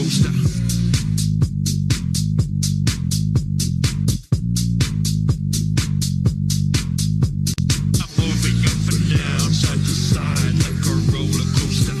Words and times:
coaster. 0.00 0.32
I'm 8.00 8.10
moving 8.16 8.58
up 8.64 8.80
and 8.92 9.04
down, 9.12 9.52
side 9.52 9.82
to 9.88 9.94
side 10.10 10.56
like 10.64 10.80
a 10.88 10.94
roller 11.12 11.46
coaster. 11.56 12.00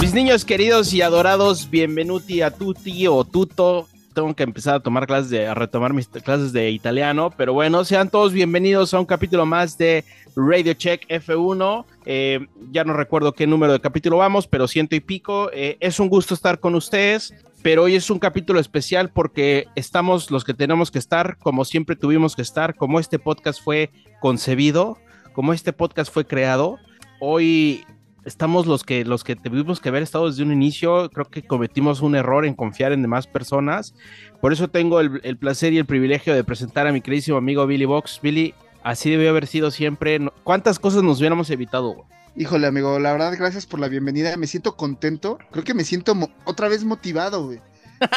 Mis 0.00 0.12
niños 0.12 0.44
queridos 0.44 0.92
y 0.92 1.00
adorados, 1.00 1.70
bienvenuti 1.70 2.42
a 2.42 2.50
tutti 2.50 3.06
o 3.06 3.24
tuto. 3.24 3.88
Tengo 4.14 4.34
que 4.34 4.42
empezar 4.42 4.74
a 4.74 4.80
tomar 4.80 5.06
clases 5.06 5.30
de, 5.30 5.52
retomar 5.54 5.92
mis 5.92 6.06
clases 6.08 6.52
de 6.52 6.70
italiano, 6.70 7.32
pero 7.36 7.54
bueno, 7.54 7.84
sean 7.84 8.10
todos 8.10 8.32
bienvenidos 8.32 8.92
a 8.92 9.00
un 9.00 9.06
capítulo 9.06 9.46
más 9.46 9.78
de 9.78 10.04
Radio 10.36 10.74
Check 10.74 11.06
F1. 11.08 11.84
Eh, 12.04 12.46
ya 12.70 12.84
no 12.84 12.92
recuerdo 12.92 13.32
qué 13.32 13.46
número 13.46 13.72
de 13.72 13.80
capítulo 13.80 14.18
vamos, 14.18 14.46
pero 14.46 14.68
ciento 14.68 14.94
y 14.96 15.00
pico. 15.00 15.50
Eh, 15.52 15.78
es 15.80 15.98
un 15.98 16.08
gusto 16.08 16.34
estar 16.34 16.60
con 16.60 16.74
ustedes, 16.74 17.34
pero 17.62 17.84
hoy 17.84 17.94
es 17.94 18.10
un 18.10 18.18
capítulo 18.18 18.60
especial 18.60 19.10
porque 19.10 19.66
estamos 19.76 20.30
los 20.30 20.44
que 20.44 20.52
tenemos 20.52 20.90
que 20.90 20.98
estar, 20.98 21.38
como 21.38 21.64
siempre 21.64 21.96
tuvimos 21.96 22.36
que 22.36 22.42
estar, 22.42 22.74
como 22.74 23.00
este 23.00 23.18
podcast 23.18 23.62
fue 23.62 23.90
concebido, 24.20 24.98
como 25.32 25.52
este 25.52 25.72
podcast 25.72 26.12
fue 26.12 26.26
creado. 26.26 26.78
Hoy 27.20 27.84
estamos 28.24 28.66
los 28.66 28.84
que 28.84 29.04
los 29.04 29.24
que 29.24 29.36
tuvimos 29.36 29.80
que 29.80 29.88
haber 29.88 30.02
estado 30.02 30.28
desde 30.28 30.42
un 30.42 30.52
inicio. 30.52 31.10
Creo 31.10 31.26
que 31.26 31.42
cometimos 31.42 32.00
un 32.02 32.14
error 32.14 32.44
en 32.44 32.54
confiar 32.54 32.92
en 32.92 33.02
demás 33.02 33.26
personas. 33.26 33.94
Por 34.40 34.52
eso 34.52 34.68
tengo 34.68 35.00
el, 35.00 35.20
el 35.24 35.36
placer 35.36 35.72
y 35.72 35.78
el 35.78 35.86
privilegio 35.86 36.34
de 36.34 36.44
presentar 36.44 36.86
a 36.86 36.92
mi 36.92 37.00
queridísimo 37.00 37.36
amigo 37.36 37.66
Billy 37.66 37.84
Box. 37.84 38.20
Billy, 38.22 38.54
así 38.82 39.10
debió 39.10 39.30
haber 39.30 39.46
sido 39.46 39.70
siempre. 39.70 40.18
¿Cuántas 40.44 40.78
cosas 40.78 41.02
nos 41.02 41.18
hubiéramos 41.18 41.50
evitado? 41.50 41.90
güey? 41.90 42.06
Híjole, 42.34 42.66
amigo, 42.66 42.98
la 42.98 43.12
verdad, 43.12 43.34
gracias 43.36 43.66
por 43.66 43.78
la 43.78 43.88
bienvenida. 43.88 44.34
Me 44.38 44.46
siento 44.46 44.74
contento. 44.76 45.38
Creo 45.50 45.64
que 45.64 45.74
me 45.74 45.84
siento 45.84 46.16
otra 46.44 46.68
vez 46.68 46.82
motivado, 46.82 47.44
güey. 47.44 47.60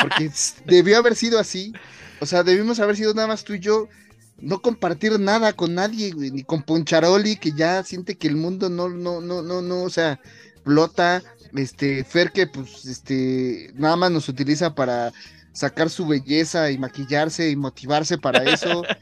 Porque 0.01 0.31
debió 0.65 0.97
haber 0.97 1.15
sido 1.15 1.37
así. 1.37 1.73
O 2.21 2.25
sea, 2.25 2.43
debimos 2.43 2.79
haber 2.79 2.95
sido 2.95 3.13
nada 3.13 3.27
más 3.27 3.43
tú 3.43 3.53
y 3.53 3.59
yo. 3.59 3.89
No 4.37 4.61
compartir 4.61 5.19
nada 5.19 5.53
con 5.53 5.75
nadie, 5.75 6.11
güey. 6.11 6.31
Ni 6.31 6.43
con 6.43 6.63
Poncharoli, 6.63 7.37
que 7.37 7.51
ya 7.51 7.83
siente 7.83 8.17
que 8.17 8.27
el 8.27 8.35
mundo 8.35 8.69
no, 8.69 8.89
no, 8.89 9.21
no, 9.21 9.41
no, 9.41 9.61
no, 9.61 9.83
o 9.83 9.89
sea, 9.89 10.19
flota. 10.63 11.23
Este, 11.55 12.03
Fer, 12.03 12.31
que 12.31 12.47
pues, 12.47 12.85
este, 12.85 13.71
nada 13.75 13.95
más 13.95 14.11
nos 14.11 14.27
utiliza 14.27 14.75
para 14.75 15.13
sacar 15.53 15.89
su 15.89 16.05
belleza 16.05 16.69
y 16.69 16.77
maquillarse 16.77 17.49
y 17.49 17.55
motivarse 17.55 18.17
para 18.17 18.43
eso. 18.43 18.83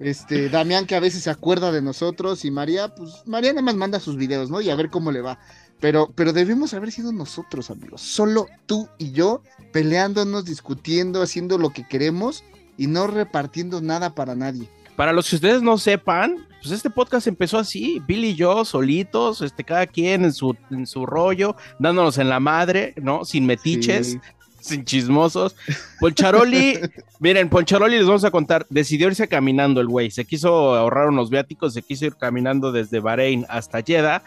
Este, 0.00 0.48
Damián 0.48 0.86
que 0.86 0.96
a 0.96 1.00
veces 1.00 1.24
se 1.24 1.28
acuerda 1.28 1.72
de 1.72 1.82
nosotros 1.82 2.46
y 2.46 2.50
María, 2.50 2.94
pues 2.94 3.22
María 3.26 3.52
nada 3.52 3.60
más 3.60 3.74
manda 3.74 4.00
sus 4.00 4.16
videos, 4.16 4.48
¿no? 4.48 4.62
Y 4.62 4.70
a 4.70 4.74
ver 4.74 4.88
cómo 4.88 5.12
le 5.12 5.20
va. 5.20 5.38
Pero, 5.78 6.10
pero 6.14 6.32
debimos 6.32 6.72
haber 6.72 6.90
sido 6.90 7.12
nosotros, 7.12 7.70
amigos. 7.70 8.00
Solo 8.00 8.46
tú 8.64 8.88
y 8.96 9.12
yo 9.12 9.42
peleándonos, 9.72 10.46
discutiendo, 10.46 11.20
haciendo 11.20 11.58
lo 11.58 11.74
que 11.74 11.86
queremos 11.86 12.44
y 12.78 12.86
no 12.86 13.08
repartiendo 13.08 13.82
nada 13.82 14.14
para 14.14 14.34
nadie. 14.34 14.70
Para 15.00 15.14
los 15.14 15.30
que 15.30 15.36
ustedes 15.36 15.62
no 15.62 15.78
sepan, 15.78 16.46
pues 16.60 16.72
este 16.72 16.90
podcast 16.90 17.26
empezó 17.26 17.58
así, 17.58 18.02
Billy 18.06 18.28
y 18.28 18.34
yo 18.34 18.66
solitos, 18.66 19.40
este, 19.40 19.64
cada 19.64 19.86
quien 19.86 20.26
en 20.26 20.32
su, 20.34 20.54
en 20.70 20.86
su 20.86 21.06
rollo, 21.06 21.56
dándonos 21.78 22.18
en 22.18 22.28
la 22.28 22.38
madre, 22.38 22.92
¿no? 23.00 23.24
Sin 23.24 23.46
metiches. 23.46 24.08
Sí. 24.08 24.20
sin 24.60 24.84
chismosos. 24.84 25.56
Poncharoli, 26.00 26.78
miren, 27.18 27.48
Poncharoli 27.48 27.96
les 27.96 28.04
vamos 28.06 28.24
a 28.24 28.30
contar, 28.30 28.66
decidió 28.68 29.06
irse 29.06 29.26
caminando 29.26 29.80
el 29.80 29.86
güey, 29.86 30.10
se 30.10 30.26
quiso 30.26 30.74
ahorrar 30.74 31.08
unos 31.08 31.30
viáticos, 31.30 31.72
se 31.72 31.80
quiso 31.80 32.04
ir 32.04 32.16
caminando 32.16 32.70
desde 32.70 33.00
Bahrein 33.00 33.46
hasta 33.48 33.80
Jeddah, 33.80 34.22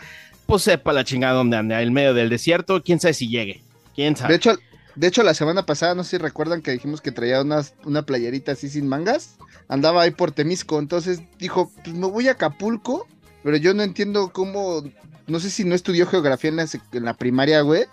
pues 0.48 0.64
sepa 0.64 0.92
la 0.92 1.03
chingada 1.03 1.36
donde 1.36 1.56
anda, 1.56 1.84
en 1.84 1.94
medio 1.94 2.16
del 2.16 2.30
desierto, 2.30 2.81
quién 2.81 3.00
sabe 3.00 3.14
si 3.14 3.28
llegue, 3.30 3.62
quién 3.94 4.16
De 4.16 4.19
sabe. 4.19 4.36
hecho, 4.38 4.56
de 4.96 5.08
hecho, 5.08 5.24
la 5.24 5.34
semana 5.34 5.66
pasada, 5.66 5.96
no 5.96 6.04
sé 6.04 6.12
si 6.12 6.18
recuerdan 6.18 6.62
que 6.62 6.72
dijimos 6.72 7.02
que 7.02 7.12
traía 7.12 7.42
unas, 7.42 7.74
una 7.84 8.06
playerita 8.06 8.52
así 8.52 8.70
sin 8.70 8.88
mangas. 8.88 9.36
Andaba 9.68 10.04
ahí 10.04 10.12
por 10.12 10.31
Temisco, 10.31 10.78
entonces 10.78 11.22
dijo, 11.40 11.72
pues 11.84 11.96
me 11.96 12.08
voy 12.08 12.28
a 12.28 12.34
Acapulco, 12.34 13.08
pero 13.44 13.58
yo 13.58 13.74
no 13.74 13.81
entiendo 13.81 14.31
cómo, 14.31 14.84
no 15.26 15.40
sé 15.40 15.50
si 15.50 15.64
no 15.64 15.74
estudió 15.74 16.06
geografía 16.06 16.50
en 16.50 16.58
la, 16.58 16.68
en 16.92 17.06
la 17.06 17.16
primaria, 17.16 17.62
güey, 17.62 17.86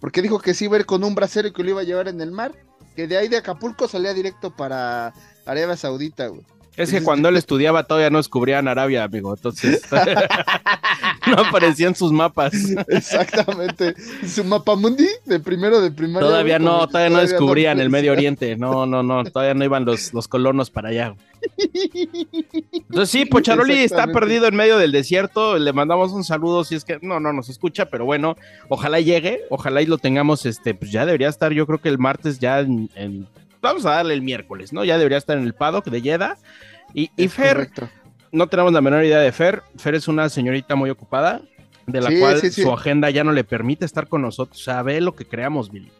porque 0.00 0.22
dijo 0.22 0.40
que 0.40 0.54
sí 0.54 0.64
iba 0.64 0.76
a 0.76 0.80
ir 0.80 0.86
con 0.86 1.04
un 1.04 1.14
bracero 1.14 1.48
y 1.48 1.52
que 1.52 1.62
lo 1.62 1.70
iba 1.70 1.80
a 1.82 1.84
llevar 1.84 2.08
en 2.08 2.20
el 2.20 2.32
mar, 2.32 2.52
que 2.96 3.06
de 3.06 3.16
ahí 3.16 3.28
de 3.28 3.36
Acapulco 3.36 3.86
salía 3.86 4.12
directo 4.14 4.54
para 4.54 5.12
Arabia 5.46 5.76
Saudita, 5.76 6.26
güey. 6.26 6.44
Es 6.78 6.90
que 6.90 7.02
cuando 7.02 7.28
él 7.28 7.36
estudiaba 7.36 7.84
todavía 7.84 8.10
no 8.10 8.18
descubrían 8.18 8.68
Arabia, 8.68 9.04
amigo, 9.04 9.34
entonces 9.34 9.82
no 11.26 11.34
aparecían 11.34 11.94
sus 11.94 12.12
mapas. 12.12 12.52
Exactamente. 12.88 13.94
Su 14.26 14.44
mapa 14.44 14.74
mundi 14.76 15.06
de 15.26 15.40
primero 15.40 15.80
de 15.80 15.90
primaria. 15.90 16.26
Todavía 16.28 16.58
no, 16.58 16.86
todavía 16.86 17.10
no 17.10 17.20
descubrían 17.20 17.76
pues, 17.76 17.84
el 17.84 17.90
Medio 17.90 18.12
Oriente. 18.12 18.56
No, 18.56 18.86
no, 18.86 19.02
no, 19.02 19.24
todavía 19.24 19.54
no 19.54 19.64
iban 19.64 19.84
los, 19.84 20.12
los 20.14 20.28
colonos 20.28 20.70
para 20.70 20.88
allá. 20.90 21.14
Entonces 22.72 23.10
sí, 23.10 23.24
Pocharoli 23.24 23.72
está 23.74 23.82
Exactamente. 23.84 24.20
perdido 24.20 24.46
en 24.46 24.56
medio 24.56 24.78
del 24.78 24.92
desierto. 24.92 25.58
Le 25.58 25.72
mandamos 25.72 26.12
un 26.12 26.24
saludo 26.24 26.64
si 26.64 26.74
es 26.74 26.84
que 26.84 26.98
no, 27.02 27.20
no 27.20 27.32
nos 27.32 27.48
escucha, 27.48 27.86
pero 27.86 28.04
bueno, 28.04 28.36
ojalá 28.68 29.00
llegue, 29.00 29.42
ojalá 29.50 29.82
y 29.82 29.86
lo 29.86 29.98
tengamos, 29.98 30.46
este, 30.46 30.74
pues 30.74 30.90
ya 30.90 31.06
debería 31.06 31.28
estar, 31.28 31.52
yo 31.52 31.66
creo 31.66 31.78
que 31.80 31.88
el 31.88 31.98
martes 31.98 32.38
ya 32.38 32.60
en, 32.60 32.90
en- 32.94 33.26
vamos 33.60 33.86
a 33.86 33.90
darle 33.90 34.14
el 34.14 34.22
miércoles, 34.22 34.72
¿no? 34.72 34.84
Ya 34.84 34.98
debería 34.98 35.18
estar 35.18 35.36
en 35.36 35.44
el 35.44 35.54
paddock 35.54 35.86
de 35.86 36.00
Jeddah. 36.00 36.36
Y, 36.94 37.10
y 37.16 37.28
Fer, 37.28 37.54
correcto. 37.56 37.88
no 38.32 38.46
tenemos 38.48 38.72
la 38.72 38.80
menor 38.80 39.04
idea 39.04 39.18
de 39.18 39.32
Fer. 39.32 39.62
Fer 39.76 39.94
es 39.94 40.08
una 40.08 40.28
señorita 40.28 40.74
muy 40.74 40.90
ocupada, 40.90 41.42
de 41.86 42.00
la 42.00 42.10
Sí, 42.10 42.18
cual 42.18 42.40
sí, 42.40 42.50
sí. 42.50 42.62
su 42.62 42.72
agenda 42.72 43.10
ya 43.10 43.24
no 43.24 43.32
le 43.32 43.44
permite 43.44 43.84
estar 43.84 44.08
con 44.08 44.22
nosotros. 44.22 44.60
O 44.60 44.64
sea, 44.64 44.82
ve 44.82 45.00
lo 45.00 45.14
que 45.14 45.24
creamos, 45.26 45.70
Billy. 45.70 45.90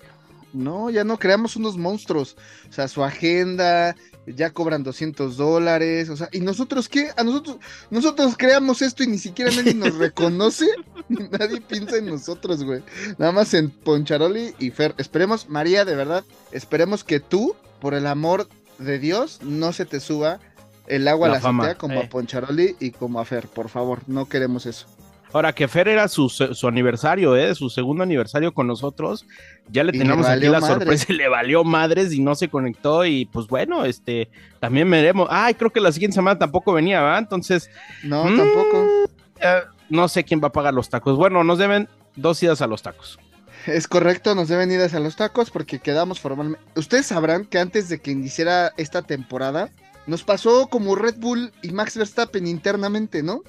No, 0.54 0.88
ya 0.88 1.04
no 1.04 1.18
creamos 1.18 1.56
unos 1.56 1.76
monstruos. 1.76 2.36
O 2.68 2.72
sea, 2.72 2.88
su 2.88 3.04
agenda, 3.04 3.94
ya 4.26 4.50
cobran 4.50 4.82
200 4.82 5.36
dólares. 5.36 6.08
O 6.08 6.16
sea, 6.16 6.28
¿y 6.32 6.40
nosotros 6.40 6.88
qué? 6.88 7.10
A 7.18 7.22
nosotros, 7.22 7.58
nosotros 7.90 8.34
creamos 8.36 8.80
esto 8.80 9.02
y 9.02 9.08
ni 9.08 9.18
siquiera 9.18 9.50
nadie 9.54 9.74
nos 9.74 9.94
reconoce. 9.98 10.66
nadie 11.08 11.60
piensa 11.60 11.98
en 11.98 12.06
nosotros, 12.06 12.64
güey. 12.64 12.82
Nada 13.18 13.32
más 13.32 13.52
en 13.52 13.68
Poncharoli 13.70 14.54
y 14.58 14.70
Fer. 14.70 14.94
Esperemos, 14.96 15.48
María, 15.50 15.84
de 15.84 15.94
verdad, 15.94 16.24
esperemos 16.50 17.04
que 17.04 17.20
tú, 17.20 17.54
por 17.80 17.92
el 17.92 18.06
amor 18.06 18.48
de 18.78 18.98
Dios, 18.98 19.40
no 19.42 19.72
se 19.74 19.84
te 19.84 20.00
suba 20.00 20.40
el 20.88 21.06
agua 21.08 21.28
La 21.28 21.34
a 21.34 21.36
la 21.36 21.40
fama, 21.40 21.62
azotea 21.64 21.78
como 21.78 21.94
eh. 22.00 22.04
a 22.04 22.08
Poncharoli 22.08 22.76
y 22.80 22.90
como 22.90 23.20
a 23.20 23.24
Fer. 23.24 23.46
Por 23.48 23.68
favor, 23.68 24.00
no 24.06 24.26
queremos 24.26 24.66
eso. 24.66 24.86
Ahora 25.32 25.52
que 25.52 25.68
Fer 25.68 25.88
era 25.88 26.08
su, 26.08 26.30
su 26.30 26.66
aniversario, 26.68 27.36
¿eh? 27.36 27.54
su 27.54 27.68
segundo 27.68 28.02
aniversario 28.02 28.54
con 28.54 28.66
nosotros, 28.66 29.26
ya 29.70 29.84
le 29.84 29.92
teníamos 29.92 30.26
aquí 30.26 30.46
la 30.48 30.62
sorpresa 30.62 31.04
y 31.10 31.16
le 31.16 31.28
valió 31.28 31.64
madres 31.64 32.14
y 32.14 32.20
no 32.20 32.34
se 32.34 32.48
conectó 32.48 33.04
y 33.04 33.26
pues 33.26 33.46
bueno, 33.46 33.84
este, 33.84 34.30
también 34.58 34.90
veremos. 34.90 35.28
Ay, 35.30 35.52
creo 35.52 35.70
que 35.70 35.80
la 35.80 35.92
siguiente 35.92 36.14
semana 36.14 36.38
tampoco 36.38 36.72
venía, 36.72 37.02
¿va? 37.02 37.18
Entonces, 37.18 37.68
No, 38.02 38.24
Mm. 38.24 38.36
tampoco. 38.38 38.86
eh, 39.40 39.60
no 39.90 40.08
sé 40.08 40.24
quién 40.24 40.40
va 40.42 40.48
a 40.48 40.52
pagar 40.52 40.72
los 40.72 40.88
tacos. 40.88 41.18
Bueno, 41.18 41.44
nos 41.44 41.58
deben 41.58 41.88
dos 42.16 42.42
idas 42.42 42.62
a 42.62 42.66
los 42.66 42.82
tacos. 42.82 43.18
Es 43.66 43.86
correcto, 43.86 44.34
nos 44.34 44.48
deben 44.48 44.72
ir 44.72 44.80
hacia 44.80 44.98
los 44.98 45.16
tacos 45.16 45.50
porque 45.50 45.78
quedamos 45.78 46.20
formalmente. 46.20 46.64
Ustedes 46.74 47.04
sabrán 47.04 47.44
que 47.44 47.58
antes 47.58 47.90
de 47.90 47.98
que 48.00 48.12
iniciara 48.12 48.72
esta 48.78 49.02
temporada, 49.02 49.68
nos 50.08 50.24
pasó 50.24 50.66
como 50.68 50.96
Red 50.96 51.16
Bull 51.18 51.52
y 51.62 51.70
Max 51.70 51.96
Verstappen 51.96 52.46
internamente, 52.46 53.22
¿no? 53.22 53.42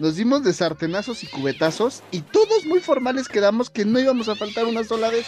Nos 0.00 0.16
dimos 0.16 0.42
de 0.42 0.52
sartenazos 0.52 1.22
y 1.22 1.28
cubetazos 1.28 2.02
y 2.10 2.20
todos 2.20 2.66
muy 2.66 2.80
formales 2.80 3.28
quedamos 3.28 3.70
que 3.70 3.84
no 3.84 4.00
íbamos 4.00 4.28
a 4.28 4.34
faltar 4.34 4.66
una 4.66 4.82
sola 4.82 5.08
vez. 5.08 5.26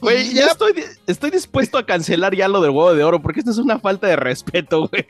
Güey, 0.00 0.32
ya 0.32 0.46
estoy, 0.46 0.72
estoy 1.06 1.30
dispuesto 1.30 1.78
a 1.78 1.86
cancelar 1.86 2.34
ya 2.34 2.48
lo 2.48 2.60
del 2.60 2.70
huevo 2.70 2.92
de 2.94 3.04
oro, 3.04 3.22
porque 3.22 3.38
esto 3.38 3.52
es 3.52 3.58
una 3.58 3.78
falta 3.78 4.08
de 4.08 4.16
respeto, 4.16 4.88
güey. 4.88 5.06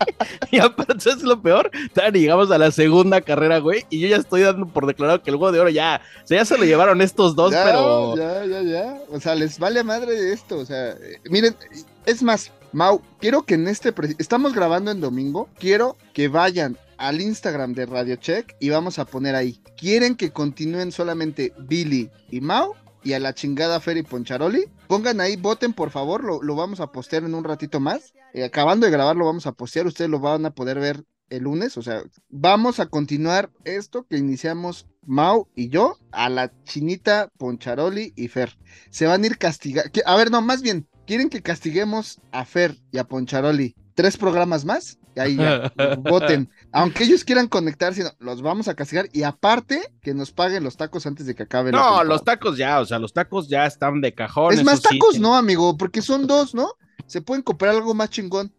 y 0.52 0.58
aparte 0.58 1.10
es 1.10 1.22
lo 1.22 1.40
peor, 1.40 1.70
todavía 1.92 2.20
llegamos 2.20 2.50
a 2.52 2.58
la 2.58 2.70
segunda 2.70 3.22
carrera, 3.22 3.58
güey, 3.58 3.86
y 3.90 3.98
yo 3.98 4.08
ya 4.08 4.18
estoy 4.18 4.42
dando 4.42 4.68
por 4.68 4.86
declarado 4.86 5.22
que 5.22 5.30
el 5.30 5.36
huevo 5.36 5.50
de 5.50 5.58
oro 5.58 5.70
ya, 5.70 6.00
o 6.22 6.26
sea, 6.26 6.38
ya 6.38 6.44
se 6.44 6.58
lo 6.58 6.64
llevaron 6.64 7.00
estos 7.02 7.34
dos, 7.34 7.50
ya, 7.50 7.64
pero... 7.64 8.16
ya, 8.16 8.44
ya, 8.44 8.62
ya. 8.62 9.00
O 9.10 9.18
sea, 9.18 9.34
les 9.34 9.58
vale 9.58 9.82
madre 9.82 10.32
esto. 10.32 10.58
O 10.58 10.64
sea, 10.64 10.90
eh, 10.90 11.18
miren, 11.28 11.56
es 12.04 12.22
más, 12.22 12.52
Mau, 12.76 13.00
quiero 13.20 13.46
que 13.46 13.54
en 13.54 13.68
este. 13.68 13.94
Estamos 14.18 14.52
grabando 14.52 14.90
en 14.90 15.00
domingo. 15.00 15.48
Quiero 15.58 15.96
que 16.12 16.28
vayan 16.28 16.76
al 16.98 17.22
Instagram 17.22 17.72
de 17.72 17.86
Radio 17.86 18.16
Check 18.16 18.54
y 18.60 18.68
vamos 18.68 18.98
a 18.98 19.06
poner 19.06 19.34
ahí. 19.34 19.62
¿Quieren 19.78 20.14
que 20.14 20.30
continúen 20.30 20.92
solamente 20.92 21.54
Billy 21.58 22.10
y 22.30 22.42
Mau? 22.42 22.74
Y 23.02 23.14
a 23.14 23.18
la 23.18 23.32
chingada 23.32 23.80
Fer 23.80 23.96
y 23.96 24.02
Poncharoli. 24.02 24.66
Pongan 24.88 25.22
ahí, 25.22 25.36
voten 25.36 25.72
por 25.72 25.88
favor. 25.88 26.22
Lo, 26.22 26.42
lo 26.42 26.54
vamos 26.54 26.80
a 26.80 26.92
postear 26.92 27.24
en 27.24 27.34
un 27.34 27.44
ratito 27.44 27.80
más. 27.80 28.12
Eh, 28.34 28.44
acabando 28.44 28.84
de 28.84 28.92
grabar, 28.92 29.16
lo 29.16 29.24
vamos 29.24 29.46
a 29.46 29.52
postear. 29.52 29.86
Ustedes 29.86 30.10
lo 30.10 30.20
van 30.20 30.44
a 30.44 30.50
poder 30.50 30.78
ver 30.78 31.02
el 31.30 31.44
lunes. 31.44 31.78
O 31.78 31.82
sea, 31.82 32.02
vamos 32.28 32.78
a 32.78 32.90
continuar 32.90 33.48
esto 33.64 34.04
que 34.06 34.18
iniciamos 34.18 34.86
Mau 35.06 35.48
y 35.54 35.70
yo 35.70 35.96
a 36.12 36.28
la 36.28 36.52
chinita 36.64 37.30
Poncharoli 37.38 38.12
y 38.16 38.28
Fer. 38.28 38.58
Se 38.90 39.06
van 39.06 39.22
a 39.22 39.26
ir 39.28 39.38
castigar. 39.38 39.90
A 40.04 40.16
ver, 40.16 40.30
no, 40.30 40.42
más 40.42 40.60
bien, 40.60 40.86
¿quieren 41.06 41.28
que 41.30 41.42
castiguemos 41.42 42.20
a 42.32 42.44
Fer 42.44 42.76
y 42.92 42.98
a 42.98 43.04
Poncharoli 43.04 43.74
tres 43.94 44.16
programas 44.18 44.64
más, 44.66 44.98
y 45.16 45.20
ahí 45.20 45.36
ya, 45.36 45.72
voten. 45.98 46.50
Aunque 46.70 47.04
ellos 47.04 47.24
quieran 47.24 47.48
conectarse, 47.48 48.02
no, 48.04 48.10
los 48.18 48.42
vamos 48.42 48.68
a 48.68 48.74
castigar 48.74 49.08
y 49.12 49.22
aparte 49.22 49.80
que 50.02 50.12
nos 50.12 50.32
paguen 50.32 50.62
los 50.64 50.76
tacos 50.76 51.06
antes 51.06 51.24
de 51.24 51.34
que 51.34 51.44
acabe 51.44 51.72
No, 51.72 52.04
los 52.04 52.22
tacos 52.22 52.58
ya, 52.58 52.80
o 52.80 52.84
sea, 52.84 52.98
los 52.98 53.14
tacos 53.14 53.48
ya 53.48 53.64
están 53.64 54.02
de 54.02 54.12
cajón. 54.12 54.52
Es 54.52 54.62
más 54.62 54.80
sí, 54.80 54.98
tacos, 54.98 55.18
no, 55.18 55.34
amigo, 55.34 55.76
porque 55.78 56.02
son 56.02 56.26
dos, 56.26 56.54
¿no? 56.54 56.68
Se 57.06 57.22
pueden 57.22 57.42
comprar 57.42 57.74
algo 57.74 57.94
más 57.94 58.10
chingón. 58.10 58.52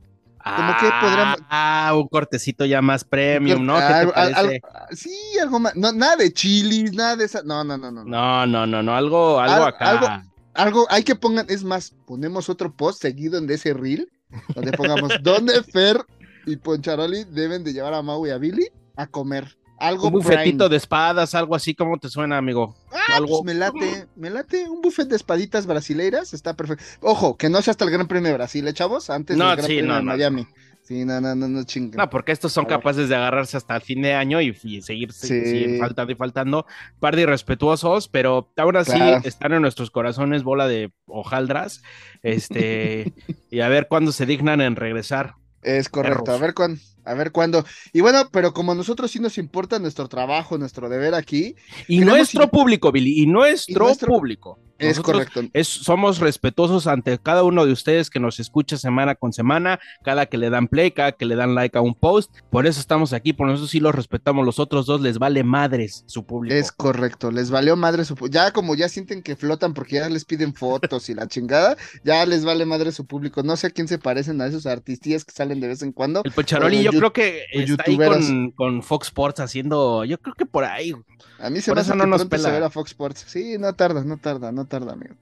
Como 0.44 0.78
que 0.80 0.90
podríamos- 1.02 1.40
Ah, 1.50 1.92
un 1.96 2.08
cortecito 2.08 2.64
ya 2.66 2.82
más 2.82 3.04
premium, 3.04 3.66
¿no? 3.66 3.76
¿Qué 3.76 3.82
te 3.82 4.08
parece? 4.08 4.40
algo- 4.40 4.52
sí, 4.92 5.14
algo 5.42 5.60
más. 5.60 5.76
No, 5.76 5.92
nada 5.92 6.16
de 6.16 6.32
chilis, 6.32 6.94
nada 6.94 7.18
de 7.18 7.26
esa. 7.26 7.44
No, 7.44 7.64
no, 7.66 7.78
no, 7.78 7.92
no. 7.92 8.06
no. 8.06 8.10
No, 8.10 8.46
no, 8.48 8.66
no, 8.66 8.82
no, 8.82 8.96
algo, 8.96 9.40
algo 9.42 9.66
Al- 9.66 9.68
acá. 9.74 9.90
algo- 9.90 10.27
Algo, 10.58 10.86
hay 10.90 11.04
que 11.04 11.16
pongan, 11.16 11.46
es 11.50 11.64
más, 11.64 11.94
ponemos 12.06 12.50
otro 12.50 12.76
post 12.76 13.02
seguido 13.02 13.38
en 13.38 13.50
ese 13.50 13.74
reel, 13.74 14.10
donde 14.56 14.72
pongamos 14.74 15.14
dónde 15.24 15.64
Fer 15.64 16.04
y 16.46 16.58
Poncharoli 16.58 17.24
deben 17.26 17.64
de 17.64 17.74
llevar 17.74 17.94
a 17.94 18.02
Mau 18.02 18.26
y 18.26 18.32
a 18.32 18.38
Billy 18.38 18.68
a 18.96 19.08
comer. 19.08 19.58
Algo 19.80 20.08
Un 20.08 20.14
bufetito 20.14 20.58
prime. 20.58 20.70
de 20.70 20.78
espadas, 20.78 21.36
algo 21.36 21.54
así, 21.56 21.76
¿cómo 21.76 22.00
te 22.00 22.10
suena, 22.10 22.38
amigo? 22.40 22.76
Ah, 22.92 23.18
algo. 23.18 23.44
pues 23.44 23.54
me 23.56 23.60
late, 23.60 24.08
me 24.16 24.32
late 24.32 24.68
un 24.68 24.82
buffet 24.82 25.08
de 25.08 25.16
espaditas 25.16 25.68
brasileiras, 25.68 26.34
está 26.34 26.56
perfecto. 26.56 26.84
Ojo, 27.02 27.38
que 27.38 27.48
no 27.50 27.62
sea 27.62 27.72
hasta 27.72 27.86
el 27.86 27.92
Gran 27.92 28.08
Premio 28.08 28.30
de 28.32 28.38
Brasil, 28.38 28.68
¿eh, 28.68 28.74
chavos? 28.74 29.12
Antes 29.12 29.38
No, 29.38 29.48
del 29.50 29.58
Gran 29.58 29.68
sí, 29.68 29.76
Premio 29.76 30.02
no, 30.02 30.18
de 30.18 30.32
no. 30.32 30.48
Sí, 30.88 31.04
no, 31.04 31.20
no, 31.20 31.36
no, 31.36 31.50
no 31.50 31.64
chinguen. 31.66 31.98
No, 31.98 32.10
porque 32.10 32.32
estos 32.32 32.54
son 32.54 32.64
capaces 32.64 33.10
de 33.10 33.16
agarrarse 33.18 33.58
hasta 33.58 33.76
el 33.76 33.82
fin 33.82 34.02
de 34.02 34.14
año 34.14 34.40
y, 34.40 34.58
y 34.64 34.82
seguir, 34.82 35.12
Sí. 35.12 35.28
seguir 35.28 35.80
faltando 35.80 36.14
y 36.14 36.16
faltando. 36.16 36.66
Par 37.02 37.18
de 37.18 37.24
irrespetuosos, 37.24 38.08
pero 38.08 38.50
así 38.80 38.94
Claro. 38.94 39.20
están 39.26 39.52
en 39.52 39.62
nuestros 39.64 39.92
corazones 39.92 40.44
bola 40.44 40.66
de 40.66 40.94
hojaldras. 41.06 41.82
Este, 42.24 43.12
y 43.52 43.60
a 43.60 43.68
ver 43.68 43.90
cuándo 43.90 44.14
se 44.14 44.26
dignan 44.26 44.62
en 44.62 44.78
regresar. 44.78 45.36
Es 45.62 45.90
correcto, 45.90 46.32
a 46.32 46.38
ver 46.38 46.54
cuándo, 46.54 46.80
a 47.08 47.14
ver 47.14 47.32
cuándo. 47.32 47.64
Y 47.94 48.02
bueno, 48.02 48.30
pero 48.32 48.54
como 48.54 48.74
a 48.74 48.76
nosotros 48.76 49.12
sí 49.12 49.20
nos 49.20 49.38
importa 49.38 49.80
nuestro 49.80 50.08
trabajo, 50.08 50.58
nuestro 50.58 50.90
deber 50.90 51.14
aquí, 51.16 51.56
Y 51.88 52.00
nuestro 52.00 52.44
in- 52.44 52.50
público, 52.50 52.92
Billy, 52.92 53.22
y 53.22 53.28
nuestro, 53.28 53.74
Y 53.74 53.88
nuestro- 53.88 54.08
público. 54.10 54.60
es 54.80 54.90
Nosotros 54.98 55.26
correcto. 55.30 55.50
es- 55.54 55.68
somos 55.68 56.20
respetuosos 56.20 56.86
ante 56.86 57.18
cada 57.18 57.42
uno 57.44 57.66
de 57.66 57.72
ustedes 57.72 58.12
que 58.12 58.20
nos 58.20 58.40
escucha 58.40 58.78
semana 58.78 59.16
con 59.16 59.34
semana, 59.34 59.80
cada 60.04 60.28
que 60.28 60.38
le 60.38 60.52
dan 60.52 60.68
play, 60.68 60.92
cada 60.92 61.14
que 61.14 61.26
le 61.26 61.36
dan 61.36 61.56
like 61.56 61.76
a 61.76 61.82
un 61.82 61.96
post. 61.96 62.32
Por 62.52 62.68
eso 62.68 62.80
estamos 62.80 63.12
aquí, 63.12 63.34
por 63.34 63.50
eso 63.50 63.66
sí 63.66 63.80
los 63.80 63.96
respetamos. 63.96 64.46
Los 64.46 64.60
otros 64.60 64.86
dos 64.86 65.02
les 65.02 65.18
vale 65.18 65.44
madres 65.44 66.04
su 66.06 66.28
público. 66.28 66.54
Es 66.56 66.72
correcto, 66.72 67.32
les 67.32 67.50
valió 67.50 67.76
madre 67.76 68.06
su 68.06 68.14
pu- 68.16 68.30
ya 68.30 68.52
como 68.52 68.76
ya 68.76 68.88
sienten 68.88 69.24
que 69.24 69.36
flotan 69.36 69.74
porque 69.74 69.96
ya 69.96 70.10
les 70.10 70.26
piden 70.26 70.54
fotos 70.54 71.10
y 71.10 71.16
la 71.16 71.28
chingada, 71.28 71.76
ya 72.04 72.24
les 72.28 72.46
vale 72.46 72.64
madre 72.68 72.92
su 72.92 73.08
público. 73.08 73.42
No 73.42 73.56
sé 73.58 73.66
a 73.68 73.70
quién 73.72 73.88
se 73.88 73.98
parecen 73.98 74.40
a 74.42 74.46
esos 74.46 74.68
artistillas 74.68 75.26
que 75.26 75.32
salen 75.32 75.60
de 75.60 75.70
vez 75.70 75.82
en 75.82 75.92
cuando. 75.92 76.22
El 76.24 76.32
Pocharoli, 76.34 76.78
o 76.78 76.82
yo 76.84 76.92
yu- 76.92 76.97
creo 76.98 77.14
que 77.14 77.46
está 77.52 77.84
ahí 77.86 78.00
con, 78.00 78.52
con 78.52 78.84
Fox 78.84 79.08
Sports 79.08 79.40
haciendo, 79.40 80.06
yo 80.06 80.20
creo 80.20 80.36
que 80.36 80.46
por 80.46 80.64
ahí. 80.64 80.94
A 81.38 81.50
mí 81.50 81.62
se 81.62 81.72
Por 81.72 81.76
me 81.76 81.82
eso 81.82 81.94
hace 81.94 81.96
no 81.96 82.08
que 82.08 82.08
nos 82.08 82.26
pela. 82.26 82.50
verá 82.52 82.70
Fox 82.70 82.92
Sports. 82.92 83.26
Sí, 83.28 83.58
no 83.58 83.74
tarda, 83.76 84.04
no 84.04 84.18
tarda, 84.20 84.52
no 84.52 84.68
tarda, 84.68 84.94
amigo. 84.94 85.16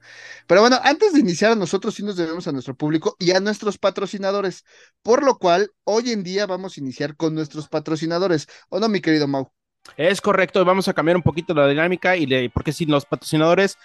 Pero 0.46 0.60
bueno, 0.62 0.78
antes 0.82 1.12
de 1.12 1.20
iniciar, 1.20 1.56
nosotros 1.56 1.94
sí 1.94 2.02
nos 2.02 2.16
debemos 2.16 2.46
a 2.48 2.52
nuestro 2.52 2.74
público 2.76 3.16
y 3.18 3.32
a 3.32 3.40
nuestros 3.40 3.78
patrocinadores. 3.78 4.64
Por 5.02 5.22
lo 5.24 5.38
cual, 5.38 5.72
hoy 5.84 6.10
en 6.12 6.22
día 6.22 6.46
vamos 6.46 6.76
a 6.76 6.80
iniciar 6.80 7.16
con 7.16 7.34
nuestros 7.34 7.68
patrocinadores. 7.68 8.48
¿O 8.68 8.80
no, 8.80 8.88
mi 8.88 9.00
querido 9.00 9.28
Mau? 9.28 9.52
Es 9.96 10.20
correcto, 10.20 10.64
vamos 10.64 10.88
a 10.88 10.94
cambiar 10.94 11.16
un 11.16 11.22
poquito 11.22 11.54
la 11.54 11.68
dinámica 11.68 12.16
y 12.16 12.26
le, 12.26 12.50
porque 12.50 12.72
sin 12.72 12.90
los 12.90 13.06
patrocinadores 13.06 13.76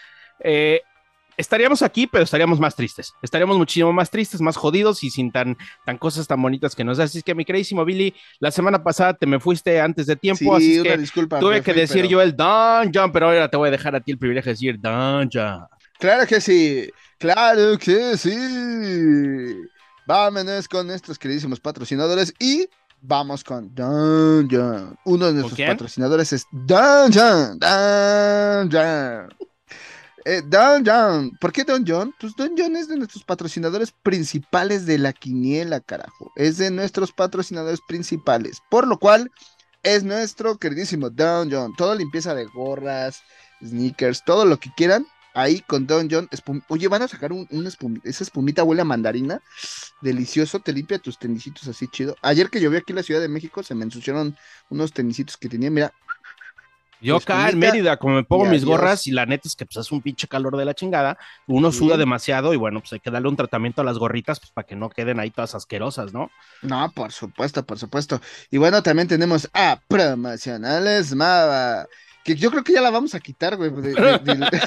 eh, 0.43 0.81
estaríamos 1.41 1.81
aquí, 1.81 2.07
pero 2.07 2.23
estaríamos 2.23 2.59
más 2.59 2.75
tristes. 2.75 3.13
Estaríamos 3.21 3.57
muchísimo 3.57 3.91
más 3.91 4.09
tristes, 4.09 4.39
más 4.39 4.55
jodidos 4.55 5.03
y 5.03 5.09
sin 5.09 5.31
tan, 5.31 5.57
tan 5.85 5.97
cosas 5.97 6.25
tan 6.27 6.41
bonitas 6.41 6.75
que 6.75 6.83
nos 6.83 6.97
das. 6.97 7.09
Así 7.09 7.17
es 7.17 7.23
que, 7.23 7.35
mi 7.35 7.43
queridísimo 7.43 7.83
Billy, 7.83 8.13
la 8.39 8.51
semana 8.51 8.81
pasada 8.83 9.13
te 9.13 9.25
me 9.25 9.39
fuiste 9.39 9.81
antes 9.81 10.05
de 10.07 10.15
tiempo, 10.15 10.39
Sí, 10.59 10.71
así 10.71 10.79
una 10.79 10.91
que 10.91 10.97
disculpa. 10.99 11.39
tuve 11.39 11.61
que 11.61 11.71
fui, 11.73 11.81
decir 11.81 11.97
pero- 12.03 12.09
yo 12.09 12.21
el 12.21 12.35
Dungeon, 12.35 13.11
pero 13.11 13.25
ahora 13.27 13.49
te 13.49 13.57
voy 13.57 13.67
a 13.67 13.71
dejar 13.71 13.95
a 13.95 13.99
ti 13.99 14.11
el 14.11 14.17
privilegio 14.17 14.49
de 14.49 14.53
decir 14.53 14.79
Dungeon. 14.79 15.65
Claro 15.99 16.25
que 16.25 16.39
sí, 16.41 16.89
claro 17.19 17.77
que 17.77 18.17
sí. 18.17 19.55
Vámonos 20.07 20.67
con 20.67 20.87
nuestros 20.87 21.17
queridísimos 21.19 21.59
patrocinadores 21.59 22.33
y 22.39 22.67
vamos 23.01 23.43
con 23.43 23.73
Dungeon. 23.73 24.95
Uno 25.05 25.27
de 25.27 25.33
nuestros 25.33 25.59
patrocinadores 25.67 26.33
es 26.33 26.45
Dungeon. 26.51 27.59
Dungeon. 27.59 29.29
Eh, 30.25 30.41
Dungeon. 30.45 31.31
¿Por 31.39 31.51
qué 31.51 31.63
Dungeon? 31.63 32.13
Pues 32.19 32.35
Dungeon 32.35 32.75
es 32.75 32.87
de 32.87 32.97
nuestros 32.97 33.23
patrocinadores 33.23 33.91
principales 34.03 34.85
de 34.85 34.97
la 34.97 35.13
quiniela, 35.13 35.79
carajo. 35.79 36.31
Es 36.35 36.57
de 36.57 36.69
nuestros 36.71 37.11
patrocinadores 37.11 37.79
principales. 37.87 38.61
Por 38.69 38.87
lo 38.87 38.99
cual, 38.99 39.31
es 39.83 40.03
nuestro 40.03 40.57
queridísimo 40.57 41.09
Dungeon. 41.09 41.75
Toda 41.75 41.95
limpieza 41.95 42.35
de 42.35 42.45
gorras, 42.45 43.21
sneakers, 43.65 44.23
todo 44.23 44.45
lo 44.45 44.59
que 44.59 44.71
quieran. 44.75 45.07
Ahí 45.33 45.61
con 45.61 45.87
Dungeon. 45.87 46.27
espum- 46.31 46.63
Oye, 46.67 46.87
van 46.89 47.01
a 47.03 47.07
sacar 47.07 47.31
un, 47.31 47.47
espumita. 47.65 48.07
Esa 48.07 48.23
espumita 48.23 48.63
huele 48.63 48.81
a 48.81 48.85
mandarina. 48.85 49.41
Delicioso. 50.01 50.59
Te 50.59 50.73
limpia 50.73 50.99
tus 50.99 51.17
tenisitos 51.17 51.67
así 51.67 51.87
chido. 51.87 52.15
Ayer 52.21 52.49
que 52.49 52.59
llovió 52.59 52.79
aquí 52.79 52.91
en 52.91 52.97
la 52.97 53.03
Ciudad 53.03 53.21
de 53.21 53.29
México, 53.29 53.63
se 53.63 53.73
me 53.73 53.85
ensuciaron 53.85 54.35
unos 54.69 54.91
tenisitos 54.93 55.37
que 55.37 55.47
tenía. 55.49 55.71
Mira, 55.71 55.93
Yo 57.01 57.15
Pues, 57.15 57.23
acá 57.23 57.49
en 57.49 57.57
Mérida, 57.59 57.97
como 57.97 58.15
me 58.15 58.23
pongo 58.23 58.43
mis 58.45 58.61
adiós. 58.61 58.65
gorras 58.65 59.07
y 59.07 59.11
la 59.11 59.25
neta 59.25 59.47
es 59.47 59.55
que 59.55 59.65
pues 59.65 59.77
es 59.77 59.91
un 59.91 60.01
pinche 60.01 60.27
calor 60.27 60.55
de 60.55 60.65
la 60.65 60.73
chingada, 60.75 61.17
uno 61.47 61.71
Sí. 61.71 61.79
suda 61.79 61.97
demasiado 61.97 62.53
y 62.53 62.57
bueno, 62.57 62.79
pues 62.79 62.93
hay 62.93 62.99
que 62.99 63.09
darle 63.09 63.27
un 63.27 63.35
tratamiento 63.35 63.81
a 63.81 63.83
las 63.83 63.97
gorritas 63.97 64.39
pues 64.39 64.51
para 64.51 64.67
que 64.67 64.75
no 64.75 64.89
queden 64.89 65.19
ahí 65.19 65.31
todas 65.31 65.55
asquerosas, 65.55 66.13
¿no? 66.13 66.29
No, 66.61 66.91
por 66.93 67.11
supuesto, 67.11 67.65
por 67.65 67.79
supuesto. 67.79 68.21
Y 68.51 68.57
bueno, 68.57 68.83
también 68.83 69.07
tenemos 69.07 69.49
a 69.53 69.79
Promocionales 69.87 71.15
Mava. 71.15 71.87
Que 72.23 72.35
yo 72.35 72.51
creo 72.51 72.63
que 72.63 72.73
ya 72.73 72.81
la 72.81 72.91
vamos 72.91 73.15
a 73.15 73.19
quitar, 73.19 73.57
güey. 73.57 73.71
de- 73.71 73.93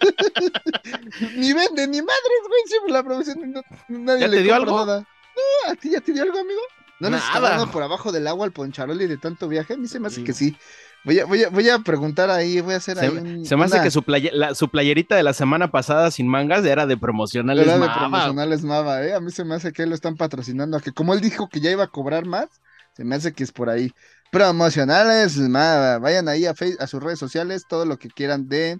ni 1.36 1.52
vende, 1.52 1.86
ni 1.88 2.00
madres, 2.02 2.42
güey. 2.48 2.60
Siempre 2.66 2.92
la 2.92 3.02
promoción. 3.02 3.52
no- 3.52 3.62
nadie 3.88 4.20
¿Ya 4.20 4.28
le 4.28 4.36
te 4.38 4.42
dio 4.44 4.54
algo? 4.54 4.78
nada. 4.86 5.00
No, 5.00 5.72
¿a 5.72 5.74
ti 5.74 5.90
ya 5.90 6.00
te 6.00 6.12
dio 6.12 6.22
algo, 6.22 6.38
amigo? 6.38 6.60
¿No 7.00 7.08
dando 7.10 7.70
por 7.70 7.82
abajo 7.82 8.12
del 8.12 8.26
agua 8.26 8.44
el 8.46 8.52
poncharoli 8.52 9.06
de 9.06 9.16
tanto 9.16 9.48
viaje? 9.48 9.72
A 9.74 9.76
mí 9.78 9.88
se 9.88 9.98
me 9.98 10.08
hace 10.08 10.16
Sí. 10.16 10.24
que 10.24 10.32
sí. 10.34 10.56
Voy 11.04 11.18
a, 11.18 11.24
voy 11.24 11.42
a, 11.44 11.48
voy 11.48 11.68
a 11.70 11.78
preguntar 11.78 12.28
ahí, 12.30 12.60
voy 12.60 12.74
a 12.74 12.76
hacer 12.76 12.98
Se, 12.98 13.06
ahí 13.06 13.16
un- 13.16 13.44
se 13.46 13.56
me 13.56 13.64
hace 13.64 13.76
una- 13.76 13.82
que 13.84 13.90
su, 13.90 14.04
la- 14.32 14.54
su 14.54 14.68
playerita 14.68 15.16
de 15.16 15.22
la 15.22 15.32
semana 15.32 15.70
pasada 15.70 16.10
sin 16.10 16.28
mangas 16.28 16.64
era 16.64 16.86
de 16.86 16.96
promocionales 16.98 17.64
Era 17.64 17.74
de 17.74 17.80
Mava. 17.80 17.98
promocionales 17.98 18.62
Mava, 18.64 19.02
¿eh? 19.04 19.14
A 19.14 19.20
mí 19.20 19.30
se 19.30 19.44
me 19.44 19.54
hace 19.54 19.72
que 19.72 19.86
lo 19.86 19.94
están 19.94 20.16
patrocinando. 20.16 20.76
A 20.76 20.80
que 20.80 20.92
como 20.92 21.14
él 21.14 21.20
dijo 21.20 21.48
que 21.48 21.60
ya 21.60 21.70
iba 21.70 21.84
a 21.84 21.88
cobrar 21.88 22.26
más, 22.26 22.48
se 22.96 23.04
me 23.04 23.14
hace 23.16 23.32
que 23.32 23.44
es 23.44 23.52
por 23.52 23.70
ahí. 23.70 23.92
Promocionales 24.30 25.36
Mava. 25.38 25.98
Vayan 25.98 26.28
ahí 26.28 26.44
a, 26.46 26.54
Face- 26.54 26.76
a 26.78 26.86
sus 26.86 27.02
redes 27.02 27.18
sociales, 27.18 27.64
todo 27.68 27.84
lo 27.86 27.98
que 27.98 28.08
quieran 28.08 28.48
de 28.48 28.78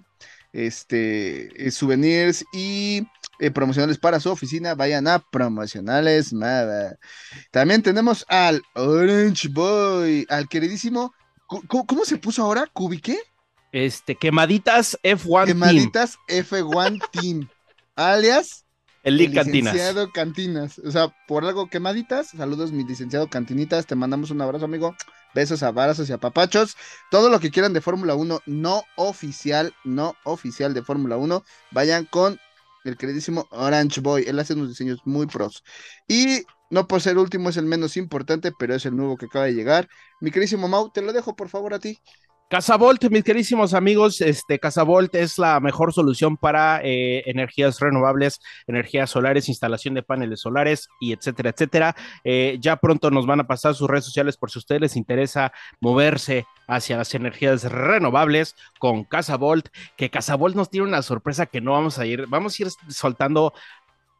este 0.53 1.67
eh, 1.67 1.71
souvenirs 1.71 2.43
y 2.53 3.07
eh, 3.39 3.51
promocionales 3.51 3.97
para 3.97 4.19
su 4.19 4.29
oficina. 4.29 4.75
Vayan 4.75 5.07
a 5.07 5.19
Promocionales 5.19 6.33
Mava. 6.33 6.97
También 7.51 7.81
tenemos 7.81 8.25
al 8.27 8.61
Orange 8.75 9.47
Boy, 9.49 10.25
al 10.29 10.47
queridísimo. 10.47 11.13
¿Cómo, 11.67 12.05
se 12.05 12.17
puso 12.17 12.43
ahora? 12.43 12.67
¿Cubiqué? 12.71 13.19
Este, 13.71 14.15
quemaditas 14.15 14.97
F1 15.03 15.45
Team, 15.45 15.47
Quemaditas 15.47 16.17
F1 16.27 17.01
Team. 17.11 17.49
Alias 17.95 18.65
el 19.03 19.19
el 19.19 19.33
Cantinas. 19.33 19.73
licenciado 19.73 20.11
Cantinas. 20.11 20.79
O 20.79 20.91
sea, 20.91 21.13
por 21.27 21.43
algo 21.43 21.69
quemaditas. 21.69 22.29
Saludos, 22.29 22.71
mi 22.71 22.83
licenciado 22.83 23.29
Cantinitas. 23.29 23.85
Te 23.85 23.95
mandamos 23.95 24.31
un 24.31 24.41
abrazo, 24.41 24.65
amigo. 24.65 24.95
Besos, 25.33 25.63
abrazos 25.63 26.09
y 26.09 26.13
apapachos. 26.13 26.77
Todo 27.09 27.29
lo 27.29 27.39
que 27.39 27.51
quieran 27.51 27.73
de 27.73 27.81
Fórmula 27.81 28.15
1, 28.15 28.41
no 28.45 28.83
oficial, 28.95 29.73
no 29.83 30.15
oficial 30.23 30.73
de 30.73 30.83
Fórmula 30.83 31.17
1. 31.17 31.43
Vayan 31.71 32.05
con 32.05 32.39
el 32.83 32.97
queridísimo 32.97 33.47
Orange 33.51 34.01
Boy. 34.01 34.23
Él 34.27 34.39
hace 34.39 34.53
unos 34.53 34.69
diseños 34.69 34.99
muy 35.05 35.27
pros. 35.27 35.63
Y 36.07 36.43
no 36.69 36.87
por 36.87 37.01
ser 37.01 37.17
último, 37.17 37.49
es 37.49 37.57
el 37.57 37.65
menos 37.65 37.97
importante, 37.97 38.51
pero 38.57 38.75
es 38.75 38.85
el 38.85 38.95
nuevo 38.95 39.17
que 39.17 39.25
acaba 39.25 39.45
de 39.45 39.53
llegar. 39.53 39.89
Mi 40.19 40.31
queridísimo 40.31 40.67
Mau, 40.67 40.91
te 40.91 41.01
lo 41.01 41.13
dejo 41.13 41.35
por 41.35 41.49
favor 41.49 41.73
a 41.73 41.79
ti. 41.79 41.99
Casavolt, 42.51 43.01
mis 43.09 43.23
queridísimos 43.23 43.73
amigos, 43.73 44.19
este 44.19 44.59
Casavolt 44.59 45.15
es 45.15 45.37
la 45.37 45.61
mejor 45.61 45.93
solución 45.93 46.35
para 46.35 46.81
eh, 46.83 47.23
energías 47.25 47.79
renovables, 47.79 48.41
energías 48.67 49.09
solares, 49.09 49.47
instalación 49.47 49.93
de 49.93 50.03
paneles 50.03 50.41
solares 50.41 50.89
y 50.99 51.13
etcétera, 51.13 51.51
etcétera. 51.51 51.95
Eh, 52.25 52.57
ya 52.59 52.75
pronto 52.75 53.09
nos 53.09 53.25
van 53.25 53.39
a 53.39 53.47
pasar 53.47 53.73
sus 53.73 53.89
redes 53.89 54.03
sociales 54.03 54.35
por 54.35 54.51
si 54.51 54.57
a 54.57 54.59
ustedes 54.59 54.81
les 54.81 54.97
interesa 54.97 55.53
moverse 55.79 56.45
hacia 56.67 56.97
las 56.97 57.15
energías 57.15 57.63
renovables 57.63 58.57
con 58.79 59.05
Casavolt, 59.05 59.69
que 59.95 60.09
Casavolt 60.09 60.53
nos 60.53 60.69
tiene 60.69 60.87
una 60.87 61.03
sorpresa 61.03 61.45
que 61.45 61.61
no 61.61 61.71
vamos 61.71 61.99
a 61.99 62.05
ir, 62.05 62.25
vamos 62.27 62.59
a 62.59 62.63
ir 62.63 62.69
soltando 62.89 63.53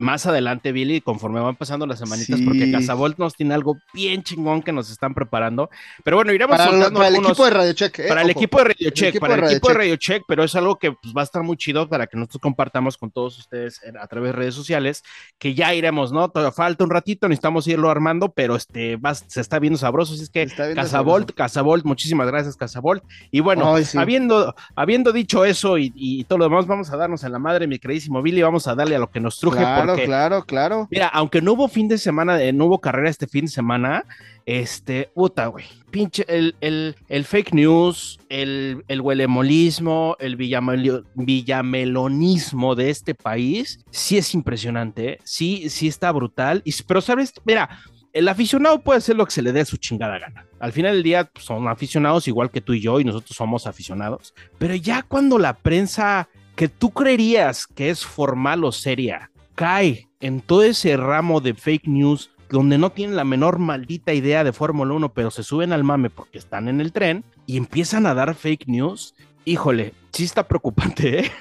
más 0.01 0.25
adelante, 0.25 0.71
Billy, 0.71 0.99
conforme 1.01 1.39
van 1.39 1.55
pasando 1.55 1.85
las 1.87 1.99
semanitas, 1.99 2.39
Sí. 2.39 2.45
porque 2.45 2.71
Casavolt 2.71 3.17
nos 3.17 3.35
tiene 3.35 3.53
algo 3.53 3.77
bien 3.93 4.23
chingón 4.23 4.61
que 4.61 4.71
nos 4.71 4.91
están 4.91 5.13
preparando. 5.13 5.69
Pero 6.03 6.17
bueno, 6.17 6.33
iremos 6.33 6.57
Para, 6.57 6.69
soltando 6.71 6.99
para 6.99 7.07
el 7.09 7.15
equipo 7.15 7.45
de 7.45 7.51
Radio 7.51 7.73
Check, 7.73 7.99
¿eh? 7.99 8.07
para 8.09 8.21
el 8.23 8.29
equipo 8.31 8.57
de 8.57 8.63
Radio 8.65 8.89
Check, 8.89 9.19
para 9.19 9.35
el 9.35 9.43
equipo 9.45 9.67
de 9.69 9.73
Radio 9.75 9.95
Check, 9.95 10.23
pero 10.27 10.43
es 10.43 10.55
algo 10.55 10.77
que 10.77 10.91
pues, 10.91 11.13
va 11.15 11.21
a 11.21 11.23
estar 11.23 11.43
muy 11.43 11.55
chido 11.57 11.87
para 11.87 12.07
que 12.07 12.17
nosotros 12.17 12.41
compartamos 12.41 12.97
con 12.97 13.11
todos 13.11 13.37
ustedes 13.39 13.79
a 13.99 14.07
través 14.07 14.29
de 14.29 14.33
redes 14.33 14.55
sociales, 14.55 15.03
que 15.37 15.53
ya 15.53 15.73
iremos, 15.73 16.11
¿no? 16.11 16.27
Todavía 16.29 16.51
falta 16.51 16.83
un 16.83 16.89
ratito, 16.89 17.27
necesitamos 17.29 17.67
irlo 17.67 17.89
armando, 17.89 18.29
pero 18.33 18.55
este 18.55 18.95
va- 18.97 19.15
se 19.15 19.39
está 19.39 19.59
viendo 19.59 19.77
sabroso, 19.77 20.13
así 20.13 20.23
es 20.23 20.29
que 20.29 20.47
sabroso. 20.49 21.27
Casavolt, 21.35 21.85
muchísimas 21.85 22.27
gracias, 22.27 22.55
Casavolt. 22.55 23.03
Y 23.31 23.39
bueno, 23.39 23.75
Ay, 23.75 23.85
sí. 23.85 23.97
habiendo, 23.97 24.55
habiendo 24.75 25.11
dicho 25.11 25.45
eso 25.45 25.77
y, 25.77 25.91
y 25.95 26.23
todo 26.25 26.39
lo 26.39 26.45
demás, 26.45 26.65
vamos 26.67 26.89
a 26.91 26.97
darnos 26.97 27.23
en 27.23 27.31
la 27.31 27.39
madre, 27.39 27.67
mi 27.67 27.79
queridísimo 27.79 28.21
Billy, 28.21 28.41
vamos 28.41 28.67
a 28.67 28.75
darle 28.75 28.95
a 28.95 28.99
lo 28.99 29.09
que 29.09 29.19
nos 29.19 29.39
truje, 29.39 29.57
Claro, 29.59 29.90
porque 29.91 30.05
claro, 30.05 30.43
claro. 30.43 30.87
Mira, 30.91 31.07
aunque 31.07 31.41
no 31.41 31.53
hubo 31.53 31.67
fin 31.67 31.87
de 31.87 31.97
semana, 31.97 32.41
eh, 32.41 32.53
no 32.53 32.65
hubo 32.65 32.79
carrera 32.79 33.09
este 33.09 33.27
fin 33.27 33.45
de 33.45 33.51
semana, 33.51 34.05
este, 34.45 35.09
puta, 35.13 35.47
güey, 35.47 35.65
pinche, 35.91 36.25
el, 36.27 36.55
el, 36.61 36.95
el 37.09 37.25
fake 37.25 37.53
news, 37.53 38.19
el, 38.29 38.83
el 38.87 39.01
huelemolismo, 39.01 40.15
el 40.19 40.37
villamelo- 40.37 41.05
villamelonismo 41.15 42.75
de 42.75 42.89
este 42.89 43.13
país, 43.15 43.79
sí 43.91 44.17
es 44.17 44.33
impresionante, 44.33 45.13
¿eh? 45.13 45.19
sí, 45.23 45.69
sí 45.69 45.87
está 45.87 46.11
brutal, 46.11 46.61
y, 46.65 46.73
pero 46.83 47.01
sabes, 47.01 47.33
mira, 47.45 47.79
el 48.13 48.27
aficionado 48.27 48.81
puede 48.81 48.97
hacer 48.97 49.15
lo 49.15 49.25
que 49.25 49.31
se 49.31 49.41
le 49.41 49.53
dé 49.53 49.63
su 49.63 49.77
chingada 49.77 50.19
gana. 50.19 50.45
Al 50.59 50.73
final 50.73 50.93
del 50.95 51.03
día 51.03 51.25
pues, 51.31 51.45
son 51.45 51.67
aficionados 51.69 52.27
igual 52.27 52.51
que 52.51 52.59
tú 52.59 52.73
y 52.73 52.81
yo, 52.81 52.99
y 52.99 53.05
nosotros 53.05 53.37
somos 53.37 53.67
aficionados, 53.67 54.33
pero 54.57 54.75
ya 54.75 55.03
cuando 55.03 55.37
la 55.37 55.53
prensa 55.53 56.27
que 56.55 56.67
tú 56.67 56.91
creerías 56.91 57.65
que 57.65 57.89
es 57.89 58.05
formal 58.05 58.63
o 58.65 58.71
seria, 58.73 59.30
cae 59.55 60.09
en 60.19 60.41
todo 60.41 60.63
ese 60.63 60.97
ramo 60.97 61.41
de 61.41 61.53
fake 61.53 61.87
news 61.87 62.31
donde 62.49 62.77
no 62.77 62.91
tienen 62.91 63.15
la 63.15 63.23
menor 63.23 63.59
maldita 63.59 64.13
idea 64.13 64.43
de 64.43 64.53
Fórmula 64.53 64.93
1, 64.93 65.13
pero 65.13 65.31
se 65.31 65.43
suben 65.43 65.71
al 65.71 65.83
mame 65.83 66.09
porque 66.09 66.37
están 66.37 66.67
en 66.67 66.81
el 66.81 66.91
tren 66.91 67.23
y 67.45 67.57
empiezan 67.57 68.05
a 68.05 68.13
dar 68.13 68.35
fake 68.35 68.67
news. 68.67 69.15
Híjole, 69.45 69.93
sí 70.11 70.25
está 70.25 70.47
preocupante, 70.47 71.19
¿eh? 71.19 71.31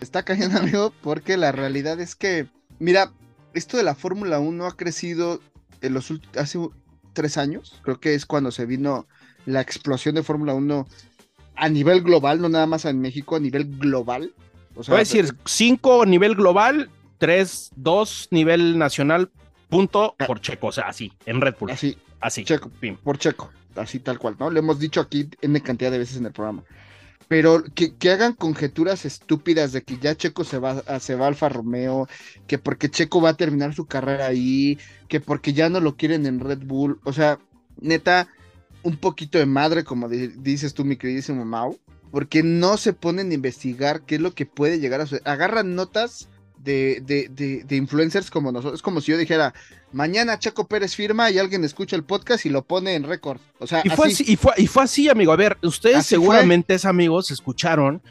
Está 0.00 0.22
cayendo, 0.24 0.58
amigo, 0.60 0.92
porque 1.00 1.36
la 1.36 1.52
realidad 1.52 2.00
es 2.00 2.14
que, 2.14 2.46
mira, 2.78 3.12
esto 3.54 3.76
de 3.76 3.82
la 3.82 3.94
Fórmula 3.94 4.40
1 4.40 4.66
ha 4.66 4.76
crecido 4.76 5.40
en 5.80 5.94
los 5.94 6.12
hace 6.36 6.58
tres 7.12 7.38
años. 7.38 7.80
Creo 7.82 7.98
que 7.98 8.14
es 8.14 8.26
cuando 8.26 8.50
se 8.50 8.66
vino 8.66 9.06
la 9.46 9.60
explosión 9.60 10.14
de 10.14 10.22
Fórmula 10.22 10.54
1 10.54 10.86
a 11.56 11.68
nivel 11.68 12.02
global, 12.02 12.40
no 12.40 12.48
nada 12.48 12.66
más 12.66 12.84
en 12.84 13.00
México, 13.00 13.36
a 13.36 13.40
nivel 13.40 13.78
global. 13.78 14.34
O 14.74 14.82
sea, 14.82 14.92
Voy 14.92 15.00
a 15.00 15.04
decir 15.04 15.34
5 15.44 16.06
nivel 16.06 16.34
global, 16.34 16.90
3, 17.22 17.70
2 17.76 18.28
nivel 18.32 18.76
nacional, 18.78 19.30
punto 19.68 20.16
por 20.26 20.40
Checo, 20.40 20.66
o 20.66 20.72
sea, 20.72 20.88
así, 20.88 21.12
en 21.24 21.40
Red 21.40 21.54
Bull, 21.60 21.70
así, 21.70 21.96
así, 22.18 22.44
Checo, 22.44 22.68
pim. 22.68 22.96
por 22.96 23.16
Checo, 23.16 23.48
así 23.76 24.00
tal 24.00 24.18
cual, 24.18 24.34
¿no? 24.40 24.50
Lo 24.50 24.58
hemos 24.58 24.80
dicho 24.80 25.00
aquí 25.00 25.28
en 25.40 25.56
cantidad 25.60 25.92
de 25.92 25.98
veces 25.98 26.16
en 26.16 26.26
el 26.26 26.32
programa. 26.32 26.64
Pero 27.28 27.62
que, 27.76 27.94
que 27.94 28.10
hagan 28.10 28.32
conjeturas 28.32 29.04
estúpidas 29.04 29.70
de 29.70 29.82
que 29.82 29.98
ya 29.98 30.16
Checo 30.16 30.42
se 30.42 30.58
va, 30.58 30.82
a, 30.84 30.98
se 30.98 31.14
va 31.14 31.26
a 31.26 31.28
Alfa 31.28 31.48
Romeo, 31.48 32.08
que 32.48 32.58
porque 32.58 32.90
Checo 32.90 33.22
va 33.22 33.28
a 33.30 33.36
terminar 33.36 33.72
su 33.72 33.86
carrera 33.86 34.26
ahí, 34.26 34.76
que 35.06 35.20
porque 35.20 35.52
ya 35.52 35.68
no 35.68 35.78
lo 35.78 35.96
quieren 35.96 36.26
en 36.26 36.40
Red 36.40 36.64
Bull. 36.64 36.98
O 37.04 37.12
sea, 37.12 37.38
neta, 37.80 38.26
un 38.82 38.96
poquito 38.96 39.38
de 39.38 39.46
madre, 39.46 39.84
como 39.84 40.08
di- 40.08 40.26
dices 40.26 40.74
tú, 40.74 40.84
mi 40.84 40.96
queridísimo 40.96 41.44
Mau, 41.44 41.78
porque 42.10 42.42
no 42.42 42.76
se 42.76 42.92
ponen 42.92 43.30
a 43.30 43.34
investigar 43.34 44.02
qué 44.02 44.16
es 44.16 44.20
lo 44.20 44.32
que 44.34 44.44
puede 44.44 44.80
llegar 44.80 45.00
a 45.00 45.06
suceder. 45.06 45.22
Agarran 45.28 45.76
notas 45.76 46.28
de, 46.62 47.02
de, 47.04 47.28
de, 47.28 47.64
de 47.64 47.76
influencers 47.76 48.30
como 48.30 48.52
nosotros. 48.52 48.78
Es 48.78 48.82
como 48.82 49.00
si 49.00 49.12
yo 49.12 49.18
dijera, 49.18 49.52
mañana 49.92 50.38
Checo 50.38 50.66
Pérez 50.66 50.94
firma 50.94 51.30
y 51.30 51.38
alguien 51.38 51.64
escucha 51.64 51.96
el 51.96 52.04
podcast 52.04 52.46
y 52.46 52.50
lo 52.50 52.62
pone 52.64 52.94
en 52.94 53.04
récord. 53.04 53.40
O 53.58 53.66
sea, 53.66 53.82
Y 53.84 53.90
fue, 53.90 54.08
así. 54.08 54.22
así, 54.22 54.32
y, 54.32 54.36
fue, 54.36 54.52
y 54.56 54.66
fue 54.66 54.82
así, 54.84 55.08
amigo. 55.08 55.32
A 55.32 55.36
ver, 55.36 55.58
ustedes 55.62 55.98
Así 55.98 56.10
seguramente, 56.10 56.76
amigos, 56.84 57.30
escucharon 57.30 58.02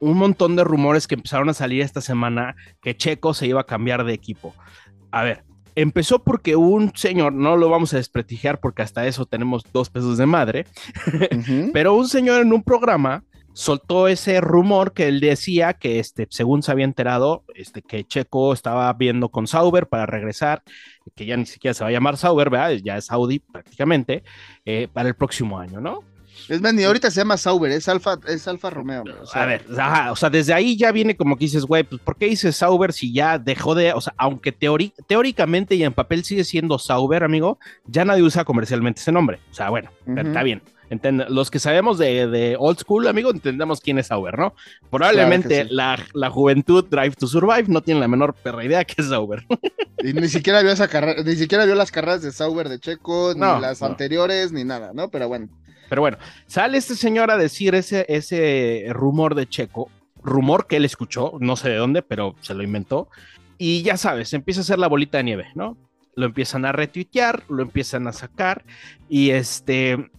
un 0.00 0.16
montón 0.16 0.56
de 0.56 0.64
rumores 0.64 1.06
que 1.06 1.16
empezaron 1.16 1.48
a 1.48 1.54
salir 1.54 1.82
esta 1.82 2.00
semana 2.00 2.54
que 2.80 2.96
Checo 2.96 3.34
se 3.34 3.46
iba 3.46 3.60
a 3.60 3.66
cambiar 3.66 4.04
de 4.04 4.14
equipo. 4.14 4.54
A 5.10 5.22
ver, 5.24 5.44
empezó 5.74 6.22
porque 6.22 6.56
un 6.56 6.92
señor, 6.94 7.32
no 7.32 7.56
lo 7.56 7.68
vamos 7.68 7.92
a 7.94 7.96
desprestigiar 7.98 8.60
porque 8.60 8.82
hasta 8.82 9.06
eso 9.06 9.26
tenemos 9.26 9.64
dos 9.72 9.90
pesos 9.90 10.16
de 10.18 10.26
madre, 10.26 10.66
Ujú. 11.32 11.70
pero 11.72 11.94
un 11.94 12.08
señor 12.08 12.42
en 12.42 12.52
un 12.52 12.62
programa 12.62 13.24
soltó 13.58 14.06
ese 14.06 14.40
rumor 14.40 14.92
que 14.92 15.08
él 15.08 15.18
decía 15.18 15.72
que, 15.72 15.98
este, 15.98 16.28
según 16.30 16.62
se 16.62 16.70
había 16.70 16.84
enterado, 16.84 17.42
este, 17.56 17.82
que 17.82 18.04
Checo 18.04 18.52
estaba 18.52 18.92
viendo 18.92 19.30
con 19.30 19.48
Sauber 19.48 19.88
para 19.88 20.06
regresar, 20.06 20.62
que 21.16 21.26
ya 21.26 21.36
ni 21.36 21.44
siquiera 21.44 21.74
se 21.74 21.82
va 21.82 21.90
a 21.90 21.92
llamar 21.92 22.16
Sauber, 22.16 22.50
¿verdad? 22.50 22.76
Ya 22.84 22.96
es 22.96 23.10
Audi 23.10 23.40
prácticamente, 23.40 24.22
eh, 24.64 24.86
para 24.92 25.08
el 25.08 25.16
próximo 25.16 25.58
año, 25.58 25.80
¿no? 25.80 26.04
Es 26.48 26.60
más, 26.60 26.72
ni 26.72 26.84
ahorita 26.84 27.10
se 27.10 27.20
llama 27.20 27.36
Sauber, 27.36 27.72
es 27.72 27.88
Alfa, 27.88 28.16
es 28.28 28.46
Alfa 28.46 28.70
Romeo. 28.70 29.02
o 29.22 29.26
sea, 29.26 29.42
a 29.42 29.46
ver, 29.46 29.64
ajá, 29.76 30.12
o 30.12 30.16
sea, 30.16 30.30
desde 30.30 30.54
ahí 30.54 30.76
ya 30.76 30.92
viene 30.92 31.16
como 31.16 31.36
que 31.36 31.46
dices, 31.46 31.64
güey, 31.64 31.82
pues 31.82 32.00
¿por 32.00 32.16
qué 32.16 32.26
dices 32.26 32.54
Sauber 32.54 32.92
si 32.92 33.12
ya 33.12 33.40
dejó 33.40 33.74
de, 33.74 33.92
o 33.92 34.00
sea, 34.00 34.14
aunque 34.18 34.52
teóricamente 34.52 35.74
y 35.74 35.82
en 35.82 35.92
papel 35.92 36.22
sigue 36.22 36.44
siendo 36.44 36.78
Sauber, 36.78 37.24
amigo, 37.24 37.58
ya 37.86 38.04
nadie 38.04 38.22
usa 38.22 38.44
comercialmente 38.44 39.00
ese 39.00 39.10
nombre. 39.10 39.40
O 39.50 39.54
sea, 39.54 39.68
bueno, 39.70 39.90
Ujú. 40.06 40.20
está 40.20 40.44
bien. 40.44 40.62
Entend- 40.90 41.28
los 41.28 41.50
que 41.50 41.58
sabemos 41.58 41.98
de, 41.98 42.26
de 42.28 42.56
old 42.58 42.78
school, 42.78 43.06
amigo, 43.08 43.30
entendemos 43.30 43.80
quién 43.80 43.98
es 43.98 44.06
Sauber, 44.08 44.38
¿no? 44.38 44.54
Probablemente 44.90 45.48
Claro 45.48 45.68
sí. 45.68 45.74
la, 45.74 45.98
la 46.14 46.30
juventud 46.30 46.84
Drive 46.88 47.12
to 47.16 47.26
Survive 47.26 47.64
no 47.68 47.82
tiene 47.82 48.00
la 48.00 48.08
menor 48.08 48.34
perra 48.34 48.64
idea 48.64 48.84
que 48.84 49.00
es 49.02 49.08
Sauber. 49.08 49.44
Y 50.00 50.12
ni 50.12 50.28
siquiera 50.28 50.62
vio 50.62 50.70
esa 50.70 50.86
carrera, 50.86 51.24
ni 51.24 51.34
siquiera 51.34 51.64
vio 51.64 51.74
las 51.74 51.90
carreras 51.90 52.22
de 52.22 52.30
Sauber 52.30 52.68
de 52.68 52.78
Checo, 52.78 53.32
ni 53.34 53.40
No, 53.40 53.58
las 53.58 53.80
no. 53.80 53.88
anteriores, 53.88 54.52
ni 54.52 54.62
nada, 54.62 54.92
¿no? 54.94 55.08
Pero 55.10 55.26
bueno. 55.26 55.48
Pero 55.88 56.02
bueno, 56.02 56.18
sale 56.46 56.78
este 56.78 56.94
señor 56.94 57.32
a 57.32 57.36
decir 57.36 57.74
ese, 57.74 58.06
ese 58.08 58.86
rumor 58.90 59.34
de 59.34 59.48
Checo, 59.48 59.90
rumor 60.22 60.68
que 60.68 60.76
él 60.76 60.84
escuchó, 60.84 61.32
no 61.40 61.56
sé 61.56 61.70
de 61.70 61.76
dónde, 61.76 62.02
pero 62.02 62.36
se 62.42 62.54
lo 62.54 62.62
inventó. 62.62 63.08
Y 63.58 63.82
ya 63.82 63.96
sabes, 63.96 64.32
empieza 64.34 64.60
a 64.60 64.62
hacer 64.62 64.78
la 64.78 64.86
bolita 64.86 65.18
de 65.18 65.24
nieve, 65.24 65.46
¿no? 65.56 65.76
Lo 66.14 66.26
empiezan 66.26 66.64
a 66.64 66.70
retuitear, 66.70 67.42
lo 67.48 67.62
empiezan 67.62 68.06
a 68.06 68.12
sacar 68.12 68.64
y 69.08 69.30
este, 69.30 70.10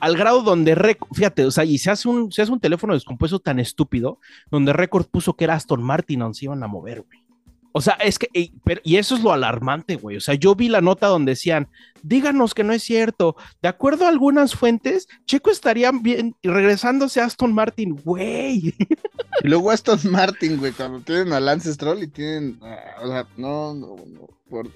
al 0.00 0.16
grado 0.16 0.42
donde, 0.42 0.74
Rec- 0.76 1.06
fíjate, 1.12 1.44
o 1.44 1.50
sea, 1.50 1.64
y 1.64 1.78
se 1.78 1.90
hace, 1.90 2.08
un, 2.08 2.30
se 2.32 2.42
hace 2.42 2.52
un 2.52 2.60
teléfono 2.60 2.94
descompuesto 2.94 3.38
tan 3.38 3.58
estúpido, 3.58 4.18
donde 4.50 4.72
Record 4.72 5.06
puso 5.06 5.34
que 5.34 5.44
era 5.44 5.54
Aston 5.54 5.82
Martin, 5.82 6.20
donde 6.20 6.38
se 6.38 6.44
iban 6.46 6.62
a 6.62 6.66
mover, 6.68 7.02
güey. 7.02 7.18
O 7.72 7.80
sea, 7.80 7.94
es 7.94 8.18
que, 8.18 8.28
y, 8.32 8.52
pero- 8.64 8.80
y 8.82 8.96
eso 8.96 9.14
es 9.14 9.22
lo 9.22 9.32
alarmante, 9.32 9.96
güey. 9.96 10.16
O 10.16 10.20
sea, 10.20 10.34
yo 10.34 10.54
vi 10.54 10.68
la 10.68 10.80
nota 10.80 11.06
donde 11.06 11.32
decían, 11.32 11.68
díganos 12.02 12.54
que 12.54 12.64
no 12.64 12.72
es 12.72 12.82
cierto. 12.82 13.36
De 13.62 13.68
acuerdo 13.68 14.06
a 14.06 14.08
algunas 14.08 14.54
fuentes, 14.54 15.06
Checo 15.26 15.50
estaría 15.50 15.92
bien 15.92 16.34
regresándose 16.42 17.20
a 17.20 17.26
Aston 17.26 17.52
Martin, 17.52 17.94
güey. 18.04 18.74
Y 19.44 19.48
luego 19.48 19.70
Aston 19.70 20.00
Martin, 20.10 20.56
güey, 20.56 20.72
cuando 20.72 21.00
tienen 21.00 21.32
a 21.32 21.38
Lance 21.40 21.72
Stroll 21.72 22.02
y 22.02 22.08
tienen, 22.08 22.58
ah, 22.62 23.02
o 23.02 23.06
sea, 23.08 23.26
no, 23.36 23.74
no, 23.74 23.96
no. 24.06 24.28
por- 24.48 24.66
O 24.66 24.70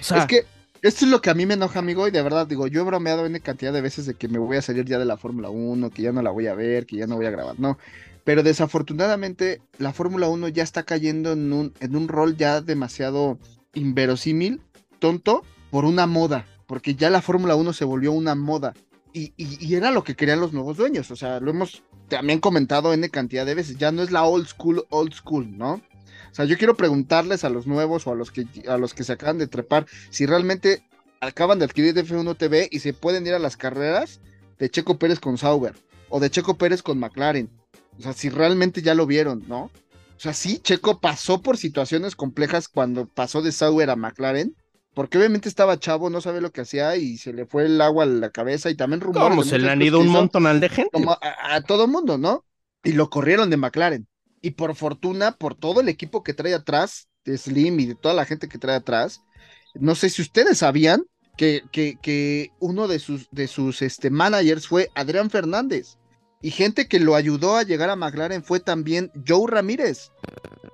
sea, 0.00 0.18
es 0.18 0.26
que 0.26 0.46
esto 0.82 1.04
es 1.04 1.10
lo 1.10 1.20
que 1.20 1.30
a 1.30 1.34
mí 1.34 1.46
me 1.46 1.54
enoja, 1.54 1.78
amigo, 1.78 2.06
y 2.06 2.10
de 2.10 2.22
verdad, 2.22 2.46
digo, 2.46 2.66
yo 2.66 2.80
he 2.80 2.84
bromeado 2.84 3.26
en 3.26 3.38
cantidad 3.40 3.72
de 3.72 3.80
veces 3.80 4.06
de 4.06 4.14
que 4.14 4.28
me 4.28 4.38
voy 4.38 4.56
a 4.56 4.62
salir 4.62 4.84
ya 4.84 4.98
de 4.98 5.04
la 5.04 5.16
Fórmula 5.16 5.48
1, 5.50 5.90
que 5.90 6.02
ya 6.02 6.12
no 6.12 6.22
la 6.22 6.30
voy 6.30 6.46
a 6.46 6.54
ver, 6.54 6.86
que 6.86 6.96
ya 6.96 7.06
no 7.06 7.16
voy 7.16 7.26
a 7.26 7.30
grabar, 7.30 7.58
no. 7.58 7.78
Pero 8.24 8.42
desafortunadamente 8.42 9.60
la 9.78 9.92
Fórmula 9.92 10.28
1 10.28 10.48
ya 10.48 10.62
está 10.62 10.82
cayendo 10.82 11.32
en 11.32 11.52
un, 11.52 11.72
en 11.80 11.96
un 11.96 12.08
rol 12.08 12.36
ya 12.36 12.60
demasiado 12.60 13.38
inverosímil, 13.74 14.60
tonto, 14.98 15.42
por 15.70 15.84
una 15.84 16.06
moda, 16.06 16.46
porque 16.66 16.94
ya 16.94 17.10
la 17.10 17.22
Fórmula 17.22 17.54
1 17.56 17.72
se 17.72 17.84
volvió 17.84 18.12
una 18.12 18.34
moda. 18.34 18.74
Y, 19.12 19.32
y- 19.36 19.64
y 19.64 19.74
era 19.74 19.90
lo 19.90 20.04
que 20.04 20.14
querían 20.14 20.40
los 20.40 20.52
nuevos 20.52 20.76
dueños, 20.76 21.10
o 21.10 21.16
sea, 21.16 21.40
lo 21.40 21.50
hemos 21.50 21.82
también 22.08 22.38
comentado 22.40 22.92
N 22.92 23.08
cantidad 23.08 23.46
de 23.46 23.54
veces, 23.54 23.76
ya 23.78 23.90
no 23.92 24.02
es 24.02 24.10
la 24.10 24.24
old 24.24 24.46
school, 24.46 24.84
old 24.90 25.12
school, 25.14 25.56
¿no? 25.56 25.80
O 26.36 26.40
sea, 26.40 26.44
yo 26.44 26.58
quiero 26.58 26.76
preguntarles 26.76 27.44
a 27.44 27.48
los 27.48 27.66
nuevos 27.66 28.06
o 28.06 28.12
a 28.12 28.14
los 28.14 28.30
que, 28.30 28.44
a 28.68 28.76
los 28.76 28.92
que 28.92 29.04
se 29.04 29.14
acaban 29.14 29.38
de 29.38 29.46
trepar 29.46 29.86
si 30.10 30.26
realmente 30.26 30.86
acaban 31.18 31.58
de 31.58 31.64
adquirir 31.64 31.94
F1 31.94 32.36
TV 32.36 32.68
y 32.70 32.80
se 32.80 32.92
pueden 32.92 33.26
ir 33.26 33.32
a 33.32 33.38
las 33.38 33.56
carreras 33.56 34.20
de 34.58 34.68
Checo 34.68 34.98
Pérez 34.98 35.18
con 35.18 35.38
Sauber 35.38 35.72
o 36.10 36.20
de 36.20 36.28
Checo 36.28 36.58
Pérez 36.58 36.82
con 36.82 36.98
McLaren. 36.98 37.48
O 37.98 38.02
sea, 38.02 38.12
si 38.12 38.28
realmente 38.28 38.82
ya 38.82 38.94
lo 38.94 39.06
vieron, 39.06 39.44
¿no? 39.48 39.62
O 39.62 40.18
sea, 40.18 40.34
sí, 40.34 40.58
Checo 40.58 41.00
pasó 41.00 41.40
por 41.40 41.56
situaciones 41.56 42.14
complejas 42.14 42.68
cuando 42.68 43.06
pasó 43.06 43.40
de 43.40 43.50
Sauber 43.50 43.88
a 43.88 43.96
McLaren, 43.96 44.54
porque 44.92 45.16
obviamente 45.16 45.48
estaba 45.48 45.78
chavo, 45.78 46.10
no 46.10 46.20
sabe 46.20 46.42
lo 46.42 46.52
que 46.52 46.60
hacía 46.60 46.96
y 46.96 47.16
se 47.16 47.32
le 47.32 47.46
fue 47.46 47.64
el 47.64 47.80
agua 47.80 48.04
a 48.04 48.08
la 48.08 48.28
cabeza 48.28 48.68
y 48.68 48.74
también 48.74 49.00
rumores. 49.00 49.30
como 49.30 49.42
se 49.42 49.58
le 49.58 49.70
han 49.70 49.80
ido 49.80 50.00
un 50.00 50.08
montonal 50.08 50.60
de 50.60 50.68
gente. 50.68 50.90
como 50.92 51.12
a, 51.12 51.54
a 51.54 51.62
todo 51.62 51.88
mundo, 51.88 52.18
¿no? 52.18 52.44
Y 52.84 52.92
lo 52.92 53.08
corrieron 53.08 53.48
de 53.48 53.56
McLaren. 53.56 54.06
Y 54.42 54.52
por 54.52 54.74
fortuna, 54.76 55.32
por 55.32 55.54
todo 55.54 55.80
el 55.80 55.88
equipo 55.88 56.22
que 56.22 56.34
trae 56.34 56.54
atrás, 56.54 57.08
de 57.24 57.36
Slim 57.36 57.80
y 57.80 57.86
de 57.86 57.94
toda 57.94 58.14
la 58.14 58.24
gente 58.24 58.48
que 58.48 58.58
trae 58.58 58.76
atrás, 58.76 59.22
no 59.74 59.94
sé 59.94 60.08
si 60.10 60.22
ustedes 60.22 60.58
sabían 60.58 61.04
que, 61.36 61.62
que, 61.70 61.98
que 62.00 62.52
uno 62.60 62.88
de 62.88 62.98
sus, 62.98 63.28
de 63.30 63.48
sus 63.48 63.82
este, 63.82 64.10
managers 64.10 64.66
fue 64.66 64.88
Adrián 64.94 65.30
Fernández. 65.30 65.98
Y 66.40 66.50
gente 66.50 66.86
que 66.86 67.00
lo 67.00 67.14
ayudó 67.14 67.56
a 67.56 67.62
llegar 67.62 67.90
a 67.90 67.96
McLaren 67.96 68.44
fue 68.44 68.60
también 68.60 69.10
Joe 69.26 69.50
Ramírez. 69.50 70.10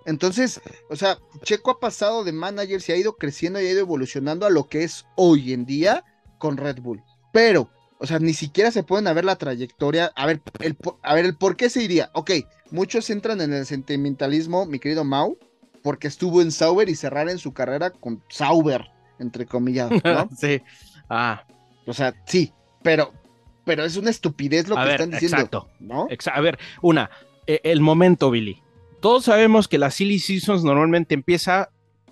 Entonces, 0.04 0.60
o 0.90 0.96
sea, 0.96 1.18
Checo 1.42 1.70
ha 1.70 1.80
pasado 1.80 2.24
de 2.24 2.32
manager, 2.32 2.80
se 2.80 2.92
ha 2.92 2.96
ido 2.96 3.16
creciendo 3.16 3.60
y 3.60 3.66
ha 3.66 3.70
ido 3.70 3.80
evolucionando 3.80 4.46
a 4.46 4.50
lo 4.50 4.68
que 4.68 4.84
es 4.84 5.06
hoy 5.16 5.52
en 5.52 5.64
día 5.64 6.04
con 6.38 6.56
Red 6.56 6.80
Bull. 6.80 7.02
Pero, 7.32 7.70
o 7.98 8.06
sea, 8.06 8.18
ni 8.18 8.34
siquiera 8.34 8.70
se 8.70 8.82
pueden 8.82 9.12
ver 9.14 9.24
la 9.24 9.36
trayectoria. 9.36 10.12
A 10.16 10.26
ver, 10.26 10.42
el, 10.60 10.76
a 11.02 11.14
ver, 11.14 11.24
el 11.24 11.36
por 11.36 11.56
qué 11.56 11.70
se 11.70 11.82
iría. 11.82 12.10
Ok, 12.14 12.32
muchos 12.72 13.08
entran 13.10 13.40
en 13.40 13.52
el 13.52 13.66
sentimentalismo, 13.66 14.66
mi 14.66 14.78
querido 14.80 15.04
Mau, 15.04 15.38
porque 15.82 16.08
estuvo 16.08 16.42
en 16.42 16.50
Sauber 16.50 16.88
y 16.88 16.94
cerrar 16.94 17.28
en 17.28 17.38
su 17.38 17.52
carrera 17.52 17.90
con 17.90 18.22
Sauber, 18.28 18.86
entre 19.18 19.46
comillas, 19.46 19.90
¿no? 20.04 20.28
sí. 20.36 20.60
Ah, 21.08 21.44
O 21.86 21.92
sea, 21.92 22.14
sí, 22.26 22.52
pero, 22.82 23.12
pero 23.64 23.84
es 23.84 23.96
una 23.96 24.10
estupidez 24.10 24.68
lo 24.68 24.76
a 24.78 24.82
que 24.82 24.88
ver, 24.90 25.00
están 25.00 25.10
diciendo, 25.10 25.36
exacto. 25.36 25.68
¿no? 25.80 26.08
Exa- 26.08 26.32
A 26.34 26.40
ver, 26.40 26.58
una, 26.80 27.10
eh, 27.46 27.60
el 27.64 27.80
momento, 27.80 28.30
Billy. 28.30 28.62
Todos 29.00 29.24
sabemos 29.24 29.66
que 29.66 29.78
la 29.78 29.90
silly 29.90 30.20
seasons 30.20 30.62
normalmente 30.62 31.14
empieza, 31.14 31.70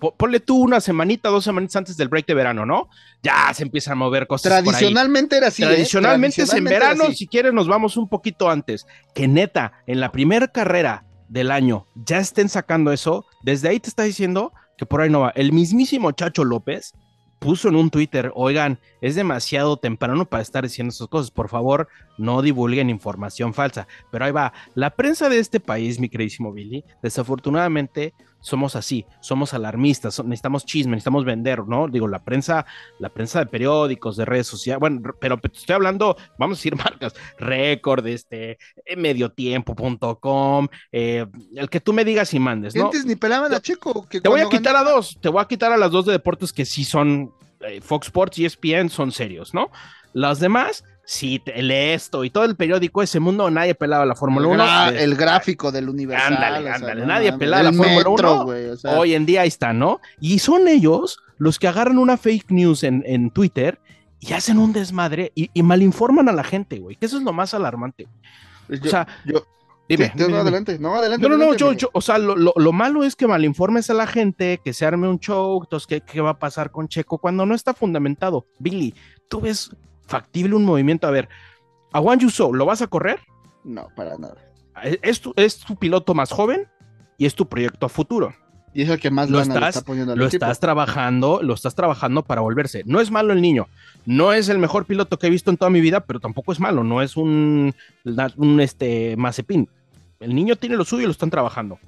ponle 0.09 0.39
tú 0.39 0.57
una 0.57 0.81
semanita, 0.81 1.29
dos 1.29 1.43
semanitas 1.43 1.75
antes 1.75 1.97
del 1.97 2.07
break 2.07 2.25
de 2.25 2.33
verano, 2.33 2.65
¿no? 2.65 2.89
Ya 3.21 3.53
se 3.53 3.63
empiezan 3.63 3.93
a 3.93 3.95
mover 3.95 4.25
cosas 4.25 4.51
por 4.51 4.57
ahí. 4.57 4.63
Tradicionalmente 4.63 5.37
era 5.37 5.47
así. 5.47 5.63
¿eh? 5.63 5.67
Tradicionalmente 5.67 6.41
es 6.41 6.53
en 6.53 6.63
verano, 6.63 7.11
si 7.11 7.27
quieres 7.27 7.53
nos 7.53 7.67
vamos 7.67 7.97
un 7.97 8.09
poquito 8.09 8.49
antes. 8.49 8.87
Que 9.13 9.27
neta, 9.27 9.73
en 9.85 9.99
la 9.99 10.11
primera 10.11 10.47
carrera 10.47 11.05
del 11.29 11.51
año 11.51 11.85
ya 11.95 12.17
estén 12.17 12.49
sacando 12.49 12.91
eso, 12.91 13.25
desde 13.43 13.69
ahí 13.69 13.79
te 13.79 13.89
está 13.89 14.03
diciendo 14.03 14.51
que 14.77 14.85
por 14.85 15.01
ahí 15.01 15.09
no 15.09 15.21
va. 15.21 15.29
El 15.35 15.53
mismísimo 15.53 16.11
Chacho 16.11 16.43
López 16.43 16.93
puso 17.37 17.69
en 17.69 17.75
un 17.75 17.89
Twitter, 17.89 18.31
oigan, 18.35 18.79
es 19.01 19.15
demasiado 19.15 19.77
temprano 19.77 20.25
para 20.25 20.43
estar 20.43 20.63
diciendo 20.63 20.91
esas 20.91 21.07
cosas, 21.07 21.31
por 21.31 21.49
favor, 21.49 21.87
no 22.19 22.43
divulguen 22.43 22.89
información 22.89 23.53
falsa. 23.53 23.87
Pero 24.11 24.25
ahí 24.25 24.31
va, 24.31 24.53
la 24.75 24.91
prensa 24.91 25.27
de 25.27 25.39
este 25.39 25.59
país, 25.59 25.99
mi 25.99 26.07
queridísimo 26.07 26.53
Billy, 26.53 26.83
desafortunadamente 27.01 28.13
somos 28.41 28.75
así, 28.75 29.05
somos 29.21 29.53
alarmistas, 29.53 30.23
necesitamos 30.23 30.65
chisme, 30.65 30.91
necesitamos 30.91 31.25
vender, 31.25 31.65
¿no? 31.67 31.87
Digo, 31.87 32.07
la 32.07 32.23
prensa, 32.23 32.65
la 32.99 33.09
prensa 33.09 33.39
de 33.39 33.45
periódicos, 33.45 34.17
de 34.17 34.25
redes 34.25 34.47
sociales, 34.47 34.79
bueno, 34.79 35.01
pero 35.19 35.39
estoy 35.41 35.75
hablando, 35.75 36.17
vamos 36.37 36.57
a 36.57 36.59
decir 36.59 36.75
marcas, 36.77 37.13
récord, 37.37 38.05
este, 38.07 38.57
eh, 38.85 38.95
mediotiempo.com, 38.95 40.67
eh, 40.91 41.25
el 41.55 41.69
que 41.69 41.79
tú 41.79 41.93
me 41.93 42.03
digas 42.03 42.33
y 42.33 42.39
mandes, 42.39 42.75
¿no? 42.75 42.85
Antes 42.85 43.05
ni 43.05 43.15
pelaban 43.15 43.53
a 43.53 43.61
Checo. 43.61 44.07
Que 44.09 44.19
Te 44.19 44.29
voy 44.29 44.41
a 44.41 44.49
quitar 44.49 44.75
a 44.75 44.83
dos, 44.83 45.17
te 45.21 45.29
voy 45.29 45.41
a 45.41 45.47
quitar 45.47 45.71
a 45.71 45.77
las 45.77 45.91
dos 45.91 46.05
de 46.05 46.13
deportes 46.13 46.51
que 46.51 46.65
sí 46.65 46.83
son 46.83 47.31
eh, 47.61 47.81
Fox 47.81 48.07
Sports 48.07 48.39
y 48.39 48.45
ESPN 48.45 48.89
son 48.89 49.11
serios, 49.11 49.53
¿no? 49.53 49.69
Las 50.13 50.39
demás, 50.39 50.83
sí, 51.03 51.39
te- 51.39 51.59
el 51.59 51.71
esto 51.71 52.23
y 52.23 52.29
todo 52.29 52.45
el 52.45 52.55
periódico, 52.55 53.01
ese 53.01 53.19
mundo, 53.19 53.49
nadie 53.51 53.75
pelaba 53.75 54.05
la 54.05 54.15
Fórmula 54.15 54.47
el, 54.47 54.53
1. 54.53 54.63
gra- 54.63 54.91
de- 54.91 55.03
el 55.03 55.15
gráfico 55.15 55.71
del 55.71 55.89
Universal. 55.89 56.33
Ándale, 56.33 56.59
o 56.59 56.63
sea, 56.63 56.73
ándale, 56.75 57.01
no 57.01 57.07
nadie 57.07 57.33
pelaba 57.33 57.63
la 57.63 57.73
Fórmula 57.73 57.95
metro, 58.09 58.33
1. 58.35 58.43
güey, 58.45 58.65
o 58.69 58.77
sea, 58.77 58.97
Hoy 58.99 59.13
en 59.15 59.25
día 59.25 59.41
ahí 59.41 59.47
está, 59.47 59.73
¿no? 59.73 59.99
Y 60.19 60.39
son 60.39 60.67
ellos 60.67 61.19
los 61.37 61.59
que 61.59 61.67
agarran 61.67 61.97
una 61.97 62.17
fake 62.17 62.51
news 62.51 62.83
en, 62.83 63.03
en 63.05 63.31
Twitter 63.31 63.79
y 64.19 64.33
hacen 64.33 64.57
un 64.59 64.71
desmadre 64.73 65.31
y, 65.35 65.49
y 65.53 65.63
malinforman 65.63 66.29
a 66.29 66.31
la 66.33 66.43
gente, 66.43 66.79
güey, 66.79 66.95
que 66.95 67.07
eso 67.07 67.17
es 67.17 67.23
lo 67.23 67.33
más 67.33 67.53
alarmante. 67.53 68.07
yo- 68.69 68.77
o 68.83 68.87
sea, 68.87 69.07
yo- 69.25 69.43
dime, 69.89 70.05
sí, 70.05 70.11
dime, 70.15 70.19
no, 70.19 70.27
dime. 70.27 70.39
adelante, 70.39 70.77
no, 70.79 70.95
adelante. 70.95 71.27
No, 71.27 71.35
no, 71.35 71.45
no, 71.47 71.55
yo, 71.55 71.73
yo, 71.73 71.89
o 71.93 71.99
sea, 72.01 72.17
lo, 72.19 72.35
lo- 72.37 72.53
lo 72.55 72.71
malo 72.71 73.03
es 73.03 73.15
que 73.15 73.27
malinformes 73.27 73.89
a 73.89 73.93
la 73.95 74.05
gente, 74.07 74.61
que 74.63 74.71
se 74.73 74.85
arme 74.85 75.07
un 75.07 75.19
show, 75.19 75.59
entonces, 75.63 75.87
¿qué, 75.87 76.01
qué 76.01 76.21
va 76.21 76.29
a 76.29 76.39
pasar 76.39 76.69
con 76.71 76.87
Checo 76.87 77.17
cuando 77.17 77.45
no 77.47 77.55
está 77.55 77.73
fundamentado? 77.73 78.45
Billy, 78.59 78.93
¿tú 79.27 79.41
ves 79.41 79.75
factible 80.11 80.55
un 80.55 80.65
movimiento? 80.65 81.07
A 81.07 81.11
ver, 81.11 81.27
a 81.91 81.99
Juan 81.99 82.19
Yuso, 82.19 82.53
¿lo 82.53 82.65
vas 82.65 82.81
a 82.81 82.87
correr? 82.87 83.19
No, 83.63 83.87
para 83.95 84.17
nada. 84.17 84.35
Es, 84.83 84.99
es 85.01 85.21
tu, 85.21 85.33
es 85.35 85.57
tu 85.59 85.75
piloto 85.75 86.13
más 86.13 86.31
joven 86.31 86.67
y 87.17 87.25
es 87.25 87.35
tu 87.35 87.47
proyecto 87.47 87.85
a 87.85 87.89
futuro. 87.89 88.33
Y 88.73 88.83
es 88.83 88.89
el 88.89 88.99
que 89.01 89.11
más 89.11 89.29
Lo 89.29 89.39
lana 89.39 89.53
le 89.55 89.59
estás- 89.59 89.75
está 89.77 89.85
poniendo 89.85 90.13
al 90.13 90.19
Lo 90.19 90.25
equipo. 90.27 90.45
estás 90.45 90.59
trabajando, 90.61 91.41
lo 91.43 91.53
estás 91.53 91.75
trabajando 91.75 92.23
para 92.23 92.39
volverse. 92.39 92.83
No 92.85 93.01
es 93.01 93.11
malo 93.11 93.33
el 93.33 93.41
niño, 93.41 93.67
no 94.05 94.31
es 94.31 94.47
el 94.47 94.59
mejor 94.59 94.85
piloto 94.85 95.19
que 95.19 95.27
he 95.27 95.29
visto 95.29 95.51
en 95.51 95.57
toda 95.57 95.69
mi 95.69 95.81
vida, 95.81 95.99
pero 96.05 96.19
tampoco 96.21 96.53
es 96.53 96.59
malo, 96.61 96.83
no 96.83 97.01
es 97.01 97.17
un, 97.17 97.73
un 98.37 98.59
este, 98.61 99.15
mazepín. 99.17 99.67
El 100.21 100.33
niño 100.35 100.55
tiene 100.55 100.77
lo 100.77 100.85
suyo 100.85 101.03
y 101.03 101.05
lo 101.07 101.11
están 101.11 101.29
trabajando. 101.31 101.79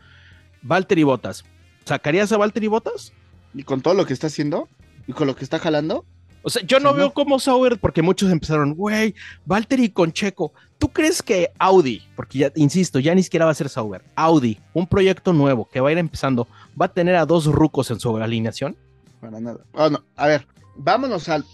Valtteri 0.62 1.04
Bottas. 1.04 1.46
¿Sacarías 1.86 2.32
a 2.34 2.38
Valtteri 2.38 2.68
Bottas? 2.68 3.14
Y 3.54 3.64
con 3.64 3.82
todo 3.82 3.94
lo 3.94 4.06
que 4.06 4.14
está 4.14 4.28
haciendo 4.28 4.68
y 5.08 5.14
con 5.14 5.28
lo 5.28 5.36
que 5.36 5.44
está 5.46 5.60
jalando, 5.60 6.04
O 6.44 6.50
sea, 6.50 6.62
yo 6.64 6.80
no 6.80 6.94
veo 6.94 7.14
cómo 7.14 7.40
Sauber, 7.40 7.80
porque 7.80 8.02
muchos 8.02 8.30
empezaron, 8.30 8.76
güey, 8.76 9.16
Valtteri 9.46 9.90
con 9.90 10.12
Checo. 10.12 10.54
¿Tú 10.78 10.90
crees 10.90 11.24
que 11.24 11.52
Audi, 11.58 12.04
porque 12.18 12.40
ya, 12.40 12.52
insisto, 12.56 13.00
ya 13.00 13.16
ni 13.16 13.24
siquiera 13.24 13.46
va 13.46 13.52
a 13.52 13.56
ser 13.56 13.70
Sauber, 13.70 14.04
Audi, 14.16 14.60
un 14.74 14.86
proyecto 14.86 15.32
nuevo 15.32 15.70
que 15.72 15.80
va 15.80 15.90
a 15.90 15.92
ir 15.94 15.98
empezando, 15.98 16.48
va 16.80 16.88
a 16.88 16.94
tener 16.94 17.16
a 17.16 17.26
dos 17.26 17.46
rucos 17.46 17.90
en 17.92 18.00
su 18.00 18.16
alineación? 18.18 18.76
para 19.22 19.40
nada. 19.40 19.60
Ah, 19.74 19.90
no, 19.90 20.04
a 20.18 20.28
ver, 20.28 20.46
vámonos 20.76 21.30
al, 21.30 21.46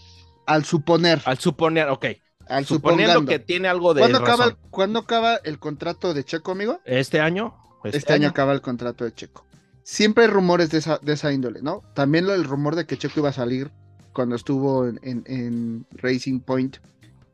al 0.48 0.66
suponer, 0.66 1.22
Al 1.26 1.38
suponer, 1.38 1.88
ok, 1.90 2.06
al 2.48 2.66
suponiendo 2.66 3.24
que 3.26 3.38
tiene 3.38 3.68
algo 3.68 3.94
de 3.94 4.02
¿Cuándo 4.02 4.18
acaba, 4.18 4.46
razón. 4.46 4.58
¿Cuándo 4.72 5.00
acaba 5.00 5.36
el 5.36 5.60
contrato 5.60 6.16
de 6.16 6.24
Checo, 6.24 6.52
amigo? 6.52 6.80
Este 6.84 7.20
año, 7.20 7.54
Este, 7.84 8.12
año 8.12 8.30
acaba 8.30 8.54
el 8.54 8.62
contrato 8.62 9.06
de 9.06 9.14
Checo. 9.14 9.46
Siempre 9.84 10.24
hay 10.24 10.32
rumores 10.32 10.72
de 10.72 10.80
esa, 10.80 10.98
de 10.98 11.14
esa 11.14 11.32
índole, 11.32 11.62
¿no? 11.62 11.84
También 11.94 12.28
el 12.28 12.44
rumor 12.44 12.76
de 12.76 12.88
que 12.88 12.98
Checo 12.98 13.20
iba 13.20 13.30
a 13.30 13.34
salir 13.34 13.72
cuando 14.20 14.36
estuvo 14.36 14.86
en, 14.86 15.00
en- 15.02 15.24
en 15.28 15.86
Racing 15.94 16.42
Point, 16.42 16.76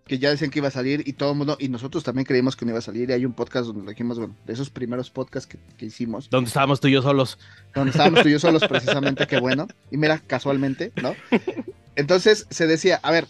que 0.06 0.20
ya 0.20 0.30
decían 0.30 0.52
que 0.52 0.60
iba 0.60 0.68
a 0.68 0.72
salir 0.72 1.02
y 1.08 1.14
todo 1.14 1.32
el 1.32 1.38
mundo, 1.40 1.58
y 1.60 1.68
nosotros 1.68 2.04
también 2.04 2.26
creímos 2.28 2.56
que 2.56 2.64
no 2.64 2.70
iba 2.70 2.78
a 2.78 2.82
salir. 2.84 3.10
Y 3.10 3.14
hay 3.14 3.26
un 3.26 3.34
podcast 3.34 3.66
donde 3.66 3.90
dijimos, 3.92 4.20
bueno, 4.20 4.36
de 4.46 4.54
esos 4.54 4.70
primeros 4.70 5.10
podcasts 5.10 5.48
que, 5.50 5.58
que 5.78 5.88
hicimos, 5.88 6.30
donde 6.30 6.48
estábamos 6.50 6.80
tú 6.80 6.88
y 6.88 6.92
yo 6.92 7.02
solos. 7.02 7.40
donde 7.74 7.90
estábamos 7.90 8.22
tú 8.22 8.30
y 8.30 8.34
yo 8.34 8.38
solos 8.40 8.62
precisamente, 8.68 9.26
qué 9.26 9.40
bueno. 9.40 9.68
Y 9.90 9.98
mira, 9.98 10.22
casualmente, 10.28 10.92
¿no? 11.02 11.16
Entonces 11.96 12.46
se 12.52 12.68
decía, 12.68 13.00
a 13.02 13.10
ver, 13.10 13.26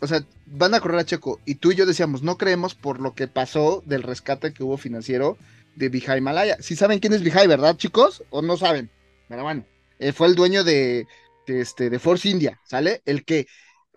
o 0.00 0.06
sea, 0.06 0.22
van 0.44 0.74
a 0.74 0.80
correr 0.80 1.00
a 1.00 1.06
Checo. 1.06 1.40
Y 1.46 1.54
tú 1.54 1.72
y 1.72 1.76
yo 1.76 1.86
decíamos, 1.86 2.22
no 2.22 2.36
creemos 2.36 2.74
por 2.74 3.00
lo 3.00 3.14
que 3.14 3.26
pasó 3.26 3.82
del 3.86 4.02
rescate 4.02 4.52
que 4.52 4.62
hubo 4.64 4.76
financiero 4.76 5.38
de 5.76 5.88
Vijay 5.88 6.20
Malaya. 6.20 6.58
Si 6.60 6.76
saben 6.76 6.98
quién 6.98 7.14
es 7.14 7.22
Vijay, 7.22 7.46
¿verdad, 7.46 7.74
chicos? 7.78 8.22
¿O 8.28 8.42
no 8.42 8.58
saben? 8.58 8.90
Pero 9.30 9.44
bueno, 9.44 9.64
eh, 9.98 10.12
fue 10.12 10.26
el 10.26 10.34
dueño 10.34 10.62
de, 10.62 11.06
de, 11.52 11.60
este, 11.60 11.90
de 11.90 11.98
Force 11.98 12.28
India, 12.28 12.60
¿sale? 12.64 13.02
El 13.04 13.24
que 13.24 13.46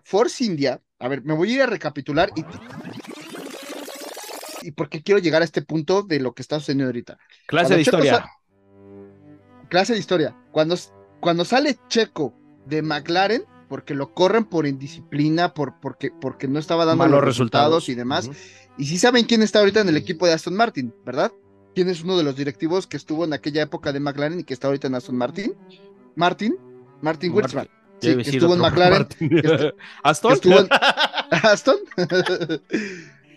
Force 0.02 0.44
India, 0.44 0.80
a 0.98 1.08
ver, 1.08 1.22
me 1.22 1.34
voy 1.34 1.52
a 1.52 1.54
ir 1.54 1.62
a 1.62 1.66
recapitular 1.66 2.30
y... 2.36 2.44
Y 4.64 4.70
porque 4.70 5.02
quiero 5.02 5.18
llegar 5.18 5.42
a 5.42 5.44
este 5.44 5.62
punto 5.62 6.02
de 6.02 6.20
lo 6.20 6.34
que 6.34 6.42
está 6.42 6.60
sucediendo 6.60 6.84
ahorita 6.86 7.18
Clase 7.46 7.74
Cuando 7.74 7.76
de 7.76 7.84
Checo 7.84 7.96
historia. 7.96 8.30
clase 9.68 9.92
de 9.94 9.98
historia. 9.98 10.36
Cuando, 10.52 10.76
cuando 11.20 11.44
sale 11.44 11.78
Checo 11.88 12.32
de 12.66 12.80
McLaren, 12.82 13.44
porque 13.68 13.94
lo 13.94 14.14
corren 14.14 14.44
por 14.44 14.66
indisciplina, 14.66 15.52
por, 15.52 15.80
porque, 15.80 16.12
porque 16.12 16.46
no 16.46 16.60
estaba 16.60 16.84
dando 16.84 17.04
Malos 17.04 17.16
los 17.16 17.24
resultados, 17.24 17.84
resultados 17.84 17.88
y 17.88 17.94
demás. 17.94 18.30
Y 18.78 18.84
sí 18.84 18.98
saben 18.98 19.24
quién 19.24 19.42
está 19.42 19.58
ahorita 19.58 19.80
en 19.80 19.88
el 19.88 19.96
equipo 19.96 20.26
de 20.26 20.32
Aston 20.32 20.54
Martin, 20.54 20.94
¿verdad? 21.04 21.32
¿Quién 21.74 21.88
es 21.88 22.04
uno 22.04 22.16
de 22.16 22.22
los 22.22 22.36
directivos 22.36 22.86
que 22.86 22.96
estuvo 22.96 23.24
en 23.24 23.32
aquella 23.32 23.62
época 23.62 23.92
de 23.92 23.98
McLaren 23.98 24.40
y 24.40 24.44
que 24.44 24.54
está 24.54 24.68
ahorita 24.68 24.88
en 24.88 24.94
Aston 24.94 25.16
Martin? 25.16 25.54
Martin, 26.14 26.56
Martin. 27.02 27.32
Ya 27.32 27.38
Sí, 28.00 28.16
que 28.16 28.30
estuvo 28.30 28.54
en 28.54 28.60
McLaren. 28.60 29.06
¿Aston? 30.02 30.30
que 30.30 30.34
estuvo 30.34 30.58
en- 30.58 30.68
¿Aston? 31.30 31.76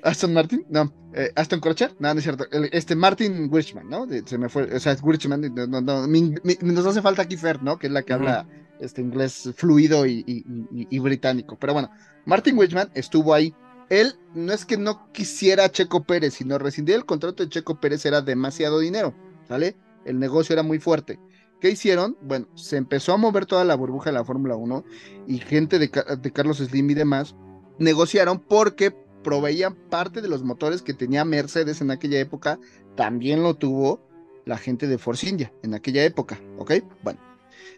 ¿Aston 0.04 0.34
Martin? 0.34 0.66
No. 0.70 0.94
eh, 1.14 1.32
¿Aston 1.36 1.60
Crutcher? 1.60 1.96
No, 2.00 2.14
no 2.14 2.18
es 2.20 2.24
cierto. 2.24 2.46
El- 2.52 2.70
este 2.72 2.96
Martin 2.96 3.48
Wirchman, 3.52 3.90
¿no? 3.90 4.08
Se 4.26 4.38
me 4.38 4.50
fue. 4.50 4.64
O 4.76 4.80
sea, 4.80 4.92
es 4.94 5.02
Wirchman. 5.02 5.42
No, 5.54 5.66
no, 5.68 5.82
no, 5.82 6.08
mi- 6.08 6.36
mi- 6.44 6.58
nos 6.62 6.86
hace 6.86 7.02
falta 7.02 7.24
aquí 7.24 7.38
Fer, 7.38 7.62
¿no? 7.64 7.78
Que 7.80 7.88
es 7.88 7.94
la 7.94 8.04
que 8.04 8.14
habla 8.14 8.48
este 8.80 9.02
inglés 9.02 9.50
fluido 9.56 10.06
y, 10.06 10.24
y- 10.28 10.44
y- 10.72 10.88
y 10.90 11.00
británico. 11.00 11.58
Pero 11.60 11.74
bueno, 11.74 11.90
Martin 12.26 12.58
Wirchman 12.58 12.92
estuvo 12.94 13.34
ahí. 13.34 13.54
Él 13.90 14.14
no 14.34 14.52
es 14.52 14.66
que 14.66 14.78
no 14.78 15.12
quisiera 15.12 15.66
a 15.66 15.70
Checo 15.70 16.04
Pérez, 16.04 16.34
sino 16.36 16.58
rescindir 16.58 16.96
el 16.96 17.06
contrato 17.06 17.44
de 17.44 17.50
Checo 17.50 17.80
Pérez 17.80 18.04
era 18.06 18.22
demasiado 18.22 18.80
dinero, 18.80 19.14
¿sale? 19.48 19.76
El 20.06 20.20
negocio 20.20 20.54
era 20.54 20.64
muy 20.64 20.80
fuerte. 20.80 21.20
¿Qué 21.66 21.72
hicieron? 21.72 22.16
Bueno, 22.22 22.46
se 22.54 22.78
empezó 22.78 23.12
a 23.12 23.18
mover 23.18 23.48
toda 23.48 23.66
la 23.66 23.74
burbuja 23.74 24.12
de 24.12 24.14
la 24.14 24.24
Fórmula 24.24 24.56
1 24.56 24.86
y 25.26 25.40
gente 25.40 25.80
de, 25.80 25.90
de 26.22 26.32
Carlos 26.32 26.60
Slim 26.60 26.92
y 26.92 26.94
demás 26.94 27.36
negociaron 27.80 28.38
porque 28.38 28.92
proveían 29.24 29.74
parte 29.74 30.22
de 30.22 30.28
los 30.28 30.44
motores 30.44 30.84
que 30.84 30.94
tenía 30.94 31.26
Mercedes 31.26 31.82
en 31.82 31.90
aquella 31.90 32.20
época, 32.20 32.60
también 32.96 33.42
lo 33.42 33.56
tuvo 33.56 34.00
la 34.46 34.60
gente 34.60 34.86
de 34.86 35.00
Force 35.00 35.28
India 35.28 35.52
en 35.64 35.74
aquella 35.74 36.06
época, 36.06 36.40
¿ok? 36.60 36.74
Bueno, 37.02 37.20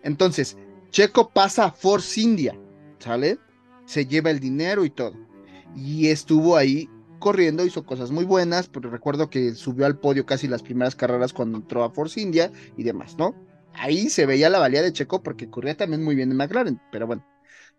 entonces, 0.03 0.57
Checo 0.89 1.29
pasa 1.29 1.67
a 1.67 1.71
Force 1.71 2.19
India, 2.19 2.59
¿sale? 2.99 3.39
Se 3.85 4.05
lleva 4.05 4.31
el 4.31 4.41
dinero 4.41 4.83
y 4.83 4.89
todo. 4.89 5.13
Y 5.77 6.07
estuvo 6.09 6.57
ahí 6.57 6.89
corriendo, 7.19 7.65
hizo 7.65 7.85
cosas 7.85 8.11
muy 8.11 8.25
buenas, 8.25 8.67
pero 8.67 8.89
recuerdo 8.89 9.29
que 9.29 9.55
subió 9.55 9.85
al 9.85 9.97
podio 9.97 10.25
casi 10.25 10.49
las 10.49 10.61
primeras 10.61 10.93
carreras 10.93 11.31
cuando 11.31 11.59
entró 11.59 11.85
a 11.85 11.89
Force 11.89 12.19
India 12.19 12.51
y 12.75 12.83
demás, 12.83 13.15
¿no? 13.17 13.46
Ahí 13.77 14.09
se 14.09 14.25
veía 14.25 14.49
la 14.49 14.59
valía 14.59 14.81
de 14.81 14.93
Checo 14.93 15.23
porque 15.23 15.49
corría 15.49 15.75
también 15.77 16.03
muy 16.03 16.15
bien 16.15 16.31
en 16.31 16.37
McLaren, 16.37 16.81
pero 16.91 17.07
bueno. 17.07 17.25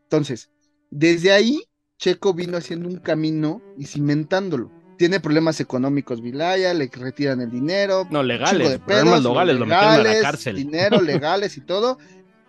Entonces, 0.05 0.51
desde 0.91 1.33
ahí, 1.33 1.63
Checo 1.99 2.35
vino 2.35 2.57
haciendo 2.57 2.89
un 2.89 2.99
camino 2.99 3.63
y 3.77 3.87
cimentándolo, 3.87 4.71
tiene 4.97 5.21
problemas 5.21 5.61
económicos 5.61 6.21
Vilaya, 6.23 6.75
le 6.75 6.89
retiran 6.93 7.41
el 7.41 7.51
dinero, 7.51 8.07
No, 8.11 8.23
legales, 8.23 8.69
de 8.71 8.79
problemas 8.79 9.23
legales, 9.23 9.57
lo 9.57 9.67
metieron 9.67 9.99
a 9.99 10.03
la 10.05 10.05
legales, 10.05 10.23
cárcel. 10.23 10.57
dinero, 10.57 11.01
legales 11.03 11.57
y 11.57 11.61
todo. 11.61 11.99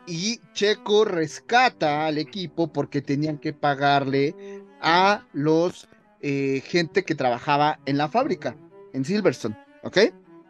Y 0.06 0.42
Checo 0.54 1.06
rescata 1.06 2.08
al 2.08 2.18
equipo 2.18 2.72
porque 2.74 3.02
tenían 3.02 3.38
que 3.38 3.54
pagarle 3.54 4.36
a 4.82 5.28
los 5.34 5.88
eh, 6.22 6.62
gente 6.66 7.04
que 7.06 7.16
trabajaba 7.16 7.80
en 7.86 7.98
la 7.98 8.10
fábrica, 8.10 8.58
en 8.94 9.06
Silverstone, 9.06 9.58
¿ok? 9.84 9.98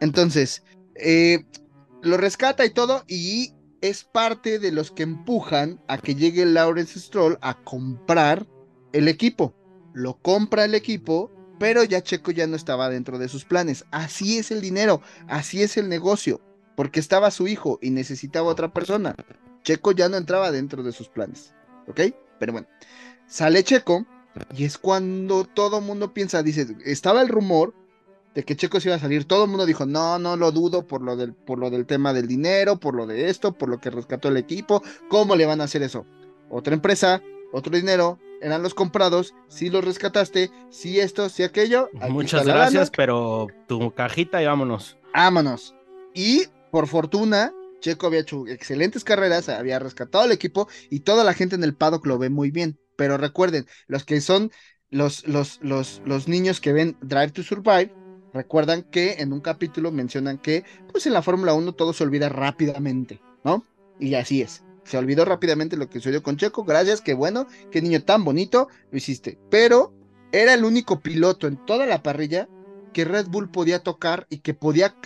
Entonces, 0.00 0.64
eh, 0.94 1.44
lo 2.02 2.16
rescata 2.16 2.64
y 2.64 2.70
todo, 2.70 3.04
y 3.06 3.54
es 3.80 4.04
parte 4.04 4.58
de 4.58 4.72
los 4.72 4.90
que 4.90 5.02
empujan 5.02 5.80
a 5.88 5.98
que 5.98 6.14
llegue 6.14 6.44
Lawrence 6.44 6.98
Stroll 6.98 7.38
a 7.40 7.62
comprar 7.62 8.46
el 8.92 9.08
equipo. 9.08 9.54
Lo 9.92 10.18
compra 10.20 10.64
el 10.64 10.74
equipo, 10.74 11.30
pero 11.58 11.84
ya 11.84 12.02
Checo 12.02 12.30
ya 12.30 12.46
no 12.46 12.56
estaba 12.56 12.88
dentro 12.88 13.18
de 13.18 13.28
sus 13.28 13.44
planes. 13.44 13.84
Así 13.90 14.38
es 14.38 14.50
el 14.50 14.60
dinero, 14.60 15.02
así 15.28 15.62
es 15.62 15.76
el 15.76 15.88
negocio, 15.88 16.40
porque 16.76 17.00
estaba 17.00 17.30
su 17.30 17.48
hijo 17.48 17.78
y 17.82 17.90
necesitaba 17.90 18.48
otra 18.48 18.72
persona. 18.72 19.14
Checo 19.62 19.92
ya 19.92 20.08
no 20.08 20.16
entraba 20.16 20.50
dentro 20.52 20.82
de 20.82 20.92
sus 20.92 21.08
planes, 21.08 21.54
¿ok? 21.86 22.00
Pero 22.38 22.52
bueno, 22.52 22.68
sale 23.26 23.62
Checo 23.62 24.06
y 24.56 24.64
es 24.64 24.78
cuando 24.78 25.44
todo 25.44 25.80
mundo 25.80 26.14
piensa, 26.14 26.42
dice, 26.42 26.66
estaba 26.84 27.20
el 27.20 27.28
rumor 27.28 27.74
de 28.34 28.44
que 28.44 28.56
Checo 28.56 28.80
se 28.80 28.88
iba 28.88 28.96
a 28.96 29.00
salir, 29.00 29.24
todo 29.24 29.44
el 29.44 29.50
mundo 29.50 29.66
dijo, 29.66 29.86
no, 29.86 30.18
no 30.18 30.36
lo 30.36 30.52
dudo 30.52 30.86
por 30.86 31.02
lo 31.02 31.16
del, 31.16 31.34
por 31.34 31.58
lo 31.58 31.70
del 31.70 31.86
tema 31.86 32.12
del 32.12 32.28
dinero, 32.28 32.78
por 32.78 32.94
lo 32.94 33.06
de 33.06 33.28
esto, 33.28 33.52
por 33.52 33.68
lo 33.68 33.78
que 33.80 33.90
rescató 33.90 34.28
el 34.28 34.36
equipo, 34.36 34.82
¿cómo 35.08 35.36
le 35.36 35.46
van 35.46 35.60
a 35.60 35.64
hacer 35.64 35.82
eso? 35.82 36.06
Otra 36.48 36.74
empresa, 36.74 37.22
otro 37.52 37.74
dinero, 37.74 38.18
eran 38.40 38.62
los 38.62 38.74
comprados, 38.74 39.34
si 39.48 39.68
los 39.70 39.84
rescataste, 39.84 40.50
si 40.70 41.00
esto, 41.00 41.28
si 41.28 41.42
aquello. 41.42 41.90
Muchas 42.08 42.46
gracias, 42.46 42.90
pero 42.90 43.48
tu 43.66 43.92
cajita 43.92 44.42
y 44.42 44.46
vámonos. 44.46 44.96
vámonos. 45.12 45.74
Y 46.14 46.44
por 46.70 46.86
fortuna, 46.86 47.52
Checo 47.80 48.06
había 48.06 48.20
hecho 48.20 48.46
excelentes 48.46 49.04
carreras, 49.04 49.48
había 49.48 49.78
rescatado 49.78 50.24
al 50.24 50.32
equipo 50.32 50.68
y 50.88 51.00
toda 51.00 51.24
la 51.24 51.34
gente 51.34 51.54
en 51.56 51.64
el 51.64 51.74
paddock 51.74 52.06
lo 52.06 52.18
ve 52.18 52.30
muy 52.30 52.50
bien. 52.50 52.78
Pero 52.96 53.16
recuerden, 53.16 53.66
los 53.86 54.04
que 54.04 54.20
son 54.20 54.50
los, 54.90 55.26
los, 55.26 55.58
los, 55.62 56.02
los 56.04 56.28
niños 56.28 56.60
que 56.60 56.72
ven 56.72 56.96
Drive 57.00 57.30
to 57.30 57.42
Survive, 57.42 57.92
recuerdan 58.32 58.82
que 58.82 59.14
en 59.18 59.32
un 59.32 59.40
capítulo 59.40 59.90
mencionan 59.92 60.38
que 60.38 60.64
pues 60.92 61.06
en 61.06 61.12
la 61.12 61.22
Fórmula 61.22 61.54
1 61.54 61.72
todo 61.72 61.92
se 61.92 62.04
olvida 62.04 62.28
rápidamente, 62.28 63.20
¿no? 63.44 63.64
Y 63.98 64.14
así 64.14 64.42
es. 64.42 64.62
Se 64.84 64.98
olvidó 64.98 65.24
rápidamente 65.24 65.76
lo 65.76 65.88
que 65.88 65.98
sucedió 65.98 66.22
con 66.22 66.36
Checo. 66.36 66.64
Gracias, 66.64 67.00
qué 67.00 67.14
bueno, 67.14 67.46
qué 67.70 67.82
niño 67.82 68.02
tan 68.02 68.24
bonito 68.24 68.68
lo 68.90 68.98
hiciste. 68.98 69.38
Pero 69.50 69.92
era 70.32 70.54
el 70.54 70.64
único 70.64 71.00
piloto 71.00 71.46
en 71.46 71.56
toda 71.64 71.86
la 71.86 72.02
parrilla 72.02 72.48
que 72.92 73.04
Red 73.04 73.28
Bull 73.28 73.50
podía 73.50 73.82
tocar 73.82 74.26
y 74.30 74.38
que 74.38 74.54
podía 74.54 74.96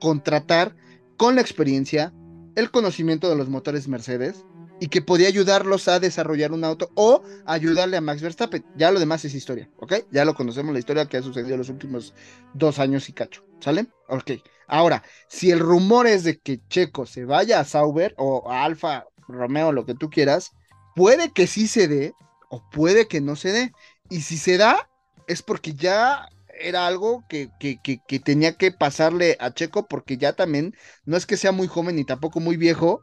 contratar 0.00 0.74
con 1.16 1.34
la 1.34 1.40
experiencia, 1.40 2.12
el 2.54 2.70
conocimiento 2.70 3.28
de 3.28 3.36
los 3.36 3.48
motores 3.48 3.88
Mercedes 3.88 4.44
y 4.80 4.88
que 4.88 5.02
podía 5.02 5.28
ayudarlos 5.28 5.88
a 5.88 6.00
desarrollar 6.00 6.52
un 6.52 6.64
auto 6.64 6.90
o 6.94 7.22
ayudarle 7.46 7.96
a 7.96 8.00
Max 8.00 8.22
Verstappen. 8.22 8.64
Ya 8.76 8.90
lo 8.90 9.00
demás 9.00 9.24
es 9.24 9.34
historia, 9.34 9.70
¿ok? 9.78 9.94
Ya 10.10 10.24
lo 10.24 10.34
conocemos, 10.34 10.72
la 10.72 10.78
historia 10.78 11.06
que 11.06 11.16
ha 11.16 11.22
sucedido 11.22 11.56
los 11.56 11.68
últimos 11.70 12.14
dos 12.54 12.78
años 12.78 13.08
y 13.08 13.12
cacho, 13.12 13.42
¿sale? 13.60 13.86
Ok. 14.08 14.32
Ahora, 14.66 15.02
si 15.28 15.50
el 15.50 15.60
rumor 15.60 16.06
es 16.06 16.24
de 16.24 16.38
que 16.38 16.60
Checo 16.68 17.06
se 17.06 17.24
vaya 17.24 17.60
a 17.60 17.64
Sauber 17.64 18.14
o 18.18 18.50
a 18.50 18.64
Alfa 18.64 19.06
Romeo, 19.28 19.72
lo 19.72 19.86
que 19.86 19.94
tú 19.94 20.10
quieras, 20.10 20.52
puede 20.94 21.32
que 21.32 21.46
sí 21.46 21.68
se 21.68 21.88
dé 21.88 22.14
o 22.50 22.68
puede 22.70 23.08
que 23.08 23.20
no 23.20 23.36
se 23.36 23.52
dé. 23.52 23.72
Y 24.10 24.22
si 24.22 24.36
se 24.36 24.56
da, 24.56 24.88
es 25.26 25.42
porque 25.42 25.74
ya 25.74 26.28
era 26.58 26.86
algo 26.86 27.24
que, 27.28 27.50
que, 27.60 27.80
que, 27.82 28.00
que 28.06 28.18
tenía 28.20 28.56
que 28.56 28.72
pasarle 28.72 29.36
a 29.40 29.52
Checo 29.52 29.86
porque 29.86 30.16
ya 30.16 30.32
también 30.32 30.74
no 31.04 31.16
es 31.16 31.26
que 31.26 31.36
sea 31.36 31.52
muy 31.52 31.66
joven 31.68 31.96
ni 31.96 32.04
tampoco 32.04 32.40
muy 32.40 32.56
viejo, 32.56 33.02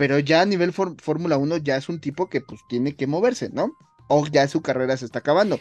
pero 0.00 0.18
ya 0.18 0.40
a 0.40 0.46
nivel 0.46 0.72
Fórmula 0.72 1.36
1 1.36 1.58
ya 1.58 1.76
es 1.76 1.90
un 1.90 2.00
tipo 2.00 2.30
que 2.30 2.40
pues 2.40 2.62
tiene 2.70 2.96
que 2.96 3.06
moverse, 3.06 3.50
¿no? 3.50 3.76
O 4.08 4.26
ya 4.26 4.48
su 4.48 4.62
carrera 4.62 4.96
se 4.96 5.04
está 5.04 5.18
acabando. 5.18 5.60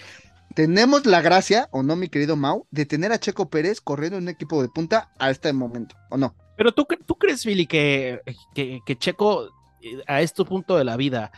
Tenemos 0.55 1.05
la 1.05 1.21
gracia, 1.21 1.67
o 1.71 1.83
no, 1.83 1.97
mi 1.97 2.07
querido 2.07 2.37
Mau, 2.37 2.65
de 2.71 2.85
tener 2.85 3.11
a 3.11 3.19
Checo 3.19 3.49
Pérez 3.49 3.81
corriendo 3.81 4.17
en 4.17 4.23
un 4.23 4.29
equipo 4.29 4.61
de 4.61 4.69
punta 4.69 5.11
a 5.19 5.29
este 5.29 5.51
momento, 5.51 5.97
¿o 6.09 6.15
no? 6.15 6.35
Pero 6.55 6.71
tú, 6.71 6.87
tú 7.05 7.15
crees, 7.15 7.45
Billy, 7.45 7.67
que, 7.67 8.21
que, 8.55 8.79
que 8.85 8.97
Checo 8.97 9.49
eh, 9.81 10.01
a 10.07 10.21
este 10.21 10.45
punto 10.45 10.77
de 10.77 10.85
la 10.85 10.95
vida, 10.95 11.33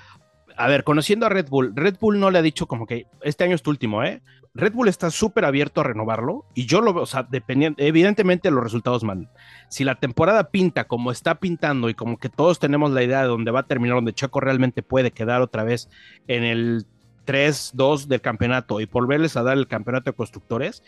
a 0.56 0.68
ver, 0.68 0.84
conociendo 0.84 1.26
a 1.26 1.30
Red 1.30 1.50
Bull, 1.50 1.74
Red 1.76 1.98
Bull 2.00 2.20
no 2.20 2.30
le 2.30 2.38
ha 2.38 2.44
dicho 2.44 2.68
como 2.68 2.86
que 2.86 3.08
este 3.24 3.46
año 3.46 3.56
es 3.56 3.64
tu 3.64 3.72
último, 3.72 4.04
¿eh? 4.04 4.22
Red 4.54 4.74
Bull 4.74 4.90
está 4.90 5.10
súper 5.12 5.46
abierto 5.46 5.80
a 5.80 5.86
renovarlo 5.86 6.46
y 6.54 6.66
yo 6.66 6.82
lo 6.82 6.94
veo, 6.94 7.04
o 7.04 7.06
sea, 7.06 7.24
dependiendo, 7.24 7.82
evidentemente 7.82 8.52
los 8.52 8.64
resultados 8.64 9.04
mandan. 9.04 9.32
Si 9.70 9.86
la 9.86 9.96
temporada 9.96 10.50
pinta 10.50 10.86
como 10.86 11.12
está 11.12 11.36
pintando 11.36 11.90
y 11.90 11.94
como 11.94 12.18
que 12.18 12.28
todos 12.28 12.60
tenemos 12.60 12.92
la 12.92 13.02
idea 13.02 13.22
de 13.22 13.30
dónde 13.30 13.52
va 13.52 13.62
a 13.62 13.68
terminar, 13.68 13.96
donde 13.96 14.14
Checo 14.14 14.42
realmente 14.42 14.84
puede 14.84 15.12
quedar 15.12 15.42
otra 15.42 15.64
vez 15.64 15.90
en 16.28 16.44
el 16.44 16.86
3-2 17.26 18.08
del 18.08 18.20
campeonato 18.20 18.82
y 18.82 18.86
volverles 18.86 19.38
a 19.38 19.44
dar 19.44 19.58
el 19.58 19.68
campeonato 19.68 20.12
de 20.12 20.18
constructores, 20.18 20.84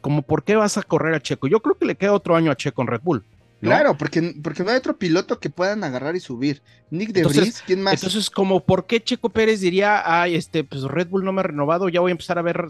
como 0.00 0.22
por 0.22 0.44
qué 0.44 0.54
vas 0.54 0.78
a 0.78 0.82
correr 0.82 1.14
a 1.14 1.20
Checo? 1.20 1.48
Yo 1.48 1.60
creo 1.60 1.76
que 1.76 1.86
le 1.86 1.96
queda 1.96 2.12
otro 2.12 2.36
año 2.36 2.52
a 2.52 2.56
Checo 2.56 2.82
en 2.82 2.88
Red 2.88 3.00
Bull. 3.02 3.24
¿No? 3.64 3.70
Claro, 3.70 3.96
porque, 3.96 4.34
porque 4.42 4.62
no 4.62 4.70
hay 4.70 4.76
otro 4.76 4.96
piloto 4.96 5.40
que 5.40 5.50
puedan 5.50 5.82
agarrar 5.84 6.14
y 6.16 6.20
subir. 6.20 6.62
Nick 6.90 7.10
de 7.12 7.20
Entonces- 7.20 7.62
¿quién 7.66 7.82
más? 7.82 7.94
Entonces, 7.94 8.30
como, 8.30 8.60
¿por 8.60 8.86
qué 8.86 9.02
Checo 9.02 9.30
Pérez 9.30 9.60
diría, 9.60 10.02
ay, 10.04 10.36
este, 10.36 10.64
pues 10.64 10.82
Red 10.82 11.08
Bull 11.08 11.24
no 11.24 11.32
me 11.32 11.40
ha 11.40 11.44
renovado, 11.44 11.88
ya 11.88 12.00
voy 12.00 12.10
a 12.10 12.12
empezar 12.12 12.38
a 12.38 12.42
ver? 12.42 12.66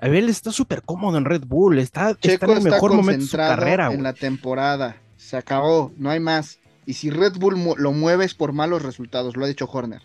A 0.00 0.08
ver, 0.08 0.16
él 0.24 0.28
está 0.28 0.52
súper 0.52 0.82
cómodo 0.82 1.18
en 1.18 1.24
Red 1.24 1.42
Bull, 1.46 1.78
está, 1.78 2.10
en 2.10 2.16
el 2.22 2.30
está 2.30 2.46
mejor 2.46 2.94
momento 2.94 3.24
de 3.24 3.30
su 3.30 3.36
carrera, 3.36 3.84
en 3.86 3.92
güey. 3.92 4.02
la 4.02 4.12
temporada. 4.12 4.96
Se 5.16 5.36
acabó, 5.36 5.92
no 5.96 6.10
hay 6.10 6.20
más. 6.20 6.58
Y 6.86 6.92
si 6.94 7.10
Red 7.10 7.34
Bull 7.38 7.56
lo 7.76 7.92
mueves 7.92 8.34
por 8.34 8.52
malos 8.52 8.82
resultados, 8.82 9.36
lo 9.36 9.44
ha 9.44 9.48
dicho 9.48 9.68
Horner. 9.70 10.02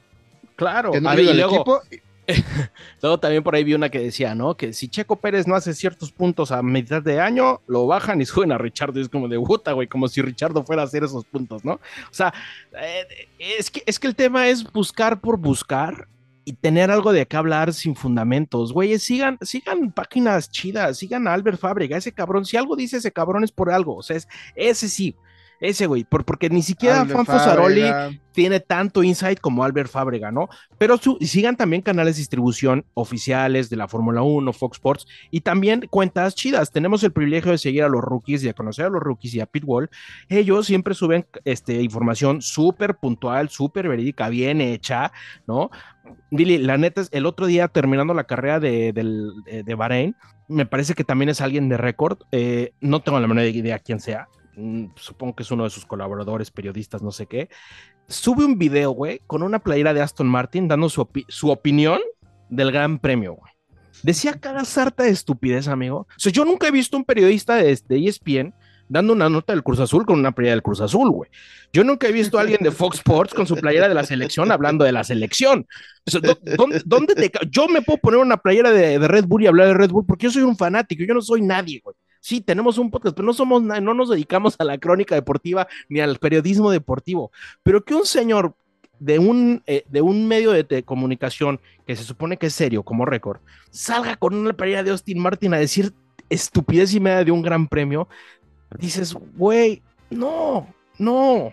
Claro, 0.55 0.91
Que 0.91 1.01
no 1.01 1.09
a 1.09 1.15
ver, 1.15 1.21
ayuda 1.21 1.35
y 1.35 1.41
al 1.41 1.49
luego, 1.49 1.55
equipo, 1.87 2.01
luego 3.01 3.19
también 3.19 3.43
por 3.43 3.55
ahí 3.55 3.63
vi 3.63 3.73
una 3.73 3.89
que 3.89 3.99
decía, 3.99 4.35
¿no? 4.35 4.55
Que 4.55 4.73
si 4.73 4.87
Checo 4.87 5.15
Pérez 5.15 5.47
no 5.47 5.55
hace 5.55 5.73
ciertos 5.73 6.11
puntos 6.11 6.51
a 6.51 6.61
mitad 6.61 7.01
de 7.01 7.19
año, 7.19 7.61
lo 7.67 7.87
bajan 7.87 8.21
y 8.21 8.25
suben 8.27 8.51
a 8.51 8.57
Richardo. 8.57 8.99
Y 8.99 9.03
es 9.03 9.09
como 9.09 9.27
de 9.27 9.39
puta, 9.39 9.73
güey, 9.73 9.87
como 9.87 10.07
si 10.07 10.21
Richardo 10.21 10.63
fuera 10.63 10.81
a 10.81 10.85
hacer 10.85 11.03
esos 11.03 11.25
puntos, 11.25 11.65
¿no? 11.65 11.73
O 11.73 12.13
sea, 12.13 12.33
eh, 12.79 13.05
es, 13.39 13.71
que, 13.71 13.83
es 13.85 13.99
que 13.99 14.07
el 14.07 14.15
tema 14.15 14.47
es 14.47 14.63
buscar 14.71 15.19
por 15.19 15.37
buscar 15.37 16.07
y 16.43 16.53
tener 16.53 16.89
algo 16.89 17.13
de 17.13 17.25
qué 17.25 17.37
hablar 17.37 17.73
sin 17.73 17.95
fundamentos. 17.95 18.73
Güey, 18.73 18.97
sigan, 18.99 19.37
sigan 19.41 19.91
páginas 19.91 20.49
chidas, 20.49 20.97
sigan 20.97 21.27
a 21.27 21.33
Albert 21.33 21.59
Fábrega, 21.59 21.97
ese 21.97 22.11
cabrón. 22.11 22.45
Si 22.45 22.57
algo 22.57 22.75
dice 22.75 22.97
ese 22.97 23.11
cabrón 23.11 23.43
es 23.43 23.51
por 23.51 23.71
algo. 23.71 23.95
O 23.95 24.03
sea, 24.03 24.17
es, 24.17 24.27
ese 24.55 24.89
sí. 24.89 25.15
Ese 25.61 25.85
güey, 25.85 26.03
por, 26.03 26.25
porque 26.25 26.49
ni 26.49 26.61
siquiera 26.63 27.01
Albert 27.01 27.13
Juan 27.13 27.25
Fosaroli 27.39 27.81
tiene 28.33 28.59
tanto 28.59 29.03
insight 29.03 29.39
como 29.39 29.63
Albert 29.63 29.89
Fábrega, 29.91 30.31
¿no? 30.31 30.49
Pero 30.79 30.97
su- 30.97 31.17
sigan 31.21 31.55
también 31.55 31.81
canales 31.83 32.15
de 32.15 32.21
distribución 32.21 32.83
oficiales 32.95 33.69
de 33.69 33.75
la 33.77 33.87
Fórmula 33.87 34.23
1, 34.23 34.51
Fox 34.53 34.77
Sports 34.77 35.05
y 35.29 35.41
también 35.41 35.85
cuentas 35.89 36.33
chidas. 36.33 36.71
Tenemos 36.71 37.03
el 37.03 37.11
privilegio 37.11 37.51
de 37.51 37.57
seguir 37.59 37.83
a 37.83 37.89
los 37.89 38.01
rookies 38.01 38.43
y 38.43 38.47
de 38.47 38.53
conocer 38.55 38.85
a 38.85 38.89
los 38.89 39.01
rookies 39.01 39.35
y 39.35 39.39
a 39.39 39.45
Pitbull. 39.45 39.89
Ellos 40.29 40.65
siempre 40.65 40.95
suben 40.95 41.27
este, 41.45 41.81
información 41.81 42.41
súper 42.41 42.95
puntual, 42.95 43.49
súper 43.49 43.87
verídica, 43.87 44.29
bien 44.29 44.61
hecha, 44.61 45.11
¿no? 45.45 45.69
Billy, 46.31 46.57
la 46.57 46.77
neta 46.77 47.01
es, 47.01 47.09
el 47.11 47.25
otro 47.27 47.45
día 47.45 47.67
terminando 47.67 48.13
la 48.15 48.23
carrera 48.23 48.59
de, 48.59 48.91
de, 48.93 49.63
de 49.63 49.75
Bahrein, 49.75 50.15
me 50.47 50.65
parece 50.65 50.95
que 50.95 51.03
también 51.03 51.29
es 51.29 51.39
alguien 51.39 51.69
de 51.69 51.77
récord. 51.77 52.17
eh, 52.31 52.73
no 52.81 53.01
tengo 53.01 53.19
la 53.19 53.27
menor 53.27 53.45
idea 53.45 53.77
quién 53.79 53.99
sea. 53.99 54.27
Supongo 54.95 55.35
que 55.35 55.43
es 55.43 55.51
uno 55.51 55.63
de 55.63 55.69
sus 55.69 55.85
colaboradores, 55.85 56.51
periodistas, 56.51 57.01
no 57.01 57.11
sé 57.11 57.25
qué 57.25 57.49
sube 58.07 58.43
un 58.43 58.57
video, 58.57 58.91
güey, 58.91 59.21
con 59.25 59.41
una 59.41 59.59
playera 59.59 59.93
de 59.93 60.01
Aston 60.01 60.27
Martin 60.27 60.67
dando 60.67 60.89
su, 60.89 61.07
su 61.29 61.49
opinión 61.49 61.99
del 62.49 62.71
Gran 62.71 62.99
Premio, 62.99 63.35
güey. 63.35 63.51
Decía 64.03 64.33
cada 64.33 64.65
sarta 64.65 65.03
de 65.03 65.11
estupidez, 65.11 65.67
amigo. 65.69 65.99
O 65.99 66.07
sea, 66.19 66.31
yo 66.31 66.43
nunca 66.43 66.67
he 66.67 66.71
visto 66.71 66.97
un 66.97 67.05
periodista 67.05 67.55
de, 67.55 67.79
de 67.87 68.07
ESPN 68.07 68.53
dando 68.89 69.13
una 69.13 69.29
nota 69.29 69.53
del 69.53 69.63
Cruz 69.63 69.79
Azul 69.79 70.05
con 70.05 70.19
una 70.19 70.33
playera 70.33 70.55
del 70.55 70.63
Cruz 70.63 70.81
Azul, 70.81 71.09
güey. 71.11 71.29
Yo 71.71 71.85
nunca 71.85 72.07
he 72.07 72.11
visto 72.11 72.37
a 72.37 72.41
alguien 72.41 72.59
de 72.61 72.71
Fox 72.71 72.97
Sports 72.97 73.33
con 73.33 73.47
su 73.47 73.55
playera 73.55 73.87
de 73.87 73.93
la 73.93 74.03
selección 74.03 74.51
hablando 74.51 74.83
de 74.83 74.91
la 74.91 75.05
selección. 75.05 75.65
O 76.05 76.11
sea, 76.11 76.19
¿dó- 76.19 76.37
¿dónde, 76.83 77.15
te 77.15 77.31
yo 77.49 77.69
me 77.69 77.81
puedo 77.81 77.99
poner 77.99 78.19
una 78.19 78.35
playera 78.37 78.71
de, 78.71 78.99
de 78.99 79.07
Red 79.07 79.25
Bull 79.25 79.43
y 79.43 79.47
hablar 79.47 79.67
de 79.67 79.73
Red 79.75 79.91
Bull 79.91 80.05
porque 80.05 80.25
yo 80.25 80.31
soy 80.31 80.41
un 80.43 80.57
fanático, 80.57 81.03
yo 81.07 81.13
no 81.13 81.21
soy 81.21 81.41
nadie, 81.41 81.79
güey. 81.81 81.95
Sí, 82.21 82.39
tenemos 82.39 82.77
un 82.77 82.91
podcast, 82.91 83.15
pero 83.15 83.25
no 83.25 83.33
somos 83.33 83.63
no 83.63 83.93
nos 83.93 84.09
dedicamos 84.09 84.55
a 84.59 84.63
la 84.63 84.77
crónica 84.77 85.15
deportiva 85.15 85.67
ni 85.89 85.99
al 85.99 86.19
periodismo 86.19 86.71
deportivo. 86.71 87.31
Pero 87.63 87.83
que 87.83 87.95
un 87.95 88.05
señor 88.05 88.55
de 88.99 89.17
un, 89.17 89.63
eh, 89.65 89.83
de 89.89 90.01
un 90.01 90.27
medio 90.27 90.51
de, 90.51 90.83
comunicación 90.83 91.59
que 91.87 91.95
se 91.95 92.03
supone 92.03 92.37
que 92.37 92.45
es 92.45 92.53
serio 92.53 92.83
como 92.83 93.05
récord, 93.05 93.39
salga 93.71 94.15
con 94.15 94.35
una 94.35 94.53
playera 94.53 94.83
de 94.83 94.91
Austin 94.91 95.17
Martin 95.17 95.55
a 95.55 95.57
decir 95.57 95.91
estupidez 96.29 96.93
y 96.93 96.99
media 96.99 97.25
de 97.25 97.31
un 97.31 97.41
gran 97.41 97.67
premio, 97.67 98.07
dices, 98.77 99.15
güey, 99.35 99.81
no, 100.11 100.67
no. 100.99 101.51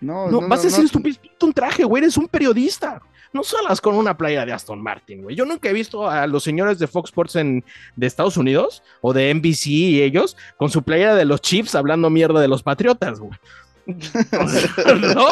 No, 0.00 0.30
No, 0.30 0.40
no, 0.40 0.48
vas 0.48 0.60
no, 0.60 0.68
a 0.68 0.70
decir 0.70 0.84
estupidez, 0.84 1.20
un 1.40 1.52
traje, 1.52 1.84
güey, 1.84 2.02
eres 2.02 2.16
un 2.16 2.28
periodista. 2.28 3.00
No 3.32 3.42
salas 3.42 3.80
con 3.80 3.94
una 3.94 4.16
playa 4.16 4.46
de 4.46 4.52
Aston 4.52 4.82
Martin, 4.82 5.22
güey. 5.22 5.36
Yo 5.36 5.44
nunca 5.44 5.68
he 5.68 5.72
visto 5.72 6.08
a 6.08 6.26
los 6.26 6.42
señores 6.42 6.78
de 6.78 6.86
Fox 6.86 7.10
Sports 7.10 7.36
en, 7.36 7.62
de 7.94 8.06
Estados 8.06 8.36
Unidos 8.36 8.82
o 9.02 9.12
de 9.12 9.32
NBC 9.34 9.66
y 9.66 10.02
ellos 10.02 10.36
con 10.56 10.70
su 10.70 10.82
playera 10.82 11.14
de 11.14 11.26
los 11.26 11.42
Chiefs 11.42 11.74
hablando 11.74 12.08
mierda 12.08 12.40
de 12.40 12.48
los 12.48 12.62
Patriotas, 12.62 13.20
güey. 13.20 13.32
¿No? 15.14 15.26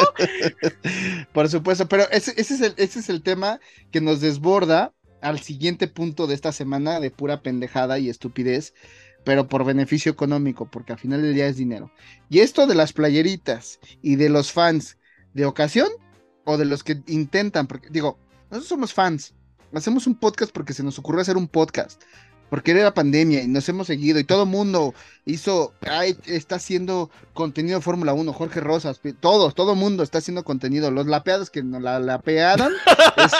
Por 1.31 1.49
supuesto, 1.49 1.87
pero 1.87 2.03
ese, 2.11 2.33
ese 2.37 2.55
es 2.55 2.61
el, 2.61 2.73
ese 2.77 2.99
es 2.99 3.09
el 3.09 3.21
tema 3.21 3.59
que 3.91 4.01
nos 4.01 4.21
desborda 4.21 4.93
al 5.21 5.39
siguiente 5.39 5.87
punto 5.87 6.27
de 6.27 6.35
esta 6.35 6.51
semana 6.51 6.99
de 6.99 7.11
pura 7.11 7.41
pendejada 7.41 7.99
y 7.99 8.09
estupidez, 8.09 8.73
pero 9.27 9.49
por 9.49 9.65
beneficio 9.65 10.09
económico, 10.09 10.71
porque 10.71 10.93
al 10.93 10.99
final 10.99 11.21
del 11.21 11.33
día 11.33 11.47
es 11.47 11.57
dinero. 11.57 11.91
Y 12.29 12.39
esto 12.39 12.65
de 12.65 12.75
las 12.75 12.93
playeritas 12.93 13.77
y 14.01 14.15
de 14.15 14.29
los 14.29 14.53
fans 14.53 14.97
de 15.33 15.43
ocasión 15.45 15.89
o 16.45 16.57
de 16.57 16.63
los 16.63 16.81
que 16.81 17.01
intentan, 17.07 17.67
porque 17.67 17.89
digo, 17.89 18.17
nosotros 18.49 18.69
somos 18.69 18.93
fans, 18.93 19.33
hacemos 19.73 20.07
un 20.07 20.15
podcast 20.15 20.53
porque 20.53 20.71
se 20.71 20.81
nos 20.81 20.97
ocurrió 20.97 21.19
hacer 21.19 21.35
un 21.35 21.49
podcast. 21.49 22.01
Porque 22.49 22.71
era 22.71 22.93
pandemia 22.93 23.43
y 23.43 23.49
nos 23.49 23.67
hemos 23.67 23.87
seguido 23.87 24.17
y 24.17 24.23
todo 24.23 24.43
el 24.43 24.49
mundo 24.49 24.93
hizo, 25.25 25.73
ay, 25.81 26.17
está 26.27 26.55
haciendo 26.55 27.11
contenido 27.33 27.79
de 27.79 27.83
Fórmula 27.83 28.13
1, 28.13 28.31
Jorge 28.31 28.61
Rosas, 28.61 29.01
todos, 29.19 29.55
todo 29.55 29.73
el 29.73 29.77
mundo 29.77 30.03
está 30.03 30.19
haciendo 30.19 30.45
contenido, 30.45 30.89
los 30.89 31.07
lapeados 31.07 31.49
que 31.49 31.63
nos 31.63 31.81
la 31.81 31.99
lapearon. 31.99 32.71
es- 33.17 33.33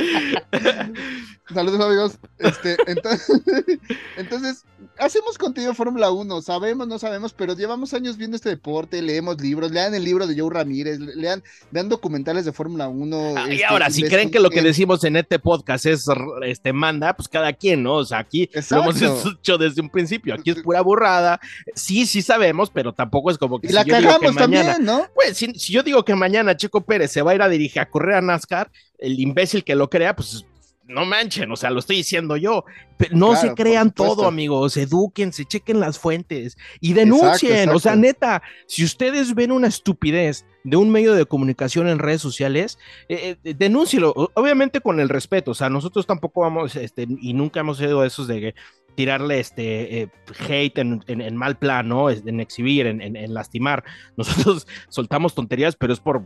Saludos 1.54 1.80
amigos. 1.80 2.18
Este, 2.38 2.76
entonces, 2.86 3.40
entonces, 4.16 4.64
hacemos 4.98 5.36
contenido 5.36 5.74
Fórmula 5.74 6.10
1, 6.10 6.42
sabemos, 6.42 6.86
no 6.86 6.98
sabemos, 6.98 7.32
pero 7.32 7.54
llevamos 7.54 7.92
años 7.92 8.16
viendo 8.16 8.36
este 8.36 8.50
deporte, 8.50 9.02
leemos 9.02 9.40
libros, 9.40 9.72
lean 9.72 9.94
el 9.94 10.04
libro 10.04 10.26
de 10.26 10.38
Joe 10.38 10.50
Ramírez, 10.52 11.00
lean, 11.00 11.42
vean 11.70 11.88
documentales 11.88 12.44
de 12.44 12.52
Fórmula 12.52 12.88
1. 12.88 13.34
Ah, 13.36 13.46
y 13.48 13.54
este, 13.54 13.64
ahora, 13.64 13.90
si 13.90 14.02
creen 14.04 14.30
que 14.30 14.38
lo 14.38 14.50
que 14.50 14.62
decimos 14.62 15.02
en 15.04 15.16
este 15.16 15.38
podcast 15.38 15.86
es 15.86 16.06
este 16.42 16.72
manda, 16.72 17.14
pues 17.14 17.28
cada 17.28 17.52
quien, 17.52 17.82
¿no? 17.82 17.94
O 17.94 18.04
sea, 18.04 18.18
aquí 18.18 18.48
lo 18.70 18.82
hemos 18.82 19.02
Exacto. 19.02 19.30
hecho 19.30 19.58
desde 19.58 19.80
un 19.80 19.90
principio. 19.90 20.34
Aquí 20.34 20.50
es 20.50 20.62
pura 20.62 20.80
burrada. 20.82 21.40
Sí, 21.74 22.06
sí 22.06 22.22
sabemos, 22.22 22.70
pero 22.70 22.92
tampoco 22.92 23.30
es 23.30 23.38
como 23.38 23.58
que 23.58 23.66
Y 23.66 23.70
si 23.70 23.74
la 23.74 23.84
que 23.84 23.90
cagamos 23.90 24.34
mañana, 24.34 24.74
también, 24.74 24.86
¿no? 24.86 25.06
Pues 25.14 25.36
si, 25.36 25.52
si 25.54 25.72
yo 25.72 25.82
digo 25.82 26.04
que 26.04 26.14
mañana 26.14 26.56
Checo 26.56 26.82
Pérez 26.82 27.10
se 27.10 27.22
va 27.22 27.32
a 27.32 27.34
ir 27.34 27.42
a 27.42 27.48
dirigir 27.48 27.80
a 27.80 27.90
correr 27.90 28.16
a 28.16 28.20
NASCAR, 28.20 28.70
el 29.00 29.18
imbécil 29.18 29.64
que 29.64 29.74
lo 29.74 29.90
crea, 29.90 30.14
pues 30.14 30.46
no 30.90 31.04
manchen, 31.04 31.50
o 31.50 31.56
sea, 31.56 31.70
lo 31.70 31.78
estoy 31.78 31.96
diciendo 31.96 32.36
yo. 32.36 32.64
Pero 32.96 33.16
no 33.16 33.30
Claro, 33.30 33.48
se 33.48 33.54
crean 33.54 33.92
todo, 33.92 34.26
amigos, 34.26 34.76
edúquense, 34.76 35.44
chequen 35.44 35.80
las 35.80 35.98
fuentes 35.98 36.58
y 36.80 36.92
denuncien. 36.92 37.52
Exacto, 37.52 37.76
O 37.76 37.80
sea, 37.80 37.96
neta, 37.96 38.42
si 38.66 38.84
ustedes 38.84 39.34
ven 39.34 39.52
una 39.52 39.68
estupidez 39.68 40.44
de 40.64 40.76
un 40.76 40.90
medio 40.90 41.14
de 41.14 41.24
comunicación 41.24 41.88
en 41.88 41.98
redes 41.98 42.20
sociales, 42.20 42.78
eh, 43.08 43.36
eh, 43.42 43.54
denúncielo, 43.54 44.12
obviamente 44.34 44.80
con 44.80 45.00
el 45.00 45.08
respeto. 45.08 45.52
O 45.52 45.54
sea, 45.54 45.70
nosotros 45.70 46.06
tampoco 46.06 46.42
vamos, 46.42 46.76
este, 46.76 47.06
y 47.20 47.32
nunca 47.32 47.60
hemos 47.60 47.78
sido 47.78 48.04
esos 48.04 48.26
de 48.26 48.54
tirarle 49.00 49.40
este 49.40 50.02
eh, 50.02 50.08
hate 50.46 50.78
en, 50.78 51.02
en- 51.06 51.36
mal 51.36 51.56
plan, 51.56 51.88
En 52.26 52.38
exhibir, 52.38 52.86
en, 52.86 53.00
lastimar. 53.32 53.82
Nosotros 54.18 54.66
soltamos 54.90 55.34
tonterías, 55.34 55.74
pero 55.74 55.94
es 55.94 56.00
por, 56.00 56.22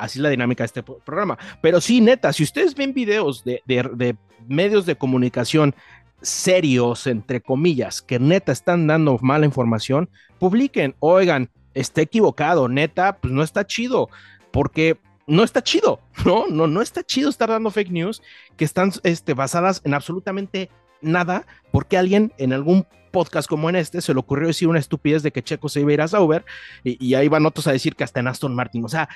así 0.00 0.18
la 0.18 0.28
dinámica 0.28 0.64
de 0.64 0.66
este 0.66 0.82
pro- 0.82 0.98
programa. 1.04 1.38
Pero 1.62 1.80
sí, 1.80 2.00
neta, 2.00 2.32
si 2.32 2.42
ustedes 2.42 2.74
ven 2.74 2.92
videos 2.92 3.44
de, 3.44 3.62
de- 3.64 3.90
de 3.94 4.16
medios 4.48 4.86
de 4.86 4.96
comunicación 4.96 5.72
serios, 6.20 7.06
entre 7.06 7.40
comillas, 7.40 8.02
que 8.02 8.18
neta 8.18 8.50
están 8.50 8.88
dando 8.88 9.16
mala 9.22 9.46
información, 9.46 10.10
publiquen, 10.40 10.96
oigan, 10.98 11.48
está 11.74 12.00
equivocado, 12.02 12.68
neta, 12.68 13.18
pues 13.18 13.32
no 13.32 13.44
está 13.44 13.64
chido, 13.64 14.08
porque 14.50 14.98
no 15.28 15.44
está 15.44 15.62
chido, 15.62 16.00
¿no? 16.24 16.48
No, 16.48 16.66
no 16.66 16.82
está 16.82 17.04
chido 17.04 17.30
estar 17.30 17.50
dando 17.50 17.70
fake 17.70 17.92
news 17.92 18.20
que 18.56 18.64
están 18.64 18.90
este, 19.04 19.32
basadas 19.34 19.80
en 19.84 19.94
absolutamente 19.94 20.70
nada, 21.02 21.46
porque 21.72 21.96
alguien 21.98 22.32
en 22.38 22.52
algún 22.52 22.86
podcast 23.12 23.48
como 23.48 23.68
en 23.68 23.76
este 23.76 24.00
se 24.00 24.14
le 24.14 24.20
ocurrió 24.20 24.48
decir 24.48 24.68
una 24.68 24.78
estupidez 24.78 25.22
de 25.22 25.32
que 25.32 25.42
Checo 25.42 25.68
se 25.68 25.80
iba 25.80 25.90
a 25.90 25.94
ir 25.94 26.00
a 26.00 26.08
Sauber 26.08 26.44
y, 26.84 27.04
y 27.04 27.14
ahí 27.14 27.28
van 27.28 27.44
otros 27.46 27.66
a 27.66 27.72
decir 27.72 27.96
que 27.96 28.04
hasta 28.04 28.20
en 28.20 28.28
Aston 28.28 28.54
Martin, 28.54 28.84
o 28.84 28.88
sea, 28.88 29.08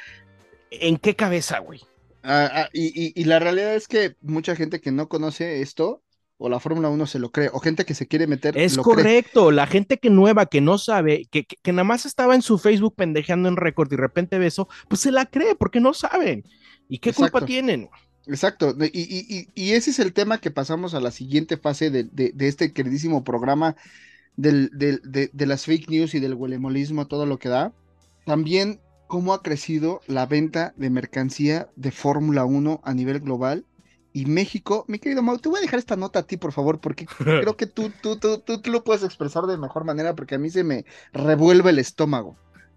¿en 0.71 0.97
qué 0.97 1.15
cabeza, 1.15 1.59
güey? 1.61 1.81
Ah, 2.23 2.51
ah, 2.53 2.69
y, 2.73 2.87
y- 2.87 3.13
y 3.15 3.25
la 3.25 3.39
realidad 3.39 3.75
es 3.75 3.87
que 3.87 4.17
mucha 4.23 4.57
gente 4.57 4.81
que 4.81 4.91
no 4.91 5.09
conoce 5.09 5.61
esto, 5.61 6.03
o 6.39 6.49
la 6.49 6.59
Fórmula 6.59 6.89
1 6.89 7.07
se 7.07 7.19
lo 7.21 7.31
cree, 7.31 7.51
o 7.53 7.61
gente 7.61 7.85
que 7.85 7.95
se 7.95 8.09
quiere 8.09 8.27
meter, 8.27 8.59
Es 8.59 8.77
lo 8.77 8.83
cree. 8.83 8.97
correcto, 8.97 9.51
la 9.53 9.67
gente 9.67 9.99
que 9.99 10.11
nueva, 10.11 10.47
que 10.47 10.61
no 10.61 10.79
sabe, 10.79 11.27
que, 11.31 11.45
que, 11.45 11.57
que 11.63 11.73
nada 11.73 11.85
más 11.85 12.07
estaba 12.07 12.35
en 12.35 12.43
su 12.43 12.59
Facebook 12.59 12.95
pendejeando 12.97 13.49
en 13.49 13.57
récord 13.57 13.89
y 13.93 13.97
de 13.97 14.03
repente 14.03 14.39
ve 14.39 14.47
eso, 14.47 14.69
pues 14.89 15.01
se 15.03 15.13
la 15.13 15.27
cree 15.27 15.55
porque 15.55 15.81
no 15.81 15.95
saben. 15.95 16.43
¿Y 16.89 16.99
qué 16.99 17.13
culpa 17.13 17.45
tienen? 17.47 17.89
Exacto, 18.27 18.75
y, 18.81 19.01
y- 19.01 19.27
y- 19.29 19.49
y 19.55 19.73
ese 19.73 19.91
es 19.91 19.99
el 19.99 20.13
tema 20.15 20.39
que 20.39 20.51
pasamos 20.51 20.95
a 20.95 21.01
la 21.01 21.11
siguiente 21.11 21.57
fase 21.59 21.91
de, 21.91 22.05
de- 22.05 22.33
de 22.35 22.49
este 22.49 22.73
queridísimo 22.73 23.23
programa 23.23 23.77
del, 24.37 24.71
del- 24.73 25.01
de, 25.05 25.31
de 25.33 25.47
las 25.47 25.65
fake 25.67 25.91
news 25.91 26.15
y 26.15 26.21
del 26.21 26.35
huelemolismo, 26.35 27.07
todo 27.07 27.27
lo 27.27 27.39
que 27.39 27.51
da. 27.51 27.73
También 28.25 28.81
cómo 29.09 29.35
ha 29.35 29.43
crecido 29.43 30.01
la 30.07 30.25
venta 30.27 30.73
de 30.77 30.89
mercancía 30.91 31.69
de 31.77 31.91
Fórmula 31.91 32.45
1 32.47 32.81
a 32.83 32.95
nivel 32.95 33.21
global. 33.21 33.67
Y 34.15 34.27
México, 34.27 34.85
mi 34.89 34.99
querido 34.99 35.23
Mau, 35.23 35.39
te 35.39 35.49
voy 35.49 35.59
a 35.59 35.63
dejar 35.63 35.79
esta 35.81 35.97
nota 35.97 36.21
a 36.21 36.23
ti, 36.27 36.37
por 36.37 36.53
favor, 36.53 36.81
porque 36.81 37.05
creo 37.19 37.57
que 37.57 37.67
tú, 37.67 37.91
tú, 38.01 38.17
tú, 38.17 38.39
tú, 38.39 38.61
tú 38.63 38.71
lo 38.71 38.85
puedes 38.85 39.03
expresar 39.03 39.45
de 39.47 39.59
mejor 39.59 39.85
manera, 39.85 40.15
porque 40.15 40.37
a 40.37 40.39
mí 40.39 40.49
se 40.51 40.65
me 40.65 40.87
revuelve 41.13 41.71
el 41.71 41.79
estómago. 41.79 42.37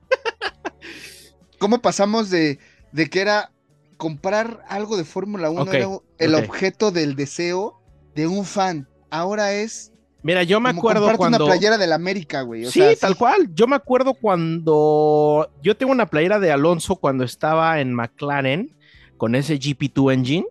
¿Cómo 1.59 1.81
pasamos 1.81 2.29
de, 2.29 2.59
de 2.91 3.09
que 3.09 3.21
era 3.21 3.51
comprar 3.97 4.63
algo 4.69 4.95
de 4.97 5.03
Fórmula 5.03 5.49
1 5.49 5.61
Ok, 5.63 5.73
era 5.73 5.89
el 6.19 6.35
objeto 6.35 6.91
del 6.91 7.15
deseo 7.15 7.81
de 8.15 8.27
un 8.27 8.45
fan? 8.45 8.87
Ahora 9.09 9.53
es 9.53 9.91
Mira, 10.23 10.43
yo 10.43 10.59
me 10.59 10.69
como 10.69 10.79
acuerdo 10.79 11.17
cuando... 11.17 11.45
una 11.45 11.53
playera 11.53 11.77
del 11.77 11.93
América, 11.93 12.41
güey. 12.41 12.65
O 12.65 12.71
sí, 12.71 12.79
sea, 12.79 12.95
tal 12.95 13.15
cual. 13.15 13.49
Yo 13.53 13.67
me 13.67 13.75
acuerdo 13.75 14.13
cuando 14.13 15.49
yo 15.61 15.77
tengo 15.77 15.91
una 15.91 16.07
playera 16.07 16.39
de 16.39 16.51
Alonso 16.51 16.97
cuando 16.97 17.23
estaba 17.23 17.79
en 17.79 17.93
McLaren 17.93 18.75
con 19.15 19.35
ese 19.35 19.57
GP2 19.59 20.13
engine. 20.13 20.45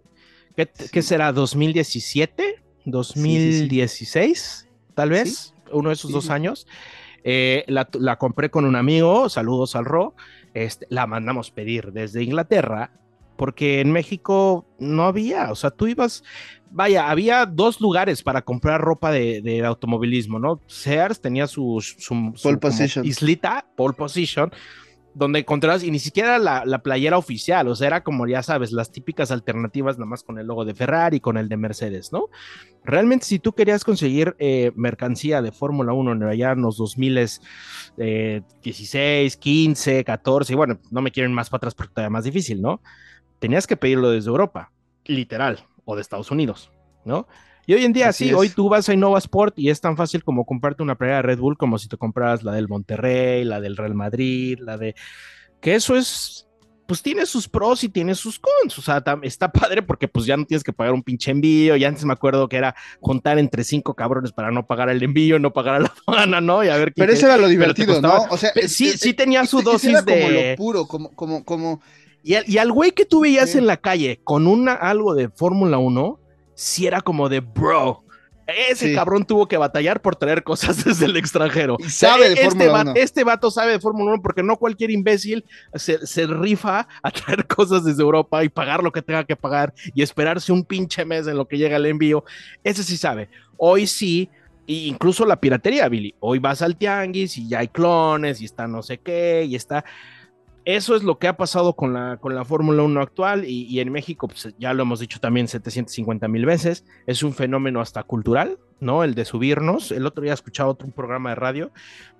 ¿Qué, 0.56 0.70
Sí. 0.72 0.86
qué 0.90 1.02
será? 1.02 1.32
¿2017? 1.34 2.62
¿2016? 2.86 4.66
Tal 4.94 5.10
vez, 5.10 5.54
uno 5.72 5.90
de 5.90 5.94
esos 5.94 6.10
dos 6.10 6.30
años. 6.30 6.66
Eh, 7.24 7.64
la, 7.66 7.88
la 7.98 8.16
compré 8.16 8.50
con 8.50 8.64
un 8.64 8.76
amigo, 8.76 9.28
saludos 9.28 9.76
al 9.76 9.84
Ro. 9.84 10.14
Este, 10.54 10.86
la 10.88 11.06
mandamos 11.06 11.50
pedir 11.50 11.92
desde 11.92 12.22
Inglaterra 12.22 12.92
porque 13.36 13.80
en 13.80 13.92
México 13.92 14.66
no 14.78 15.04
había, 15.04 15.50
o 15.50 15.54
sea, 15.54 15.70
tú 15.70 15.86
ibas, 15.86 16.22
vaya, 16.70 17.10
había 17.10 17.46
dos 17.46 17.80
lugares 17.80 18.22
para 18.22 18.42
comprar 18.42 18.80
ropa 18.80 19.10
de, 19.10 19.40
de 19.42 19.64
automovilismo, 19.64 20.38
¿no? 20.38 20.60
Sears 20.66 21.20
tenía 21.20 21.46
su, 21.46 21.80
su, 21.80 22.32
su 22.34 22.42
Pole 22.42 22.58
position. 22.58 23.04
islita, 23.04 23.66
pole 23.76 23.94
position, 23.94 24.50
donde 25.16 25.38
encontrabas, 25.38 25.82
y 25.82 25.90
ni 25.90 25.98
siquiera 25.98 26.38
la, 26.38 26.66
la 26.66 26.82
playera 26.82 27.16
oficial, 27.16 27.68
o 27.68 27.74
sea, 27.74 27.86
era 27.86 28.02
como, 28.02 28.26
ya 28.26 28.42
sabes, 28.42 28.70
las 28.70 28.92
típicas 28.92 29.30
alternativas, 29.30 29.96
nada 29.96 30.10
más 30.10 30.22
con 30.22 30.38
el 30.38 30.46
logo 30.46 30.66
de 30.66 30.74
Ferrari, 30.74 31.20
con 31.20 31.38
el 31.38 31.48
de 31.48 31.56
Mercedes, 31.56 32.12
¿no? 32.12 32.28
Realmente, 32.84 33.24
si 33.24 33.38
tú 33.38 33.54
querías 33.54 33.82
conseguir 33.82 34.36
eh, 34.38 34.72
mercancía 34.76 35.40
de 35.40 35.52
Fórmula 35.52 35.94
1 35.94 36.12
en 36.12 36.22
allá 36.24 36.52
en 36.52 36.60
los 36.60 36.76
2000 36.76 37.28
eh, 37.96 38.42
16, 38.62 39.36
15, 39.38 40.04
14, 40.04 40.52
y 40.52 40.56
bueno, 40.56 40.78
no 40.90 41.00
me 41.00 41.10
quieren 41.10 41.32
más 41.32 41.48
para 41.48 41.60
atrás 41.60 41.74
porque 41.74 41.94
todavía 41.94 42.10
más 42.10 42.24
difícil, 42.24 42.60
¿no? 42.60 42.82
Tenías 43.38 43.66
que 43.66 43.76
pedirlo 43.76 44.10
desde 44.10 44.28
Europa, 44.30 44.72
literal, 45.04 45.60
o 45.84 45.94
de 45.94 46.02
Estados 46.02 46.30
Unidos, 46.30 46.70
¿no? 47.04 47.26
Y 47.66 47.74
hoy 47.74 47.84
en 47.84 47.92
día, 47.92 48.08
Así 48.10 48.24
sí, 48.26 48.30
es. 48.30 48.36
hoy 48.36 48.48
tú 48.48 48.68
vas 48.68 48.88
a 48.88 48.94
Innova 48.94 49.18
Sport 49.18 49.58
y 49.58 49.70
es 49.70 49.80
tan 49.80 49.96
fácil 49.96 50.22
como 50.22 50.44
comprarte 50.46 50.82
una 50.84 50.94
playera 50.96 51.16
de 51.16 51.22
Red 51.22 51.38
Bull 51.40 51.56
como 51.58 51.78
si 51.78 51.88
te 51.88 51.96
compraras 51.96 52.44
la 52.44 52.52
del 52.52 52.68
Monterrey, 52.68 53.44
la 53.44 53.60
del 53.60 53.76
Real 53.76 53.94
Madrid, 53.94 54.58
la 54.60 54.76
de... 54.78 54.94
Que 55.60 55.74
eso 55.74 55.96
es, 55.96 56.46
pues 56.86 57.02
tiene 57.02 57.26
sus 57.26 57.48
pros 57.48 57.82
y 57.82 57.88
tiene 57.88 58.14
sus 58.14 58.38
cons, 58.38 58.78
o 58.78 58.82
sea, 58.82 59.02
está 59.22 59.50
padre 59.50 59.82
porque 59.82 60.06
pues 60.06 60.26
ya 60.26 60.36
no 60.36 60.44
tienes 60.44 60.62
que 60.62 60.72
pagar 60.72 60.92
un 60.94 61.02
pinche 61.02 61.32
envío, 61.32 61.74
y 61.74 61.84
antes 61.84 62.04
me 62.04 62.12
acuerdo 62.12 62.48
que 62.48 62.56
era 62.56 62.76
juntar 63.00 63.36
entre 63.40 63.64
cinco 63.64 63.94
cabrones 63.94 64.30
para 64.30 64.52
no 64.52 64.64
pagar 64.64 64.88
el 64.90 65.02
envío, 65.02 65.40
no 65.40 65.52
pagar 65.52 65.74
a 65.74 65.80
la 65.80 65.92
aduana, 66.06 66.40
¿no? 66.40 66.62
Y 66.62 66.68
a 66.68 66.76
ver 66.76 66.92
quién 66.94 67.04
Pero 67.06 67.12
eso 67.18 67.26
era 67.26 67.36
lo 67.36 67.48
divertido, 67.48 68.00
¿no? 68.00 68.26
O 68.30 68.36
sea, 68.36 68.52
Pe- 68.52 68.68
sí, 68.68 68.96
sí 68.96 69.12
tenía 69.12 69.44
su 69.44 69.58
ese- 69.58 69.70
ese 69.70 69.72
dosis 69.72 69.90
era 69.90 70.02
como 70.04 70.16
de- 70.30 70.50
lo 70.52 70.56
puro, 70.56 70.86
como, 70.86 71.10
como, 71.16 71.44
como, 71.44 71.80
Y 72.26 72.34
al, 72.34 72.44
y 72.48 72.58
al 72.58 72.72
güey 72.72 72.90
que 72.90 73.04
tú 73.04 73.20
veías 73.20 73.50
Sí. 73.50 73.58
en 73.58 73.66
la 73.68 73.76
calle 73.76 74.20
con 74.24 74.48
una 74.48 74.72
algo 74.72 75.14
de 75.14 75.28
Fórmula 75.28 75.78
1, 75.78 76.18
sí 76.54 76.86
era 76.86 77.00
como 77.00 77.28
de 77.28 77.38
bro. 77.38 78.02
Ese 78.68 78.88
Sí. 78.88 78.94
cabrón 78.94 79.24
tuvo 79.24 79.46
que 79.48 79.56
batallar 79.56 80.00
por 80.02 80.16
traer 80.16 80.42
cosas 80.42 80.76
desde 80.84 81.06
el 81.06 81.16
extranjero. 81.16 81.76
Y 81.78 81.88
sabe 81.90 82.28
de 82.28 82.34
este 82.34 82.44
Fórmula 82.46 82.72
va- 82.72 82.80
1. 82.82 82.92
Este 82.96 83.22
vato 83.24 83.50
sabe 83.50 83.72
de 83.72 83.80
Fórmula 83.80 84.12
1 84.14 84.22
porque 84.22 84.42
no 84.42 84.56
cualquier 84.56 84.90
imbécil 84.90 85.44
se, 85.74 86.04
se 86.06 86.26
rifa 86.26 86.88
a 87.02 87.10
traer 87.12 87.46
cosas 87.46 87.84
desde 87.84 88.02
Europa 88.02 88.42
y 88.44 88.48
pagar 88.48 88.82
lo 88.82 88.90
que 88.92 89.02
tenga 89.02 89.22
que 89.24 89.36
pagar 89.36 89.72
y 89.94 90.02
esperarse 90.02 90.50
un 90.52 90.64
pinche 90.64 91.04
mes 91.04 91.26
en 91.28 91.36
lo 91.36 91.46
que 91.46 91.58
llega 91.58 91.76
el 91.76 91.86
envío. 91.86 92.24
Ese 92.64 92.82
sí 92.82 92.96
sabe. 92.96 93.28
Hoy 93.56 93.86
sí, 93.86 94.28
Y 94.68 94.88
incluso 94.88 95.24
la 95.24 95.36
piratería, 95.40 95.88
Billy. 95.88 96.12
Hoy 96.18 96.40
vas 96.40 96.60
al 96.60 96.76
tianguis 96.76 97.36
y 97.38 97.48
ya 97.48 97.60
hay 97.60 97.68
clones 97.68 98.40
y 98.40 98.46
está 98.46 98.66
no 98.66 98.82
sé 98.82 98.98
qué 98.98 99.44
y 99.48 99.54
está 99.54 99.84
eso 100.66 100.96
es 100.96 101.04
lo 101.04 101.20
que 101.20 101.28
ha 101.28 101.36
pasado 101.36 101.74
con 101.74 101.92
la, 101.94 102.16
con 102.16 102.34
la 102.34 102.44
Fórmula 102.44 102.82
1 102.82 103.00
actual 103.00 103.44
y, 103.44 103.78
en 103.78 103.92
México, 103.92 104.26
pues 104.26 104.52
ya 104.58 104.74
lo 104.74 104.82
hemos 104.82 104.98
dicho 104.98 105.20
también 105.20 105.46
750 105.46 106.26
mil 106.26 106.44
veces, 106.44 106.84
es 107.06 107.22
un 107.22 107.32
fenómeno 107.34 107.80
hasta 107.80 108.02
cultural, 108.02 108.58
¿no? 108.80 109.04
El 109.04 109.14
de 109.14 109.24
subirnos. 109.24 109.92
El 109.92 110.06
otro 110.06 110.24
día 110.24 110.32
escuchaba 110.32 110.70
otro 110.70 110.88
un 110.88 110.92
programa 110.92 111.30
de 111.30 111.34
radio 111.36 111.70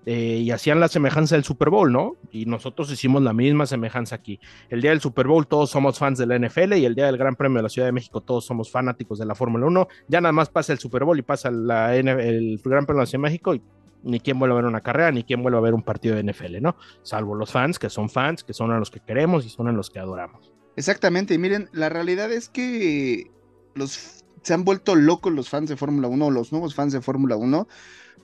eh, 0.07 0.43
y 0.45 0.53
hacían 0.53 0.79
la 0.79 0.87
semejanza 0.87 1.35
del 1.35 1.43
Super 1.43 1.71
Bowl, 1.71 1.91
¿no? 1.93 2.15
Y 2.31 2.47
nosotros 2.47 2.89
hicimos 2.93 3.21
la 3.21 3.33
misma 3.33 3.67
semejanza 3.67 4.15
aquí. 4.15 4.39
El 4.71 4.81
día 4.81 4.91
del 4.91 5.01
Super 5.01 5.27
Bowl 5.27 5.49
todos 5.49 5.71
somos 5.71 5.99
fans 5.99 6.17
de 6.17 6.27
la 6.27 6.39
NFL 6.39 6.75
y 6.75 6.85
el 6.85 6.95
día 6.95 7.07
del 7.07 7.17
Gran 7.17 7.35
Premio 7.35 7.57
de 7.57 7.65
la 7.65 7.69
Ciudad 7.69 7.89
de 7.89 7.93
México 7.93 8.21
todos 8.21 8.47
somos 8.47 8.71
fanáticos 8.71 9.19
de 9.19 9.27
la 9.27 9.35
Fórmula 9.35 9.67
1. 9.67 9.89
Ya 10.07 10.21
nada 10.21 10.31
más 10.31 10.51
pasa 10.51 10.73
el 10.73 10.79
Super 10.79 11.03
Bowl 11.03 11.19
y 11.19 11.23
pasa 11.23 11.51
la, 11.51 11.97
el 11.97 12.61
Gran 12.65 12.87
Premio 12.87 13.01
de 13.01 13.03
la 13.03 13.07
Ciudad 13.07 13.23
de 13.25 13.29
México 13.29 13.55
y 13.57 13.63
ni 14.07 14.21
quien 14.21 14.39
vuelva 14.39 14.55
a 14.55 14.63
ver 14.63 14.67
una 14.67 14.81
carrera, 14.81 15.11
ni 15.11 15.25
quien 15.25 15.43
vuelva 15.43 15.59
a 15.59 15.63
ver 15.63 15.75
un 15.75 15.83
partido 15.83 16.15
de 16.15 16.23
NFL, 16.23 16.63
¿no? 16.63 16.77
Salvo 17.03 17.35
los 17.35 17.51
fans, 17.51 17.79
que 17.79 17.91
son 17.91 18.09
fans, 18.09 18.45
que 18.45 18.55
son 18.55 18.71
a 18.71 18.79
los 18.79 18.91
que 18.91 19.01
queremos 19.01 19.45
y 19.45 19.51
son 19.51 19.67
a 19.69 19.73
los 19.73 19.91
que 19.91 19.99
adoramos. 19.99 20.53
Exactamente, 20.77 21.35
y 21.35 21.39
miren, 21.39 21.69
la 21.73 21.89
realidad 21.89 22.31
es 22.33 22.49
que 22.49 23.31
los, 23.75 24.25
se 24.43 24.55
han 24.55 24.65
vuelto 24.65 24.95
locos 24.95 25.33
los 25.33 25.49
fans 25.49 25.69
de 25.69 25.77
Fórmula 25.77 26.07
1, 26.09 26.31
los 26.31 26.53
nuevos 26.53 26.75
fans 26.75 26.93
de 26.93 27.01
Fórmula 27.01 27.35
1, 27.37 27.67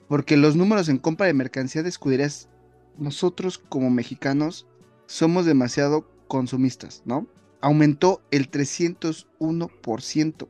porque 0.07 0.37
los 0.37 0.55
números 0.55 0.87
en 0.87 0.99
compra 0.99 1.27
de 1.27 1.33
mercancía 1.33 1.83
de 1.83 1.89
escuderías, 1.89 2.47
nosotros 2.97 3.57
como 3.57 3.89
mexicanos 3.89 4.67
somos 5.05 5.45
demasiado 5.45 6.07
consumistas, 6.27 7.03
¿no? 7.05 7.27
Aumentó 7.59 8.21
el 8.31 8.49
301%. 8.49 10.47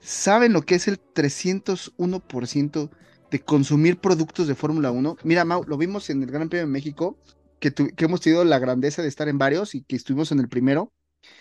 ¿Saben 0.00 0.52
lo 0.52 0.62
que 0.62 0.74
es 0.74 0.88
el 0.88 0.98
301%? 1.00 2.90
De 3.32 3.40
consumir 3.40 3.96
productos 3.96 4.46
de 4.46 4.54
Fórmula 4.54 4.90
1. 4.90 5.16
Mira, 5.24 5.44
Mau, 5.46 5.64
lo 5.66 5.78
vimos 5.78 6.10
en 6.10 6.22
el 6.22 6.30
Gran 6.30 6.50
Premio 6.50 6.66
de 6.66 6.72
México, 6.72 7.18
que, 7.58 7.72
que, 7.72 8.04
hemos 8.04 8.20
tenido 8.20 8.44
la 8.44 8.58
grandeza 8.58 9.00
de 9.00 9.08
estar 9.08 9.26
en 9.26 9.38
varios 9.38 9.74
y 9.74 9.82
que 9.82 9.96
estuvimos 9.96 10.32
en 10.32 10.38
el 10.38 10.48
primero 10.48 10.92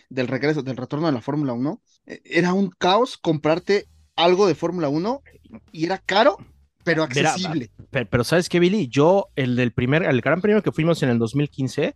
del 0.09 0.29
regreso, 0.29 0.63
del 0.63 0.77
retorno 0.77 1.07
de 1.07 1.13
la 1.13 1.21
Fórmula 1.21 1.51
1. 1.51 1.81
Era 2.23 2.53
un 2.53 2.69
caos 2.69 3.17
comprarte 3.17 3.87
algo 4.15 4.47
de 4.47 4.55
Fórmula 4.55 4.87
1 4.87 5.21
y 5.73 5.85
era 5.85 5.97
caro, 5.97 6.37
pero 6.85 7.03
accesible. 7.03 7.69
Mira, 7.77 7.89
pero, 7.91 8.09
pero, 8.09 8.23
¿sabes 8.23 8.47
qué, 8.47 8.61
Billy? 8.61 8.87
Yo, 8.87 9.27
el 9.35 9.57
del 9.57 9.73
primer, 9.73 10.03
el 10.03 10.21
Gran 10.21 10.39
Premio 10.39 10.63
que 10.63 10.71
fuimos 10.71 11.03
en 11.03 11.09
el 11.09 11.19
2015, 11.19 11.95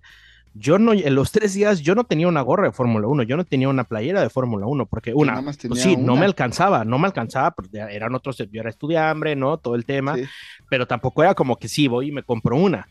yo 0.58 0.80
no, 0.80 0.94
en 0.94 1.14
los 1.16 1.32
tres 1.34 1.54
días 1.54 1.82
yo 1.82 1.96
no 1.96 2.06
tenía 2.06 2.30
una 2.30 2.42
gorra 2.42 2.68
de 2.68 2.72
Fórmula 2.72 3.08
1, 3.08 3.24
yo 3.24 3.36
no 3.36 3.44
tenía 3.44 3.68
una 3.68 3.84
playera 3.84 4.22
de 4.22 4.30
Fórmula 4.30 4.66
1, 4.66 4.86
porque 4.86 5.14
una, 5.14 5.42
pues 5.42 5.58
sí, 5.82 5.96
una. 5.96 6.04
no 6.06 6.16
me 6.16 6.26
alcanzaba, 6.26 6.86
no 6.86 6.98
me 6.98 7.08
alcanzaba, 7.08 7.52
porque 7.52 7.78
eran 7.78 8.16
otros, 8.16 8.38
yo 8.38 8.62
era 8.62 8.70
estudiante, 8.70 9.36
¿no? 9.36 9.58
Todo 9.58 9.76
el 9.76 9.84
tema, 9.84 10.16
sí. 10.16 10.24
pero 10.70 10.88
tampoco 10.88 11.24
era 11.24 11.36
como 11.36 11.58
que 11.58 11.68
sí, 11.68 11.90
voy 11.90 12.08
y 12.08 12.12
me 12.14 12.24
compro 12.24 12.56
una. 12.56 12.88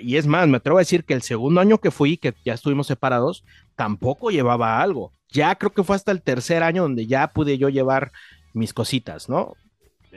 Y 0.00 0.16
es 0.16 0.28
más, 0.28 0.46
me 0.46 0.58
atrevo 0.58 0.78
a 0.78 0.82
decir 0.82 1.04
que 1.04 1.14
el 1.14 1.22
segundo 1.22 1.60
año 1.60 1.78
que 1.78 1.90
fui, 1.90 2.16
que 2.16 2.34
ya 2.44 2.54
estuvimos 2.54 2.86
separados, 2.86 3.44
tampoco 3.74 4.30
llevaba 4.30 4.80
algo. 4.80 5.10
Ya 5.28 5.56
creo 5.56 5.72
que 5.72 5.82
fue 5.82 5.96
hasta 5.96 6.12
el 6.12 6.22
tercer 6.22 6.62
año 6.62 6.82
donde 6.82 7.08
ya 7.08 7.26
pude 7.26 7.58
yo 7.58 7.68
llevar 7.68 8.12
mis 8.54 8.72
cositas, 8.72 9.28
¿no? 9.28 9.54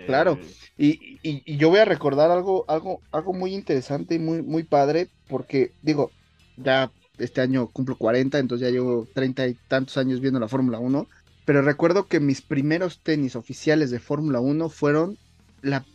Claro, 0.05 0.37
y, 0.77 1.17
y, 1.23 1.41
y 1.45 1.57
yo 1.57 1.69
voy 1.69 1.79
a 1.79 1.85
recordar 1.85 2.29
algo, 2.29 2.65
algo, 2.67 2.99
algo 3.11 3.33
muy 3.33 3.55
interesante 3.55 4.15
y 4.15 4.19
muy, 4.19 4.43
muy 4.43 4.63
padre, 4.63 5.07
porque 5.29 5.71
digo, 5.81 6.11
ya 6.57 6.91
este 7.17 7.41
año 7.41 7.67
cumplo 7.67 7.97
40, 7.97 8.39
entonces 8.39 8.67
ya 8.67 8.71
llevo 8.71 9.07
30 9.13 9.47
y 9.47 9.57
tantos 9.67 9.97
años 9.97 10.19
viendo 10.19 10.39
la 10.39 10.47
Fórmula 10.47 10.79
1. 10.79 11.07
Pero 11.45 11.61
recuerdo 11.61 12.07
que 12.07 12.19
mis 12.19 12.41
primeros 12.41 12.99
tenis 12.99 13.35
oficiales 13.35 13.91
de 13.91 13.99
Fórmula 13.99 14.39
1 14.39 14.69
fueron 14.69 15.17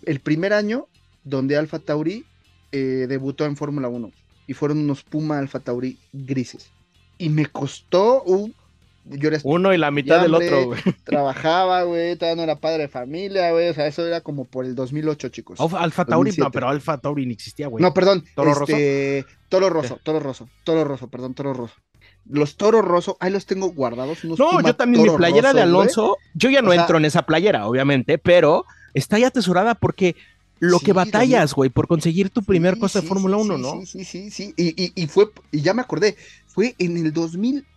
el 0.04 0.20
primer 0.20 0.52
año 0.52 0.86
donde 1.24 1.56
Alfa 1.56 1.78
Tauri 1.78 2.24
eh, 2.72 3.06
debutó 3.08 3.44
en 3.44 3.56
Fórmula 3.56 3.88
1. 3.88 4.10
Y 4.46 4.54
fueron 4.54 4.78
unos 4.78 5.02
Puma 5.02 5.38
Alfa 5.38 5.60
Tauri 5.60 5.98
grises. 6.12 6.70
Y 7.18 7.28
me 7.28 7.46
costó 7.46 8.22
un. 8.22 8.54
Yo 9.04 9.30
Uno 9.44 9.72
y 9.72 9.78
la 9.78 9.90
mitad 9.90 10.20
del 10.22 10.34
otro, 10.34 10.66
güey. 10.66 10.80
Trabajaba, 11.04 11.82
güey. 11.84 12.16
Todavía 12.16 12.36
no 12.36 12.42
era 12.42 12.56
padre 12.60 12.82
de 12.82 12.88
familia, 12.88 13.50
güey. 13.50 13.68
O 13.68 13.74
sea, 13.74 13.86
eso 13.86 14.06
era 14.06 14.20
como 14.20 14.44
por 14.44 14.64
el 14.64 14.74
2008, 14.74 15.28
chicos. 15.30 15.58
Alfa 15.60 16.04
Tauri, 16.04 16.30
2007. 16.30 16.42
no, 16.44 16.50
pero 16.50 16.68
Alfa 16.68 16.98
Tauri 16.98 17.26
ni 17.26 17.32
existía, 17.32 17.68
güey. 17.68 17.82
No, 17.82 17.94
perdón. 17.94 18.24
¿Toro 18.34 18.50
este, 18.52 19.24
Rosso? 19.26 19.36
Toro 19.48 19.68
Rosso, 19.70 20.00
Toro 20.02 20.20
Rosso, 20.20 20.48
Toro 20.64 20.84
Rosso, 20.84 21.08
perdón, 21.08 21.34
Toro 21.34 21.54
Rosso. 21.54 21.74
Los 22.26 22.56
Toro 22.56 22.82
Rosso, 22.82 23.16
ahí 23.20 23.32
los 23.32 23.46
tengo 23.46 23.72
guardados. 23.72 24.22
Unos 24.22 24.38
no, 24.38 24.60
yo 24.60 24.76
también, 24.76 25.04
Toro 25.04 25.14
mi 25.14 25.18
playera 25.18 25.48
Rosso, 25.48 25.56
de 25.56 25.62
Alonso, 25.62 26.16
yo 26.34 26.50
ya 26.50 26.62
no 26.62 26.68
O 26.68 26.72
sea- 26.72 26.82
entro 26.82 26.98
en 26.98 27.04
esa 27.06 27.22
playera, 27.22 27.66
obviamente, 27.66 28.18
pero 28.18 28.64
está 28.94 29.18
ya 29.18 29.28
atesorada 29.28 29.74
porque 29.74 30.14
lo 30.60 30.78
Sí, 30.78 30.84
que 30.86 30.92
batallas, 30.92 31.54
güey, 31.54 31.70
por 31.70 31.88
conseguir 31.88 32.28
tu 32.30 32.42
primer 32.42 32.74
Sí, 32.74 32.80
cosa 32.80 32.98
de 33.00 33.02
sí, 33.02 33.08
Fórmula 33.08 33.38
sí, 33.38 33.42
1, 33.44 33.56
sí, 33.56 33.62
¿no? 33.62 33.70
Sí, 33.86 33.86
sí, 33.86 34.04
sí, 34.04 34.30
sí. 34.30 34.54
Y, 34.58 34.84
y, 34.84 34.92
y 34.94 35.06
fue, 35.06 35.30
y 35.50 35.62
ya 35.62 35.72
me 35.72 35.80
acordé, 35.80 36.16
fue 36.46 36.74
en 36.78 36.98
el 36.98 37.12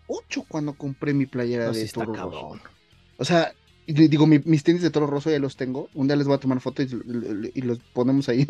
2008 0.08 0.46
cuando 0.48 0.74
compré 0.74 1.14
mi 1.14 1.26
playera 1.26 1.68
No, 1.68 1.72
de 1.74 1.88
Toro. 1.90 2.14
Rosso. 2.14 2.60
O 3.18 3.26
sea, 3.26 3.54
digo, 3.88 4.26
mi- 4.28 4.42
mis 4.46 4.64
tenis 4.64 4.82
de 4.82 4.90
Toro 4.90 5.08
Rosso 5.08 5.30
ya 5.30 5.40
los 5.40 5.56
tengo. 5.56 5.90
Un 5.94 6.08
día 6.08 6.16
les 6.16 6.28
voy 6.28 6.36
a 6.36 6.40
tomar 6.40 6.60
fotos 6.60 6.88
y, 6.92 7.52
y 7.60 7.62
los 7.62 7.80
ponemos 7.94 8.30
ahí, 8.30 8.46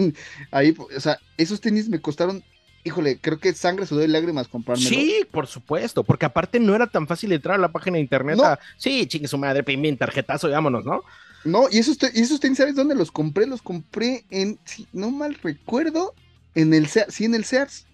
ahí. 0.52 0.76
O 0.96 1.00
sea, 1.00 1.20
esos 1.38 1.62
tenis 1.62 1.90
me 1.90 2.00
costaron, 2.00 2.44
híjole, 2.84 3.18
creo 3.20 3.40
que 3.40 3.54
sangre, 3.54 3.86
sudor 3.86 4.06
y 4.06 4.08
lágrimas 4.12 4.48
comprármelo. 4.48 4.90
Sí, 4.90 5.26
por 5.32 5.48
supuesto, 5.48 6.04
porque 6.04 6.26
aparte 6.26 6.60
no 6.60 6.76
era 6.76 6.88
tan 6.88 7.08
fácil 7.08 7.32
entrar 7.32 7.56
a 7.56 7.62
la 7.62 7.72
página 7.72 7.96
de 7.96 8.02
internet 8.02 8.38
No. 8.38 8.44
a, 8.46 8.60
sí, 8.78 9.06
chingue 9.08 9.28
su 9.28 9.38
madre, 9.38 9.64
pim, 9.64 9.82
pim, 9.82 9.98
tarjetazo, 9.98 10.50
y 10.50 10.52
vámonos, 10.52 10.86
¿no? 10.86 11.02
No, 11.46 11.66
y 11.70 11.78
esos, 11.80 11.98
y 12.14 12.22
esos 12.22 12.40
tenis, 12.40 12.58
¿sabes 12.58 12.74
dónde 12.76 12.96
los 12.96 13.12
compré? 13.12 13.46
Los 13.46 13.62
compré 13.62 14.24
en, 14.30 14.58
si 14.64 14.88
no 14.94 15.12
mal 15.12 15.36
recuerdo, 15.44 16.14
en 16.56 16.74
el 16.74 16.88
Sears, 16.88 17.14
sí, 17.14 17.26
en 17.26 17.36
el 17.36 17.44
Sears. 17.44 17.86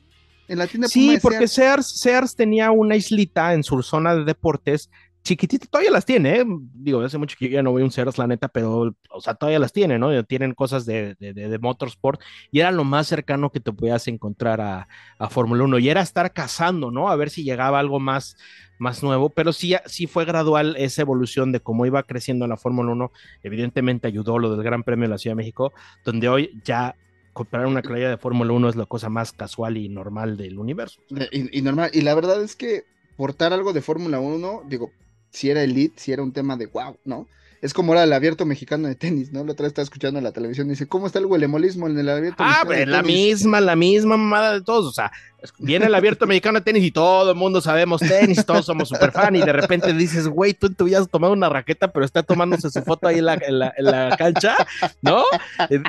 En 0.50 0.58
la 0.58 0.68
tienda 0.68 0.88
Puma 0.88 0.92
Sí, 0.92 1.14
de 1.14 1.20
porque 1.20 1.48
Sears. 1.48 1.88
Sears, 1.88 2.00
Sears 2.00 2.36
tenía 2.36 2.72
una 2.72 2.96
islita 2.96 3.54
en 3.54 3.64
su 3.64 3.82
zona 3.82 4.16
de 4.16 4.26
deportes 4.26 4.90
chiquitita, 5.24 5.68
todavía 5.68 5.92
las 5.92 6.06
tiene, 6.06 6.40
¿eh? 6.40 6.46
digo, 6.74 7.02
hace 7.02 7.18
mucho 7.18 7.36
que 7.38 7.50
yo 7.50 7.56
ya 7.56 7.64
no 7.64 7.72
voy 7.72 7.82
a 7.82 7.86
un 7.86 7.92
Sears, 7.92 8.18
la 8.18 8.28
neta, 8.28 8.48
pero, 8.48 8.96
o 9.10 9.22
sea, 9.22 9.36
todavía 9.36 9.60
las 9.60 9.74
tiene, 9.74 10.00
¿no? 10.00 10.24
Tienen 10.24 10.54
cosas 10.54 10.86
de, 10.86 11.16
de, 11.20 11.34
de, 11.34 11.50
de 11.50 11.60
motorsport 11.60 12.22
y 12.52 12.60
era 12.60 12.72
lo 12.72 12.84
más 12.84 13.08
cercano 13.08 13.52
que 13.52 13.60
te 13.60 13.72
podías 13.72 14.08
encontrar 14.08 14.62
a, 14.62 14.88
a 15.18 15.30
Fórmula 15.30 15.64
1 15.66 15.80
y 15.80 15.90
era 15.90 16.02
estar 16.02 16.34
cazando, 16.34 16.90
¿no? 16.90 17.10
A 17.10 17.16
ver 17.16 17.30
si 17.30 17.44
llegaba 17.44 17.80
algo 17.80 18.00
más, 18.00 18.38
más 18.80 19.04
nuevo, 19.04 19.30
pero 19.30 19.54
sí, 19.54 19.76
sí 19.86 20.08
fue 20.08 20.26
gradual 20.26 20.76
esa 20.78 21.02
evolución 21.02 21.52
de 21.52 21.60
cómo 21.60 21.86
iba 21.86 22.02
creciendo 22.04 22.48
la 22.48 22.58
Fórmula 22.58 22.92
1, 22.92 23.12
evidentemente 23.44 24.08
ayudó 24.08 24.40
lo 24.40 24.56
del 24.56 24.64
Gran 24.64 24.84
Premio 24.84 25.04
de 25.04 25.10
la 25.12 25.18
Ciudad 25.18 25.34
de 25.34 25.44
México, 25.44 25.74
donde 26.06 26.30
hoy 26.30 26.60
ya 26.64 26.96
comprar 27.40 27.66
una 27.68 27.82
playera 27.82 28.10
de 28.10 28.18
Fórmula 28.18 28.52
1 28.52 28.70
es 28.70 28.76
la 28.76 28.86
cosa 28.86 29.08
más 29.08 29.32
casual 29.32 29.78
y 29.78 29.88
normal 29.88 30.36
del 30.36 30.60
universo. 30.60 31.02
Y, 31.32 31.58
y 31.58 31.62
normal, 31.62 31.90
y 31.94 32.02
la 32.02 32.14
verdad 32.14 32.44
es 32.44 32.58
que 32.58 32.84
portar 33.16 33.54
algo 33.54 33.72
de 33.72 33.82
Fórmula 33.82 34.20
1, 34.20 34.64
digo, 34.68 34.92
si 35.30 35.50
era 35.50 35.64
elite, 35.64 35.94
si 35.98 36.12
era 36.12 36.22
un 36.22 36.34
tema 36.34 36.58
de 36.58 36.66
wow, 36.68 36.98
¿no? 37.06 37.28
Es 37.62 37.74
como 37.74 37.94
era 37.94 38.04
el 38.04 38.12
abierto 38.12 38.46
mexicano 38.46 38.90
de 38.90 38.96
tenis, 38.96 39.32
¿no? 39.32 39.44
La 39.46 39.54
otra 39.54 39.64
vez 39.64 39.72
estaba 39.72 39.84
escuchando 39.84 40.18
en 40.18 40.24
la 40.26 40.34
televisión 40.34 40.68
y 40.68 40.72
dice, 40.72 40.88
¿cómo 40.88 41.08
está 41.08 41.20
el 41.20 41.26
huelemolismo 41.28 41.88
en 41.88 41.98
el 41.98 42.10
abierto 42.10 42.44
Ah, 42.44 42.48
mexicano 42.64 42.66
pues 42.68 42.80
de 42.80 42.86
la 42.88 43.02
tenis? 43.02 43.16
misma, 43.16 43.62
la 43.62 43.76
misma 43.78 44.18
mamada 44.18 44.54
de 44.54 44.62
todos. 44.62 44.86
O 44.86 44.92
sea, 44.92 45.12
viene 45.58 45.86
el 45.86 45.96
abierto 45.96 46.28
mexicano 46.28 46.60
de 46.60 46.66
tenis 46.66 46.84
y 46.84 46.92
todo 46.92 47.32
el 47.32 47.38
mundo 47.38 47.62
sabemos 47.62 48.02
tenis, 48.02 48.46
todos 48.46 48.66
somos 48.66 48.90
super 48.90 49.12
fan. 49.12 49.36
Y 49.36 49.42
de 49.42 49.54
repente 49.54 49.94
dices, 49.94 50.28
güey, 50.28 50.54
tú 50.54 50.70
te 50.70 50.84
hubieras 50.84 51.10
tomado 51.10 51.34
una 51.34 51.50
raqueta, 51.50 51.92
pero 51.92 52.06
está 52.06 52.24
tomándose 52.24 52.70
su 52.70 52.82
foto 52.82 53.08
ahí 53.08 53.20
en 53.20 53.26
la, 53.26 53.34
en 53.36 53.60
la, 53.60 53.74
en 53.78 53.86
la 53.86 54.18
cancha, 54.18 54.56
¿no? 55.02 55.24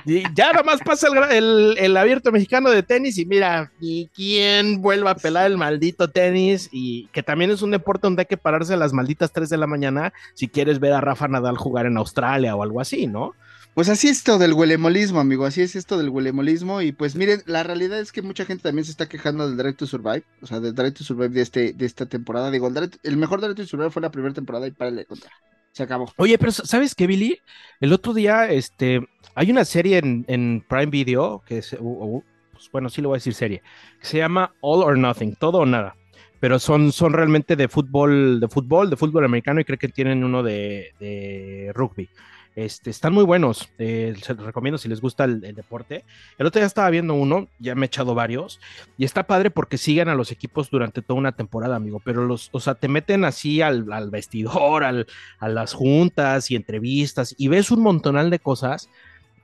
Y 0.06 0.22
ya 0.34 0.52
nomás 0.52 0.80
pasa 0.84 1.08
el, 1.08 1.36
el, 1.36 1.78
el 1.78 1.96
abierto 1.96 2.32
mexicano 2.32 2.70
de 2.70 2.82
tenis 2.82 3.18
y 3.18 3.26
mira, 3.26 3.72
¿y 3.80 4.06
quién 4.08 4.80
vuelve 4.82 5.10
a 5.10 5.14
pelar 5.14 5.46
el 5.46 5.56
maldito 5.56 6.10
tenis? 6.10 6.68
Y 6.72 7.06
que 7.08 7.22
también 7.22 7.50
es 7.50 7.62
un 7.62 7.70
deporte 7.70 8.06
donde 8.06 8.22
hay 8.22 8.26
que 8.26 8.36
pararse 8.36 8.74
a 8.74 8.76
las 8.76 8.92
malditas 8.92 9.32
3 9.32 9.48
de 9.48 9.56
la 9.56 9.66
mañana 9.66 10.12
si 10.34 10.48
quieres 10.48 10.80
ver 10.80 10.92
a 10.92 11.00
Rafa 11.00 11.28
Nadal 11.28 11.56
jugar 11.56 11.86
en 11.86 11.96
Australia 11.96 12.54
o 12.56 12.62
algo 12.62 12.80
así, 12.80 13.06
¿no? 13.06 13.34
Pues 13.74 13.88
así 13.88 14.08
es 14.08 14.18
esto 14.18 14.38
del 14.38 14.52
huelemolismo, 14.52 15.20
amigo, 15.20 15.46
así 15.46 15.62
es 15.62 15.74
esto 15.76 15.96
del 15.96 16.10
huelemolismo 16.10 16.82
y 16.82 16.92
pues 16.92 17.14
miren, 17.16 17.40
la 17.46 17.62
realidad 17.62 17.98
es 18.00 18.12
que 18.12 18.20
mucha 18.20 18.44
gente 18.44 18.64
también 18.64 18.84
se 18.84 18.90
está 18.90 19.08
quejando 19.08 19.46
del 19.48 19.56
Direct 19.56 19.78
to 19.78 19.86
Survive, 19.86 20.24
o 20.42 20.46
sea, 20.46 20.60
del 20.60 20.74
Direct 20.74 20.98
to 20.98 21.04
Survive 21.04 21.30
de, 21.30 21.40
este, 21.40 21.72
de 21.72 21.86
esta 21.86 22.06
temporada. 22.06 22.50
Digo, 22.50 22.68
el, 22.68 22.90
el 23.02 23.16
mejor 23.16 23.40
Direct 23.40 23.58
to 23.58 23.66
Survive 23.66 23.90
fue 23.90 24.02
la 24.02 24.10
primera 24.10 24.34
temporada 24.34 24.66
y 24.66 24.72
para 24.72 24.90
de 24.90 25.06
contar. 25.06 25.30
Se 25.72 25.84
acabó. 25.84 26.12
Oye, 26.16 26.36
pero 26.36 26.50
¿sabes 26.52 26.94
qué, 26.94 27.06
Billy? 27.06 27.38
El 27.80 27.92
otro 27.92 28.12
día, 28.12 28.50
este, 28.50 29.00
hay 29.34 29.50
una 29.50 29.64
serie 29.64 29.98
en, 29.98 30.24
en 30.28 30.64
Prime 30.68 30.86
Video, 30.86 31.42
que 31.46 31.58
es, 31.58 31.72
u- 31.74 31.78
u- 32.18 32.24
pues, 32.52 32.68
bueno, 32.72 32.90
sí 32.90 33.00
lo 33.00 33.08
voy 33.08 33.16
a 33.16 33.18
decir 33.18 33.34
serie, 33.34 33.62
se 34.02 34.18
llama 34.18 34.52
All 34.60 34.82
or 34.82 34.98
Nothing, 34.98 35.36
todo 35.36 35.58
o 35.58 35.66
nada. 35.66 35.94
Pero 36.40 36.58
son, 36.58 36.90
son 36.90 37.12
realmente 37.12 37.54
de 37.54 37.68
fútbol, 37.68 38.40
de 38.40 38.48
fútbol, 38.48 38.90
de 38.90 38.96
fútbol 38.96 39.24
americano 39.24 39.60
y 39.60 39.64
creo 39.64 39.78
que 39.78 39.88
tienen 39.88 40.24
uno 40.24 40.42
de, 40.42 40.92
de 40.98 41.70
rugby. 41.74 42.08
Este, 42.56 42.90
están 42.90 43.12
muy 43.12 43.24
buenos, 43.24 43.68
eh, 43.78 44.14
se 44.20 44.34
los 44.34 44.44
recomiendo 44.44 44.76
si 44.76 44.88
les 44.88 45.00
gusta 45.00 45.24
el, 45.24 45.40
deporte. 45.40 46.04
El 46.36 46.46
otro 46.46 46.58
día 46.58 46.66
estaba 46.66 46.90
viendo 46.90 47.14
uno, 47.14 47.48
ya 47.58 47.74
me 47.74 47.86
he 47.86 47.88
echado 47.88 48.14
varios, 48.14 48.60
y 48.98 49.04
está 49.04 49.26
padre 49.26 49.50
porque 49.50 49.78
siguen 49.78 50.08
a 50.08 50.14
los 50.14 50.32
equipos 50.32 50.68
durante 50.68 51.00
toda 51.00 51.18
una 51.18 51.32
temporada, 51.32 51.76
amigo, 51.76 52.00
pero 52.04 52.26
los, 52.26 52.48
o 52.52 52.60
sea, 52.60 52.74
te 52.74 52.88
meten 52.88 53.24
así 53.24 53.62
al, 53.62 53.90
al 53.92 54.10
vestidor, 54.10 54.82
al, 54.84 55.06
a 55.38 55.48
las 55.48 55.74
juntas 55.74 56.50
y 56.50 56.56
entrevistas 56.56 57.34
y 57.38 57.48
ves 57.48 57.70
un 57.70 57.82
montonal 57.82 58.30
de 58.30 58.40
cosas 58.40 58.90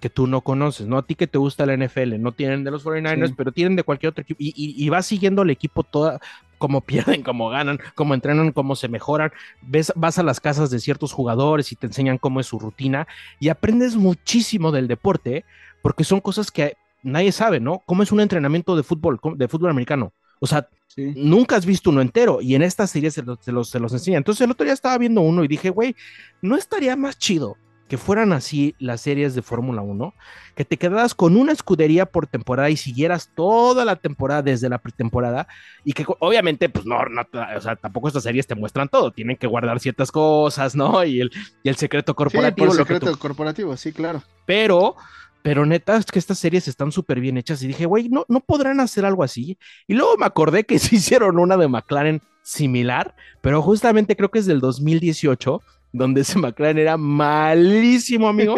que 0.01 0.11
tú 0.11 0.27
no 0.27 0.43
conoces, 0.43 0.87
¿no? 0.87 0.99
A 0.99 1.03
ti 1.07 1.15
que 1.15 1.27
te 1.27 1.39
gusta 1.39 1.65
la 1.67 1.75
NFL, 1.77 2.19
no 2.19 2.33
tienen 2.33 2.65
de 2.65 2.71
los 2.71 2.85
49ers, 2.85 3.29
Sí. 3.29 3.35
pero 3.37 3.51
tienen 3.53 3.77
de 3.77 3.83
cualquier 3.83 4.11
otro 4.11 4.23
equipo 4.23 4.39
y, 4.43 4.49
y- 4.57 4.85
y 4.85 4.89
vas 4.91 5.07
siguiendo 5.07 5.43
el 5.43 5.51
equipo 5.51 5.83
toda, 5.85 6.21
cómo 6.59 6.81
pierden, 7.21 7.23
cómo 7.23 7.49
ganan, 7.49 7.79
cómo 7.95 8.13
entrenan, 8.15 8.53
cómo 8.53 8.77
se 8.77 8.89
mejoran, 8.89 9.33
ves, 9.63 9.93
vas 9.97 10.19
a 10.19 10.23
las 10.23 10.39
casas 10.41 10.71
de 10.71 10.81
ciertos 10.81 11.13
jugadores 11.13 11.73
y 11.73 11.77
te 11.77 11.87
enseñan 11.87 12.19
cómo 12.19 12.41
es 12.41 12.47
su 12.47 12.59
rutina 12.59 13.07
y 13.41 13.49
aprendes 13.49 13.97
muchísimo 13.97 14.71
del 14.73 14.87
deporte 14.89 15.45
porque 15.83 16.05
son 16.05 16.21
cosas 16.21 16.51
que 16.51 16.77
nadie 17.03 17.33
sabe, 17.33 17.61
¿no? 17.61 17.83
¿Cómo 17.87 18.03
es 18.03 18.13
un 18.13 18.21
entrenamiento 18.21 18.77
de 18.77 18.83
fútbol, 18.83 19.19
de 19.37 19.49
fútbol 19.49 19.71
americano? 19.71 20.13
O 20.41 20.47
sea, 20.47 20.69
Sí. 20.89 21.13
nunca 21.17 21.57
has 21.57 21.67
visto 21.67 21.91
uno 21.91 22.01
entero 22.01 22.41
y 22.41 22.55
en 22.55 22.63
esta 22.63 22.87
serie 22.87 23.11
se 23.11 23.23
los, 23.23 23.39
se 23.41 23.53
los, 23.53 23.69
se 23.69 23.79
los 23.81 23.93
enseña. 23.93 24.19
Entonces 24.19 24.43
el 24.43 24.51
otro 24.51 24.65
día 24.65 24.73
estaba 24.73 24.97
viendo 24.99 25.21
uno 25.21 25.43
y 25.45 25.49
dije, 25.49 25.69
güey, 25.71 25.95
¿no 26.43 26.57
estaría 26.57 26.97
más 26.97 27.19
chido 27.19 27.57
que 27.89 27.99
fueran 27.99 28.33
así 28.33 28.75
las 28.79 29.01
series 29.01 29.35
de 29.35 29.43
Fórmula 29.43 29.83
1? 29.83 30.13
Que 30.55 30.65
te 30.65 30.77
quedaras 30.77 31.15
con 31.15 31.37
una 31.37 31.53
escudería 31.53 32.07
por 32.07 32.27
temporada 32.27 32.69
y 32.71 32.77
siguieras 32.77 33.31
toda 33.35 33.85
la 33.85 33.97
temporada 33.97 34.43
desde 34.43 34.69
la 34.69 34.79
pretemporada 34.79 35.47
y 35.85 35.93
que 35.93 36.05
obviamente, 36.19 36.69
pues 36.69 36.85
no, 36.87 37.05
no, 37.07 37.23
o 37.57 37.61
sea, 37.61 37.77
tampoco 37.77 38.09
estas 38.09 38.23
series 38.25 38.47
te 38.47 38.55
muestran 38.55 38.89
todo, 38.89 39.13
tienen 39.13 39.37
que 39.37 39.47
guardar 39.47 39.79
ciertas 39.81 40.11
cosas, 40.11 40.75
¿no? 40.75 41.05
Y 41.05 41.21
el, 41.21 41.31
y 41.63 41.69
el 41.69 41.77
secreto 41.77 42.13
Sí, 42.13 42.17
corporativo, 42.17 42.67
por 42.69 42.77
lo 42.77 42.85
que 42.85 42.95
secreto 42.95 43.13
tú- 43.13 43.19
corporativo, 43.19 43.77
sí, 43.77 43.93
claro. 43.93 44.23
pero, 44.47 44.97
pero 45.43 45.65
neta, 45.65 45.97
es 45.97 46.07
que 46.07 46.19
estas 46.19 46.39
series 46.41 46.67
están 46.67 46.91
súper 46.91 47.21
bien 47.21 47.37
hechas 47.39 47.63
y 47.63 47.69
dije, 47.69 47.87
güey, 47.87 48.09
no, 48.09 48.25
no 48.29 48.41
podrán 48.41 48.81
hacer 48.81 49.05
algo 49.05 49.23
así. 49.23 49.59
Y 49.87 49.95
luego 49.95 50.17
me 50.17 50.27
acordé 50.27 50.65
que 50.65 50.79
se 50.81 50.97
hicieron 50.97 51.39
una 51.39 51.57
de 51.57 51.69
McLaren 51.69 52.21
similar, 52.43 53.15
pero 53.43 53.61
justamente 53.63 54.17
creo 54.17 54.31
que 54.31 54.39
es 54.41 54.47
del 54.47 54.61
2018, 54.61 55.63
donde 55.97 56.21
ese 56.23 56.39
McLaren 56.39 56.79
era 56.79 56.97
malísimo, 56.97 58.29
amigo, 58.29 58.57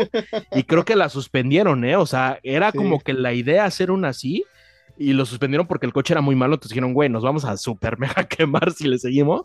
y 0.52 0.62
creo 0.64 0.84
que 0.84 0.96
la 0.96 1.08
suspendieron, 1.08 1.84
¿eh? 1.84 1.96
O 1.96 2.06
sea, 2.06 2.38
era 2.42 2.70
Sí. 2.72 2.78
como 2.78 3.00
que 3.00 3.12
la 3.12 3.32
idea 3.32 3.64
hacer 3.64 3.90
una 3.90 4.08
así. 4.08 4.44
Y 5.00 5.12
lo 5.12 5.24
suspendieron 5.24 5.68
porque 5.68 5.86
el 5.86 5.92
coche 5.92 6.12
era 6.12 6.20
muy 6.20 6.34
malo, 6.34 6.54
entonces 6.54 6.70
dijeron, 6.74 6.92
güey, 6.92 7.08
nos 7.08 7.22
vamos 7.22 7.44
a 7.44 7.56
super 7.56 7.98
mega 8.00 8.24
quemar 8.28 8.72
si 8.72 8.88
le 8.88 8.98
seguimos. 8.98 9.42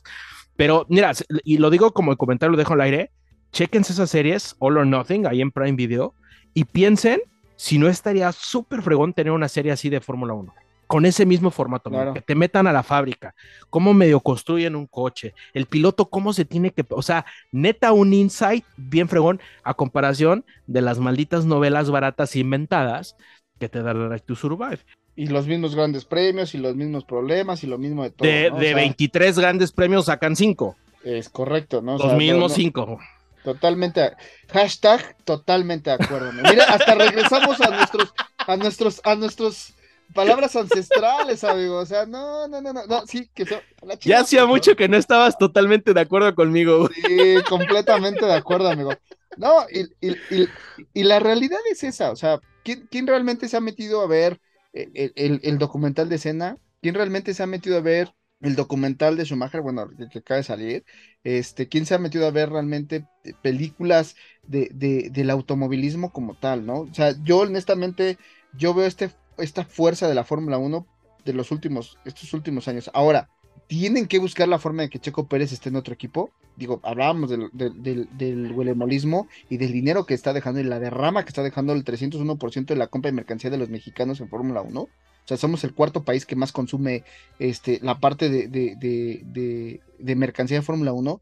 Pero 0.55 0.85
mira, 0.89 1.11
y 1.43 1.57
lo 1.59 1.69
digo 1.69 1.93
como 1.93 2.11
el 2.11 2.17
comentario, 2.17 2.51
lo 2.51 2.57
dejo 2.57 2.73
al 2.73 2.81
aire, 2.81 3.11
chequense 3.51 3.93
esas 3.93 4.09
series, 4.09 4.55
All 4.59 4.77
or 4.77 4.87
Nothing, 4.87 5.27
ahí 5.27 5.41
en 5.41 5.51
Prime 5.51 5.73
Video, 5.73 6.15
y 6.55 6.63
piensen 6.65 7.21
si 7.55 7.77
no 7.77 7.87
estaría 7.87 8.31
súper 8.31 8.81
fregón 8.81 9.13
tener 9.13 9.31
una 9.31 9.47
serie 9.47 9.71
así 9.71 9.89
de 9.89 10.01
Fórmula 10.01 10.33
1. 10.33 10.53
Con 10.87 11.05
ese 11.05 11.25
mismo 11.25 11.49
formato, 11.49 11.89
Claro. 11.89 12.13
que 12.13 12.21
te 12.21 12.35
metan 12.35 12.67
a 12.67 12.73
la 12.73 12.83
fábrica, 12.83 13.33
cómo 13.69 13.93
medio 13.93 14.19
construyen 14.19 14.75
un 14.75 14.85
coche, 14.85 15.33
el 15.53 15.65
piloto 15.65 16.09
cómo 16.09 16.33
se 16.33 16.45
tiene 16.45 16.71
que, 16.71 16.85
o 16.89 17.01
sea, 17.01 17.25
neta 17.51 17.91
un 17.93 18.13
insight 18.13 18.65
bien 18.77 19.07
fregón 19.07 19.39
a 19.63 19.73
comparación 19.73 20.45
de 20.67 20.81
las 20.81 20.99
malditas 20.99 21.45
novelas 21.45 21.89
baratas 21.89 22.35
inventadas 22.35 23.15
que 23.59 23.69
te 23.69 23.81
dan 23.81 24.11
Right 24.11 24.25
to 24.25 24.35
Survive. 24.35 24.79
Y 25.15 25.27
los 25.27 25.47
mismos 25.47 25.75
grandes 25.75 26.05
premios 26.05 26.53
y 26.55 26.57
los 26.57 26.75
mismos 26.75 27.05
problemas 27.05 27.63
y 27.63 27.67
lo 27.67 27.77
mismo 27.77 28.03
de 28.03 28.09
todo. 28.11 28.27
De, 28.27 28.49
¿no? 28.49 28.55
O 28.57 28.59
de 28.59 28.65
sea, 28.67 28.75
23 28.75 29.39
grandes 29.39 29.71
premios 29.71 30.05
sacan 30.05 30.35
5, 30.35 30.75
Es 31.03 31.29
correcto, 31.29 31.81
¿no? 31.81 31.95
O 31.95 31.97
los 31.97 32.07
sea, 32.07 32.17
mismos 32.17 32.51
no- 32.51 32.55
5. 32.55 32.99
Totalmente. 33.43 34.11
Hashtag 34.51 35.17
totalmente 35.25 35.89
de 35.89 35.97
acuerdo. 36.03 36.31
Mira, 36.33 36.63
hasta 36.65 36.95
regresamos 36.95 37.59
a 37.61 37.69
nuestros, 37.71 38.13
a 38.37 38.55
nuestros, 38.57 39.01
a 39.03 39.15
nuestros 39.15 39.73
palabras 40.13 40.55
ancestrales, 40.55 41.43
amigo. 41.43 41.77
O 41.79 41.85
sea, 41.85 42.05
no, 42.05 42.47
no, 42.47 42.61
no, 42.61 42.73
no, 42.73 42.85
no, 42.85 43.05
sí, 43.07 43.29
que 43.33 43.45
son. 43.45 43.61
a 43.81 43.85
la 43.85 43.97
Ya 44.03 44.19
chingada, 44.19 44.19
hacía 44.19 44.45
¿no? 44.45 44.45
mucho 44.45 44.75
que 44.75 44.87
no 44.89 44.97
estabas 44.97 45.37
totalmente 45.37 45.93
de 45.93 46.01
acuerdo 46.01 46.35
conmigo. 46.35 46.89
Sí, 46.93 47.45
completamente 47.47 48.25
de 48.25 48.33
acuerdo, 48.33 48.67
amigo. 48.69 49.01
No, 49.35 49.65
y, 49.71 49.83
y- 50.01 50.21
y- 50.29 50.53
y 50.93 51.03
la 51.03 51.19
realidad 51.19 51.59
es 51.71 51.83
esa, 51.83 52.11
o 52.11 52.15
sea, 52.15 52.41
¿quién, 52.63 52.87
quién 52.87 53.07
realmente 53.07 53.47
se 53.47 53.57
ha 53.57 53.61
metido 53.61 54.01
a 54.01 54.07
ver 54.07 54.39
el, 54.73 55.13
el- 55.15 55.39
el 55.43 55.57
documental 55.57 56.09
de 56.09 56.15
escena? 56.15 56.57
¿Quién 56.81 56.95
realmente 56.95 57.33
se 57.33 57.43
ha 57.43 57.47
metido 57.47 57.77
a 57.77 57.81
ver 57.81 58.13
el 58.41 58.55
documental 58.55 59.15
de 59.17 59.25
Schumacher? 59.25 59.61
Bueno, 59.61 59.89
que, 59.97 60.09
que 60.09 60.19
acaba 60.19 60.37
de 60.37 60.43
salir. 60.43 60.85
Este, 61.23 61.69
¿quién 61.69 61.85
se 61.85 61.95
ha 61.95 61.99
metido 61.99 62.27
a 62.27 62.31
ver 62.31 62.49
realmente 62.49 63.07
eh, 63.23 63.33
películas 63.41 64.15
de, 64.45 64.69
de- 64.73 65.09
del 65.11 65.29
automovilismo 65.29 66.11
como 66.11 66.35
tal, 66.35 66.65
¿no? 66.65 66.81
O 66.81 66.93
sea, 66.93 67.15
yo 67.23 67.39
honestamente, 67.39 68.17
yo 68.51 68.73
veo 68.73 68.85
este, 68.85 69.11
esta 69.37 69.65
fuerza 69.65 70.07
de 70.07 70.15
la 70.15 70.23
Fórmula 70.23 70.57
1 70.57 70.85
de 71.25 71.33
los 71.33 71.51
últimos, 71.51 71.97
estos 72.05 72.33
últimos 72.33 72.67
años. 72.67 72.89
Ahora, 72.93 73.29
tienen 73.67 74.07
que 74.07 74.19
buscar 74.19 74.47
la 74.47 74.59
forma 74.59 74.83
de 74.83 74.89
que 74.89 74.99
Checo 74.99 75.27
Pérez 75.27 75.51
esté 75.51 75.69
en 75.69 75.75
otro 75.75 75.93
equipo. 75.93 76.31
Digo, 76.55 76.79
hablábamos 76.83 77.29
del, 77.29 77.49
del, 77.53 77.81
del, 77.81 78.07
del 78.17 79.21
y 79.49 79.57
del 79.57 79.71
dinero 79.71 80.05
que 80.05 80.13
está 80.13 80.33
dejando 80.33 80.59
y 80.59 80.63
la 80.63 80.79
derrama 80.79 81.23
que 81.23 81.29
está 81.29 81.43
dejando 81.43 81.73
el 81.73 81.83
301% 81.83 82.65
de 82.65 82.75
la 82.75 82.87
compra 82.87 83.09
de 83.09 83.15
mercancía 83.15 83.49
de 83.49 83.57
los 83.57 83.69
mexicanos 83.69 84.19
en 84.19 84.29
Fórmula 84.29 84.61
1. 84.61 84.81
O 84.81 84.89
sea, 85.25 85.37
somos 85.37 85.63
el 85.63 85.73
cuarto 85.73 86.03
país 86.03 86.25
que 86.25 86.35
más 86.35 86.51
consume 86.51 87.03
este, 87.39 87.79
la 87.81 87.99
parte 87.99 88.29
de, 88.29 88.47
de, 88.47 88.75
de, 88.75 89.21
de, 89.23 89.81
de 89.97 90.15
mercancía 90.15 90.57
de 90.57 90.65
Fórmula 90.65 90.91
1. 90.91 91.21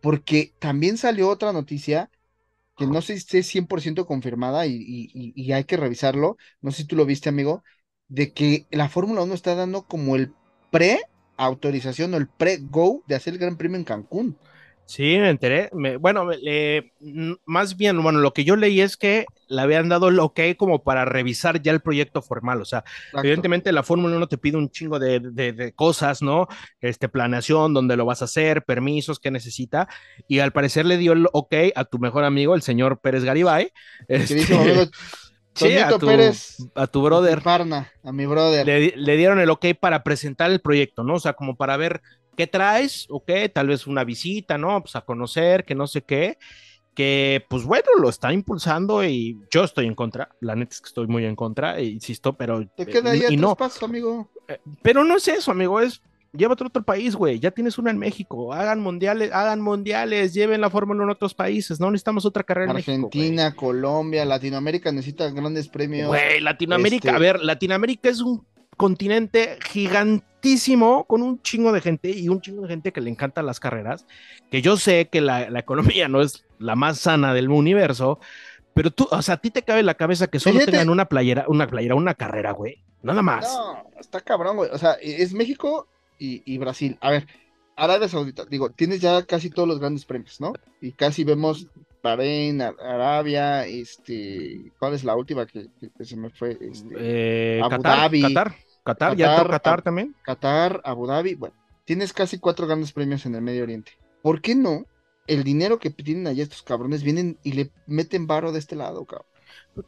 Porque 0.00 0.52
también 0.58 0.96
salió 0.96 1.28
otra 1.28 1.52
noticia 1.52 2.10
no 2.86 3.02
sé 3.02 3.18
si 3.20 3.38
es 3.38 3.46
100% 3.48 4.06
confirmada 4.06 4.66
y- 4.66 4.74
y 5.14 5.52
hay 5.52 5.64
que 5.64 5.76
revisarlo. 5.76 6.36
No 6.60 6.70
sé 6.72 6.78
si 6.82 6.86
tú 6.88 6.96
lo 6.96 7.06
viste, 7.06 7.28
amigo, 7.28 7.62
de 8.08 8.32
que 8.32 8.66
la 8.70 8.88
Fórmula 8.88 9.22
1 9.22 9.34
está 9.34 9.54
dando 9.54 9.86
como 9.86 10.16
el 10.16 10.36
pre-autorización 10.70 12.14
o 12.14 12.16
el 12.18 12.28
pre-go 12.30 13.02
de 13.06 13.14
hacer 13.16 13.34
el 13.34 13.38
Gran 13.40 13.56
Premio 13.56 13.78
en 13.78 13.84
Cancún. 13.84 14.40
Sí, 14.92 15.16
me 15.18 15.30
enteré. 15.30 15.70
Me- 15.72 15.96
bueno, 15.96 16.28
eh, 16.46 16.90
más 17.46 17.78
bien, 17.78 18.02
bueno, 18.02 18.18
lo 18.20 18.34
que 18.34 18.44
yo 18.44 18.56
leí 18.56 18.82
es 18.82 18.98
que 18.98 19.24
le 19.48 19.62
habían 19.62 19.88
dado 19.88 20.08
el 20.08 20.18
ok 20.20 20.40
como 20.58 20.82
para 20.84 21.06
revisar 21.06 21.62
ya 21.62 21.72
el 21.72 21.80
proyecto 21.80 22.20
formal. 22.20 22.60
O 22.60 22.66
sea, 22.66 22.80
Exacto. 22.80 23.20
evidentemente 23.20 23.72
la 23.72 23.82
Fórmula 23.84 24.16
1 24.16 24.26
te 24.28 24.36
pide 24.36 24.58
un 24.58 24.68
chingo 24.68 24.98
de, 24.98 25.20
de- 25.20 25.54
de 25.54 25.72
cosas, 25.72 26.20
¿no? 26.20 26.46
Este, 26.82 27.08
planeación, 27.08 27.72
dónde 27.72 27.96
lo 27.96 28.04
vas 28.04 28.20
a 28.20 28.26
hacer, 28.26 28.64
permisos 28.64 29.18
que 29.18 29.30
necesita. 29.30 29.88
Y 30.28 30.40
al 30.40 30.52
parecer 30.52 30.84
le 30.84 30.98
dio 30.98 31.14
el 31.14 31.26
ok 31.32 31.54
a 31.74 31.86
tu 31.86 31.98
mejor 31.98 32.24
amigo, 32.24 32.54
el 32.54 32.60
señor 32.60 33.00
Pérez 33.00 33.24
Garibay. 33.24 33.72
Este, 34.08 34.54
amigo 34.54 34.84
sí, 35.54 35.78
a 35.78 35.88
tu, 35.88 36.06
Pérez, 36.06 36.56
a 36.74 36.86
tu 36.86 37.00
brother. 37.00 37.40
Parna, 37.40 37.90
a 38.04 38.12
mi 38.12 38.26
brother. 38.26 38.66
le 38.94 39.16
dieron 39.16 39.40
el 39.40 39.48
ok 39.48 39.68
para 39.80 40.02
presentar 40.02 40.50
el 40.50 40.60
proyecto, 40.60 41.02
¿no? 41.02 41.14
O 41.14 41.20
sea, 41.20 41.32
como 41.32 41.56
para 41.56 41.78
ver 41.78 42.02
qué 42.36 42.46
traes, 42.46 43.06
ok, 43.10 43.30
tal 43.52 43.68
vez 43.68 43.86
una 43.86 44.04
visita, 44.04 44.58
¿no? 44.58 44.80
Pues 44.82 44.96
a 44.96 45.02
conocer, 45.02 45.64
que 45.64 45.74
no 45.74 45.86
sé 45.86 46.02
qué, 46.02 46.38
que 46.94 47.44
pues 47.48 47.64
bueno, 47.64 47.88
lo 48.00 48.08
está 48.08 48.32
impulsando 48.32 49.04
y 49.04 49.38
yo 49.50 49.64
estoy 49.64 49.86
en 49.86 49.94
contra, 49.94 50.30
la 50.40 50.54
neta 50.54 50.74
es 50.74 50.80
que 50.80 50.88
estoy 50.88 51.06
muy 51.06 51.24
en 51.24 51.36
contra, 51.36 51.78
e 51.78 51.84
insisto, 51.84 52.34
pero, 52.34 52.66
Te 52.76 52.86
queda 52.86 53.12
ahí 53.12 53.20
eh, 53.20 53.26
y 53.30 53.36
a 53.36 53.40
no, 53.40 53.56
pasos, 53.56 53.82
amigo. 53.82 54.30
pero 54.82 55.04
no 55.04 55.16
es 55.16 55.28
eso, 55.28 55.50
amigo, 55.50 55.80
es 55.80 56.02
llévate 56.34 56.64
a 56.64 56.66
otro 56.66 56.82
país, 56.82 57.14
güey, 57.14 57.38
ya 57.38 57.50
tienes 57.50 57.78
una 57.78 57.90
en 57.90 57.98
México, 57.98 58.52
hagan 58.52 58.80
mundiales, 58.80 59.32
hagan 59.32 59.60
mundiales, 59.60 60.32
lleven 60.34 60.60
la 60.60 60.70
Fórmula 60.70 61.02
1 61.02 61.12
a 61.12 61.14
otros 61.14 61.34
países, 61.34 61.78
no 61.78 61.90
necesitamos 61.90 62.24
otra 62.24 62.42
carrera 62.42 62.70
en 62.70 62.76
México, 62.76 62.92
güey. 62.92 63.04
Argentina, 63.04 63.54
Colombia, 63.54 64.24
Latinoamérica 64.24 64.92
necesita 64.92 65.30
grandes 65.30 65.68
premios. 65.68 66.08
Güey, 66.08 66.40
Latinoamérica, 66.40 67.08
Este- 67.08 67.16
a 67.16 67.18
ver, 67.18 67.40
Latinoamérica 67.40 68.08
es 68.08 68.20
un 68.20 68.46
continente 68.76 69.58
gigantísimo 70.42 71.04
con 71.04 71.22
un 71.22 71.40
chingo 71.42 71.72
de 71.72 71.80
gente 71.80 72.10
y 72.10 72.28
un 72.28 72.40
chingo 72.40 72.62
de 72.62 72.68
gente 72.68 72.92
que 72.92 73.00
le 73.00 73.10
encantan 73.10 73.46
las 73.46 73.60
carreras, 73.60 74.06
que 74.50 74.60
yo 74.62 74.76
sé 74.76 75.08
que 75.10 75.20
la, 75.20 75.48
la 75.50 75.60
economía 75.60 76.08
no 76.08 76.20
es 76.20 76.44
la 76.58 76.74
más 76.74 76.98
sana 76.98 77.32
del 77.34 77.48
universo, 77.50 78.18
pero 78.74 78.90
tú, 78.90 79.06
o 79.10 79.22
sea, 79.22 79.34
a 79.34 79.40
ti 79.40 79.50
te 79.50 79.62
cabe 79.62 79.80
en 79.80 79.86
la 79.86 79.94
cabeza 79.94 80.26
que 80.26 80.40
solo 80.40 80.56
Fíjate- 80.56 80.72
tengan 80.72 80.90
una 80.90 81.06
playera, 81.06 81.44
una 81.48 81.66
playera, 81.66 81.94
una 81.94 82.14
carrera, 82.14 82.52
güey, 82.52 82.82
nada 83.02 83.22
más. 83.22 83.44
No, 83.44 83.84
está 84.00 84.20
cabrón, 84.20 84.56
güey. 84.56 84.70
O 84.72 84.78
sea, 84.78 84.92
es 85.00 85.32
México 85.32 85.86
y, 86.18 86.42
y 86.44 86.58
Brasil. 86.58 86.96
A 87.00 87.10
ver, 87.10 87.26
Arabia 87.76 88.08
Saudita, 88.08 88.44
digo, 88.46 88.70
tienes 88.70 89.00
ya 89.00 89.22
casi 89.24 89.50
todos 89.50 89.68
los 89.68 89.78
grandes 89.78 90.04
premios, 90.04 90.40
¿no? 90.40 90.52
Y 90.80 90.92
casi 90.92 91.24
vemos 91.24 91.66
Bahrein, 92.02 92.60
Ar- 92.62 92.76
Arabia, 92.80 93.66
este, 93.66 94.72
¿cuál 94.78 94.94
es 94.94 95.04
la 95.04 95.14
última 95.16 95.46
que, 95.46 95.68
que- 95.80 95.90
que 95.96 96.04
se 96.04 96.16
me 96.16 96.30
fue? 96.30 96.58
Este, 96.60 96.94
Eh, 96.98 97.60
Abu 97.62 97.70
Qatar, 97.76 97.96
Dhabi. 97.98 98.22
Qatar, 98.22 98.54
Qatar, 98.84 99.16
ya 99.16 99.36
entró 99.36 99.50
Qatar 99.50 99.82
también. 99.82 100.14
Qatar, 100.22 100.80
Abu 100.84 101.06
Dhabi, 101.06 101.34
bueno, 101.34 101.54
tienes 101.84 102.12
casi 102.12 102.38
cuatro 102.38 102.66
grandes 102.66 102.92
premios 102.92 103.24
en 103.26 103.34
el 103.34 103.42
Medio 103.42 103.62
Oriente. 103.62 103.92
¿Por 104.22 104.40
qué 104.40 104.54
no? 104.54 104.86
El 105.26 105.44
dinero 105.44 105.78
que 105.78 105.90
tienen 105.90 106.26
allá 106.26 106.42
estos 106.42 106.62
cabrones 106.62 107.02
vienen 107.02 107.38
y 107.44 107.52
le 107.52 107.70
meten 107.86 108.26
varo 108.26 108.50
de 108.50 108.58
este 108.58 108.74
lado, 108.74 109.04
cabrón. 109.04 109.26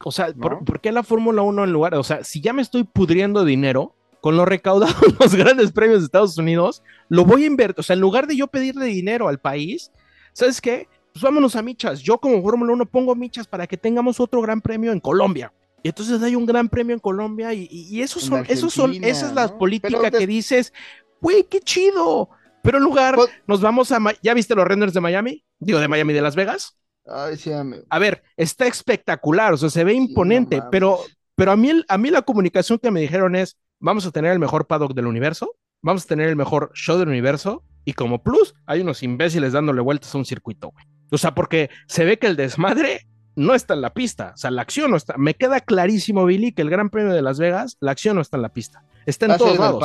O 0.05 0.12
sea, 0.12 0.32
¿por, 0.32 0.53
¿no? 0.53 0.64
por 0.64 0.80
qué 0.80 0.92
la 0.92 1.03
Fórmula 1.03 1.42
1 1.42 1.64
en 1.64 1.72
lugar? 1.72 1.95
O 1.95 2.05
sea, 2.05 2.22
si 2.24 2.40
ya 2.40 2.53
me 2.53 2.62
estoy 2.62 2.84
pudriendo 2.84 3.45
dinero 3.45 3.95
con 4.20 4.36
lo 4.36 4.45
recaudado 4.45 4.95
en 5.07 5.16
los 5.18 5.34
grandes 5.36 5.72
premios 5.72 6.01
de 6.01 6.07
Estados 6.07 6.38
Unidos, 6.38 6.82
lo 7.09 7.24
voy 7.24 7.45
a 7.45 7.47
invertir. 7.47 7.80
O 7.80 7.82
sea, 7.82 7.95
en 7.95 8.01
lugar 8.01 8.26
de 8.26 8.36
yo 8.36 8.47
pedirle 8.47 8.86
dinero 8.86 9.28
al 9.28 9.38
país, 9.38 9.90
¿sabes 10.32 10.61
qué? 10.61 10.88
Pues 11.12 11.22
vámonos 11.22 11.57
a 11.57 11.62
michas. 11.62 12.01
Yo 12.01 12.18
como 12.18 12.42
Fórmula 12.42 12.72
1 12.72 12.86
pongo 12.86 13.14
michas 13.14 13.47
para 13.47 13.66
que 13.66 13.76
tengamos 13.76 14.20
otro 14.20 14.40
gran 14.40 14.61
premio 14.61 14.92
en 14.92 15.01
Colombia. 15.01 15.53
Y 15.85 15.89
entonces 15.89 16.22
hay 16.22 16.35
un 16.35 16.47
gran 16.47 16.70
premio 16.70 16.95
en 16.95 16.99
Colombia 16.99 17.53
y, 17.53 17.68
y, 17.70 18.01
esos 18.01 18.22
son, 18.22 18.47
esos 18.49 18.72
son, 18.72 18.95
esa 19.05 19.26
es 19.26 19.35
la 19.35 19.49
¿no? 19.49 19.59
política 19.59 20.11
que 20.11 20.26
dices, 20.26 20.72
güey, 21.20 21.45
qué 21.45 21.61
chido. 21.61 22.30
Pero 22.62 22.78
en 22.78 22.85
lugar, 22.85 23.16
Pues- 23.16 23.30
nos 23.47 23.61
vamos 23.61 23.93
a, 23.93 23.99
¿ya 24.22 24.32
viste 24.32 24.55
los 24.55 24.66
renders 24.66 24.95
de 24.95 25.03
Miami? 25.03 25.45
Digo, 25.59 25.78
de 25.78 25.87
Miami, 25.87 26.14
de 26.14 26.22
Las 26.22 26.37
Vegas. 26.37 26.78
Ay, 27.07 27.37
sí. 27.37 27.51
A 27.91 27.99
ver, 27.99 28.22
está 28.39 28.66
espectacular, 28.66 29.53
o 29.53 29.59
sea, 29.59 29.68
se 29.68 29.85
ve 29.85 29.93
imponente, 29.93 30.62
pero, 30.70 31.01
pero 31.35 31.53
a 31.53 31.57
mí, 31.57 31.70
a 31.87 31.99
mí 31.99 32.09
la 32.09 32.22
comunicación 32.22 32.78
que 32.78 32.91
me 32.91 33.03
dijeron 33.03 33.37
es, 33.37 33.59
vamos 33.78 34.07
a 34.07 34.11
tener 34.11 34.32
el 34.32 34.39
mejor 34.39 34.66
paddock 34.66 34.95
del 34.95 35.07
universo, 35.07 35.55
vamos 35.82 36.05
a 36.05 36.09
tener 36.09 36.30
el 36.30 36.37
mejor 36.37 36.70
show 36.72 36.97
del 36.97 37.11
universo, 37.11 37.62
y 37.85 37.93
como 37.93 38.22
plus, 38.22 38.55
hay 38.64 38.80
unos 38.80 39.03
imbéciles 39.03 39.53
dándole 39.53 39.82
vueltas 39.82 40.14
a 40.14 40.16
un 40.16 40.24
circuito, 40.24 40.70
güey. 40.70 40.87
O 41.11 41.18
sea, 41.18 41.35
porque 41.35 41.68
se 41.89 42.07
ve 42.07 42.18
que 42.18 42.26
el 42.26 42.37
desmadre 42.37 43.07
no 43.37 43.55
está 43.55 43.74
en 43.74 43.80
la 43.80 43.91
pista, 43.91 44.32
o 44.35 44.37
sea, 44.39 44.51
la 44.51 44.62
acción 44.62 44.91
no 44.91 44.97
está. 44.97 45.16
Me 45.16 45.35
queda 45.35 45.61
clarísimo, 45.61 46.24
Billy, 46.24 46.53
que 46.53 46.62
el 46.62 46.70
Gran 46.70 46.91
Premio 46.91 47.12
de 47.12 47.22
Las 47.22 47.39
Vegas, 47.39 47.76
la 47.80 47.91
acción 47.93 48.16
no 48.16 48.22
está 48.22 48.37
en 48.37 48.43
la 48.43 48.49
pista, 48.51 48.82
está 49.07 49.26
en 49.26 49.32
todos 49.39 49.59
lados. 49.59 49.80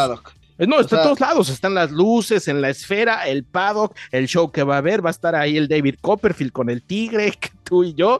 Eh, 0.59 0.67
No, 0.67 0.75
O 0.75 0.81
está 0.81 0.89
sea- 0.97 0.99
en 0.99 1.03
todos 1.05 1.19
lados, 1.21 1.49
están 1.49 1.73
las 1.73 1.89
luces, 1.91 2.47
en 2.49 2.61
la 2.61 2.69
esfera, 2.69 3.27
el 3.27 3.45
paddock, 3.45 3.95
el 4.11 4.27
show 4.27 4.51
que 4.51 4.63
va 4.63 4.75
a 4.75 4.77
haber, 4.79 5.03
va 5.03 5.09
a 5.09 5.11
estar 5.11 5.33
ahí 5.33 5.55
el 5.57 5.67
David 5.69 5.95
Copperfield 6.01 6.51
con 6.51 6.69
el 6.69 6.83
tigre, 6.83 7.31
que 7.39 7.49
tú 7.63 7.83
y 7.85 7.93
yo. 7.93 8.19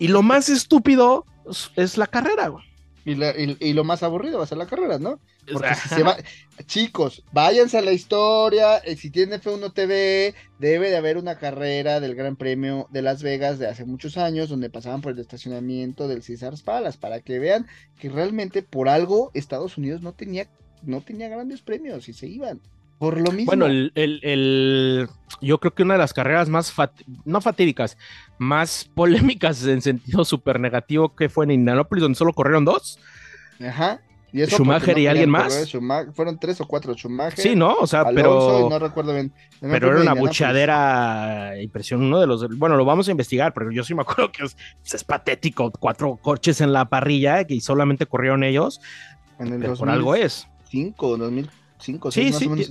Y 0.00 0.08
lo 0.08 0.22
más 0.22 0.48
estúpido 0.48 1.24
es- 1.48 1.70
es 1.76 1.96
la 1.96 2.06
carrera, 2.08 2.48
güey. 2.48 2.64
Y, 3.10 3.14
la- 3.14 3.30
y- 3.30 3.56
y 3.60 3.72
lo 3.72 3.84
más 3.84 4.02
aburrido 4.02 4.38
va 4.38 4.44
a 4.44 4.46
ser 4.46 4.58
la 4.58 4.66
carrera, 4.66 4.98
¿no? 4.98 5.18
Porque 5.50 5.74
si 5.74 5.88
se 5.88 6.02
va... 6.02 6.16
Chicos, 6.66 7.22
váyanse 7.32 7.78
a 7.78 7.82
la 7.82 7.92
historia. 7.92 8.78
eh, 8.78 8.96
Si 8.96 9.10
tienen 9.10 9.40
F1 9.40 9.72
TV, 9.72 10.34
debe 10.58 10.90
de 10.90 10.96
haber 10.96 11.16
una 11.16 11.38
carrera 11.38 12.00
del 12.00 12.14
Gran 12.14 12.36
Premio 12.36 12.86
de 12.90 13.02
Las 13.02 13.22
Vegas 13.22 13.58
de 13.58 13.66
hace 13.68 13.84
muchos 13.84 14.16
años, 14.18 14.48
donde 14.50 14.68
pasaban 14.70 15.00
por 15.00 15.12
el 15.12 15.18
estacionamiento 15.20 16.06
del 16.08 16.22
Caesars 16.22 16.62
Palace, 16.62 16.98
para 16.98 17.20
que 17.20 17.38
vean 17.38 17.66
que 17.98 18.10
realmente 18.10 18.62
por 18.62 18.88
algo 18.88 19.30
Estados 19.34 19.78
Unidos 19.78 20.02
no 20.02 20.12
tenía, 20.12 20.48
no 20.82 21.00
tenía 21.00 21.28
grandes 21.28 21.62
premios 21.62 22.08
y 22.08 22.12
se 22.12 22.26
iban. 22.26 22.60
Por 22.98 23.20
lo 23.20 23.30
mismo. 23.30 23.46
Bueno, 23.46 23.66
el, 23.66 23.92
el- 23.94 24.20
el- 24.22 25.08
yo 25.40 25.58
creo 25.60 25.72
que 25.74 25.82
una 25.84 25.94
de 25.94 25.98
las 25.98 26.12
carreras 26.12 26.48
más, 26.48 26.72
fat- 26.72 27.04
no 27.24 27.40
fatídicas, 27.40 27.96
más 28.38 28.90
polémicas 28.94 29.64
en 29.66 29.82
sentido 29.82 30.24
súper 30.24 30.58
negativo 30.60 31.14
que 31.14 31.28
fue 31.28 31.44
en 31.44 31.52
Indianapolis, 31.52 32.02
donde 32.02 32.16
solo 32.18 32.32
corrieron 32.32 32.64
dos. 32.64 32.98
Ajá. 33.66 34.00
Y 34.30 34.42
eso 34.42 34.56
Schumacher 34.56 34.98
y 34.98 35.06
alguien 35.06 35.30
más. 35.30 35.54
Schumacher- 35.72 36.12
fueron 36.12 36.38
tres 36.38 36.60
o 36.60 36.66
cuatro 36.66 36.92
Schumacher. 36.94 37.38
Sí, 37.40 37.56
¿no? 37.56 37.74
O 37.76 37.86
sea, 37.86 38.00
Alonso, 38.00 38.58
pero... 38.58 38.68
no 38.68 38.78
recuerdo 38.78 39.14
bien. 39.14 39.32
No 39.62 39.70
Pero 39.70 39.90
era 39.92 40.02
una 40.02 40.12
buchadera 40.14 41.52
impresión. 41.60 42.02
Uno 42.02 42.20
de 42.20 42.26
los. 42.26 42.46
Bueno, 42.58 42.76
lo 42.76 42.84
vamos 42.84 43.08
a 43.08 43.10
investigar, 43.10 43.54
pero 43.54 43.70
yo 43.72 43.84
sí 43.84 43.94
me 43.94 44.02
acuerdo 44.02 44.30
que 44.30 44.44
es, 44.44 44.56
es 44.84 45.02
patético. 45.04 45.70
Cuatro 45.70 46.16
coches 46.16 46.60
en 46.60 46.72
la 46.74 46.84
parrilla 46.90 47.42
y 47.48 47.60
solamente 47.60 48.04
corrieron 48.06 48.44
ellos. 48.44 48.80
En 49.38 49.52
el 49.54 49.60
Pero 49.60 49.74
por 49.76 49.88
algo 49.88 50.14
es. 50.14 50.46
2005, 50.72 51.16
2005, 51.78 52.10
Sí, 52.10 52.24
sí, 52.24 52.30
más 52.30 52.38
sí, 52.38 52.46
o 52.46 52.50
menos. 52.50 52.70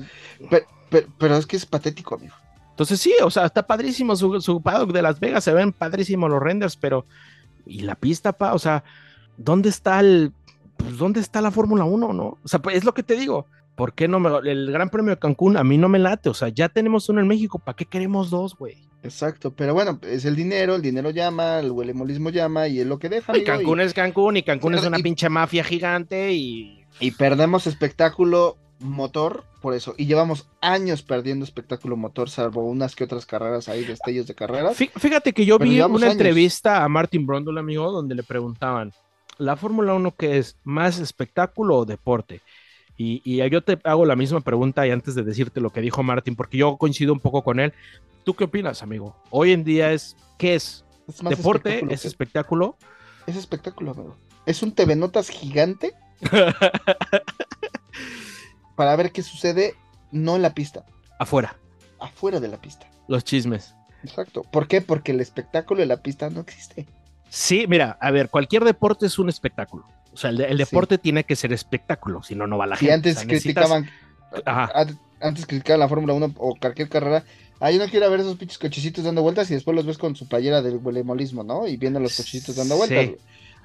Pero, 0.50 0.66
pero- 0.90 1.08
pero 1.18 1.38
es 1.38 1.46
que 1.46 1.58
es 1.58 1.66
patético, 1.66 2.16
amigo. 2.16 2.36
Entonces 2.72 3.00
sí, 3.00 3.14
o 3.24 3.30
sea, 3.32 3.46
está 3.46 3.66
padrísimo 3.66 4.16
su, 4.16 4.40
su 4.40 4.62
paddock 4.62 4.92
de 4.92 5.02
Las 5.02 5.20
Vegas. 5.20 5.44
Se 5.44 5.54
ven 5.54 5.72
padrísimos 5.74 6.30
los 6.30 6.42
renders, 6.42 6.76
pero. 6.78 7.06
¿Y 7.66 7.82
la 7.82 7.96
pista, 7.96 8.34
pa? 8.34 8.54
O 8.54 8.60
sea, 8.60 8.84
¿dónde 9.38 9.70
está 9.70 10.00
el. 10.00 10.32
Pues, 10.78 10.98
¿dónde 10.98 11.20
está 11.20 11.42
la 11.42 11.50
Fórmula 11.52 11.84
1, 11.86 12.14
no? 12.14 12.38
O 12.44 12.48
sea, 12.48 12.60
pues, 12.62 12.78
es 12.78 12.84
lo 12.84 12.94
que 12.94 13.02
te 13.04 13.16
digo. 13.16 13.48
¿Por 13.76 13.94
qué 13.94 14.08
no 14.08 14.20
me. 14.20 14.30
El 14.50 14.72
Gran 14.72 14.90
Premio 14.90 15.12
de 15.16 15.20
Cancún 15.20 15.58
a 15.58 15.64
mí 15.64 15.78
no 15.78 15.90
me 15.90 15.98
late. 16.00 16.30
O 16.30 16.34
sea, 16.36 16.50
ya 16.50 16.70
tenemos 16.70 17.10
uno 17.10 17.20
en 17.20 17.28
México. 17.28 17.58
¿Para 17.60 17.76
qué 17.76 17.86
queremos 17.86 18.30
dos, 18.30 18.56
güey? 18.56 18.78
Exacto, 19.04 19.52
pero 19.54 19.74
bueno, 19.74 20.00
es 20.04 20.26
el 20.26 20.36
dinero, 20.36 20.76
el 20.76 20.82
dinero 20.82 21.10
llama, 21.12 21.60
el 21.60 21.72
huelemolismo 21.72 22.30
llama 22.30 22.68
y 22.68 22.80
es 22.80 22.88
lo 22.88 23.00
que 23.00 23.10
deja. 23.10 23.32
Y 23.34 23.38
amigo, 23.38 23.54
y- 23.54 23.58
Cancún 23.58 23.80
es 23.82 23.94
Cancún 23.94 24.38
y 24.38 24.44
Cancún 24.44 24.76
es 24.76 24.84
una 24.86 24.98
pinche 25.00 25.30
mafia 25.30 25.64
gigante 25.64 26.32
y 26.34 26.84
y 27.00 27.12
perdemos 27.12 27.68
espectáculo 27.68 28.58
motor 28.80 29.44
por 29.62 29.74
eso. 29.74 29.94
Y 29.98 30.06
llevamos 30.06 30.48
años 30.62 31.02
perdiendo 31.02 31.44
espectáculo 31.46 31.96
motor, 31.98 32.30
salvo 32.30 32.64
unas 32.64 32.96
que 32.96 33.04
otras 33.04 33.26
carreras 33.26 33.68
ahí, 33.70 33.84
destellos 33.84 34.28
de 34.28 34.36
carreras. 34.36 34.78
Fí- 34.78 34.92
Fíjate 34.96 35.34
que 35.34 35.46
yo 35.46 35.58
vi 35.60 35.80
una 35.82 35.86
años. 35.86 36.04
entrevista 36.12 36.84
a 36.84 36.90
Martin 36.90 37.26
Brundle, 37.26 37.60
amigo, 37.60 37.92
donde 37.92 38.16
le 38.16 38.24
preguntaban, 38.24 38.94
¿la 39.38 39.56
Fórmula 39.56 39.94
1 39.94 40.14
qué 40.16 40.38
es? 40.38 40.58
¿Más 40.64 41.00
espectáculo 41.00 41.78
o 41.78 41.86
deporte? 41.86 42.42
Y, 43.00 43.22
y 43.24 43.48
yo 43.50 43.62
te 43.64 43.80
hago 43.84 44.06
la 44.06 44.16
misma 44.16 44.42
pregunta 44.42 44.86
y 44.88 44.92
antes 44.92 45.14
de 45.16 45.24
decirte 45.24 45.62
lo 45.62 45.70
que 45.72 45.82
dijo 45.82 46.02
Martin, 46.04 46.36
porque 46.36 46.58
yo 46.58 46.78
coincido 46.78 47.14
un 47.14 47.20
poco 47.20 47.44
con 47.44 47.60
él. 47.60 47.74
¿Tú 48.24 48.34
qué 48.34 48.46
opinas, 48.46 48.82
amigo? 48.84 49.16
Hoy 49.30 49.52
en 49.54 49.64
día 49.64 49.92
es, 49.94 50.18
¿qué 50.38 50.56
es? 50.56 50.84
Es 51.08 51.22
más 51.24 51.38
¿Deporte? 51.38 51.70
espectáculo 51.70 51.94
¿Es 51.94 52.02
que- 52.02 52.08
espectáculo? 52.08 52.78
es 53.28 53.36
espectáculo, 53.36 53.92
amigo. 53.92 54.18
Es 54.46 54.64
un 54.64 54.72
TV 54.74 54.96
Notas 54.96 55.30
gigante 55.30 55.94
para 58.78 58.96
ver 58.96 59.12
qué 59.12 59.22
sucede, 59.24 59.76
no 60.12 60.38
en 60.38 60.42
la 60.44 60.54
pista, 60.54 60.86
Afuera, 61.20 61.58
afuera 62.00 62.40
de 62.40 62.48
la 62.48 62.58
pista. 62.62 62.88
los 63.10 63.26
chismes. 63.26 63.74
Exacto. 64.04 64.44
¿Por 64.44 64.68
qué? 64.70 64.80
Porque 64.82 65.12
el 65.12 65.20
espectáculo 65.20 65.82
de 65.82 65.88
la 65.88 65.98
pista 65.98 66.30
no 66.30 66.40
existe. 66.42 66.86
Sí, 67.30 67.66
mira, 67.68 67.98
a 68.00 68.12
ver, 68.12 68.30
cualquier 68.30 68.64
deporte 68.64 69.06
es 69.08 69.20
un 69.20 69.28
espectáculo. 69.28 69.86
O 70.14 70.18
sea, 70.18 70.30
el, 70.30 70.38
de- 70.38 70.46
el 70.46 70.58
Sí. 70.58 70.64
deporte 70.64 70.98
tiene 70.98 71.24
que 71.26 71.36
ser 71.36 71.52
espectáculo, 71.52 72.24
si 72.24 72.36
no, 72.36 72.48
no 72.48 72.58
va 72.58 72.68
la 72.68 72.76
Si 72.78 72.86
gente. 72.86 72.94
antes 72.94 73.18
O 73.18 73.20
sea, 73.20 73.28
necesitas- 73.28 73.68
criticaban, 73.68 74.72
an- 74.74 75.00
antes 75.20 75.46
criticaban 75.46 75.80
la 75.80 75.90
Fórmula 75.90 76.14
1 76.14 76.34
o 76.38 76.56
cualquier 76.56 76.88
carrera, 76.90 77.24
ah, 77.60 77.72
yo 77.72 77.80
no 77.84 77.90
quiero 77.90 78.10
ver 78.12 78.20
esos 78.22 78.38
pinches 78.38 78.58
cochecitos 78.60 79.04
dando 79.04 79.22
vueltas 79.24 79.50
y 79.52 79.56
después 79.56 79.76
los 79.76 79.86
ves 79.86 79.98
con 79.98 80.16
su 80.16 80.28
playera 80.28 80.62
del 80.62 80.78
huelemolismo, 80.78 81.44
¿no? 81.44 81.68
Y 81.68 81.76
viendo 81.78 82.00
los 82.00 82.16
cochecitos 82.16 82.56
dando 82.56 82.78
vueltas. 82.78 83.06
Sí. 83.06 83.16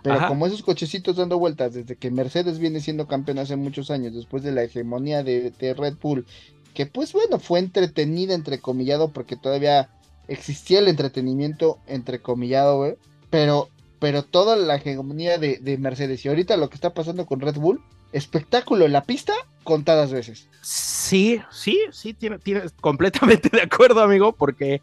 Pero 0.02 0.16
Ajá. 0.16 0.28
como 0.28 0.46
esos 0.46 0.62
cochecitos 0.62 1.16
dando 1.16 1.38
vueltas, 1.38 1.74
desde 1.74 1.96
que 1.96 2.10
Mercedes 2.10 2.58
viene 2.58 2.80
siendo 2.80 3.06
campeón 3.06 3.38
hace 3.38 3.56
muchos 3.56 3.90
años, 3.90 4.14
después 4.14 4.42
de 4.42 4.52
la 4.52 4.64
hegemonía 4.64 5.22
de, 5.22 5.52
de 5.52 5.74
Red 5.74 5.94
Bull, 6.02 6.26
que 6.74 6.86
pues 6.86 7.12
bueno, 7.12 7.38
fue 7.38 7.60
entretenida, 7.60 8.34
entrecomillado, 8.34 9.12
porque 9.12 9.36
todavía 9.36 9.90
existía 10.28 10.80
el 10.80 10.88
entretenimiento, 10.88 11.78
entrecomillado, 11.86 12.78
güey. 12.78 12.94
Pero, 13.30 13.68
pero 13.98 14.24
toda 14.24 14.56
la 14.56 14.76
hegemonía 14.76 15.38
de, 15.38 15.58
de 15.58 15.78
Mercedes 15.78 16.24
y 16.24 16.28
ahorita 16.28 16.56
lo 16.56 16.68
que 16.68 16.74
está 16.74 16.92
pasando 16.94 17.24
con 17.26 17.40
Red 17.40 17.56
Bull, 17.56 17.80
espectáculo 18.12 18.84
en 18.84 18.92
la 18.92 19.04
pista, 19.04 19.32
contadas 19.64 20.12
veces. 20.12 20.48
Sí, 20.62 21.40
sí, 21.50 21.78
sí, 21.92 22.12
tiene, 22.14 22.38
tiene- 22.38 22.62
completamente 22.80 23.48
de 23.52 23.62
acuerdo, 23.62 24.00
amigo, 24.02 24.32
porque 24.32 24.82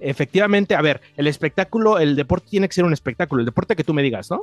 efectivamente, 0.00 0.74
a 0.74 0.82
ver, 0.82 1.00
el 1.16 1.26
espectáculo, 1.26 1.98
el 1.98 2.16
deporte 2.16 2.48
tiene 2.50 2.68
que 2.68 2.74
ser 2.74 2.84
un 2.84 2.92
espectáculo, 2.92 3.40
el 3.40 3.46
deporte 3.46 3.76
que 3.76 3.84
tú 3.84 3.94
me 3.94 4.02
digas, 4.02 4.30
¿no? 4.30 4.42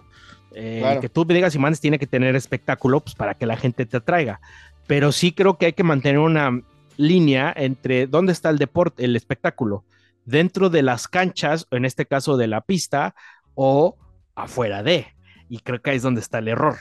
Eh, 0.53 0.80
Claro. 0.82 1.01
Que 1.01 1.10
tú 1.10 1.26
me 1.26 1.34
digas 1.34 1.53
y 1.55 1.60
mandes 1.60 1.80
tiene 1.82 1.99
que 1.99 2.08
tener 2.08 2.36
espectáculo, 2.36 2.99
pues 3.01 3.16
para 3.16 3.34
que 3.36 3.45
la 3.45 3.58
gente 3.58 3.86
te 3.86 3.97
atraiga. 3.97 4.39
Pero 4.88 5.12
sí 5.12 5.32
creo 5.34 5.58
que 5.58 5.68
hay 5.68 5.74
que 5.74 5.84
mantener 5.84 6.20
una 6.20 6.62
línea 6.95 7.53
entre 7.55 8.08
dónde 8.08 8.32
está 8.32 8.49
el 8.49 8.58
deporte, 8.58 9.03
el 9.05 9.16
espectáculo, 9.16 9.84
dentro 10.26 10.70
de 10.70 10.82
las 10.82 11.08
canchas, 11.08 11.68
en 11.72 11.86
este 11.86 12.05
caso 12.05 12.38
de 12.38 12.47
la 12.47 12.62
pista, 12.62 13.14
o 13.55 13.95
afuera 14.36 14.84
de. 14.84 15.08
Y 15.49 15.60
creo 15.60 15.82
que 15.82 15.91
ahí 15.91 15.97
es 15.97 16.03
donde 16.03 16.22
está 16.22 16.39
el 16.39 16.47
error 16.47 16.76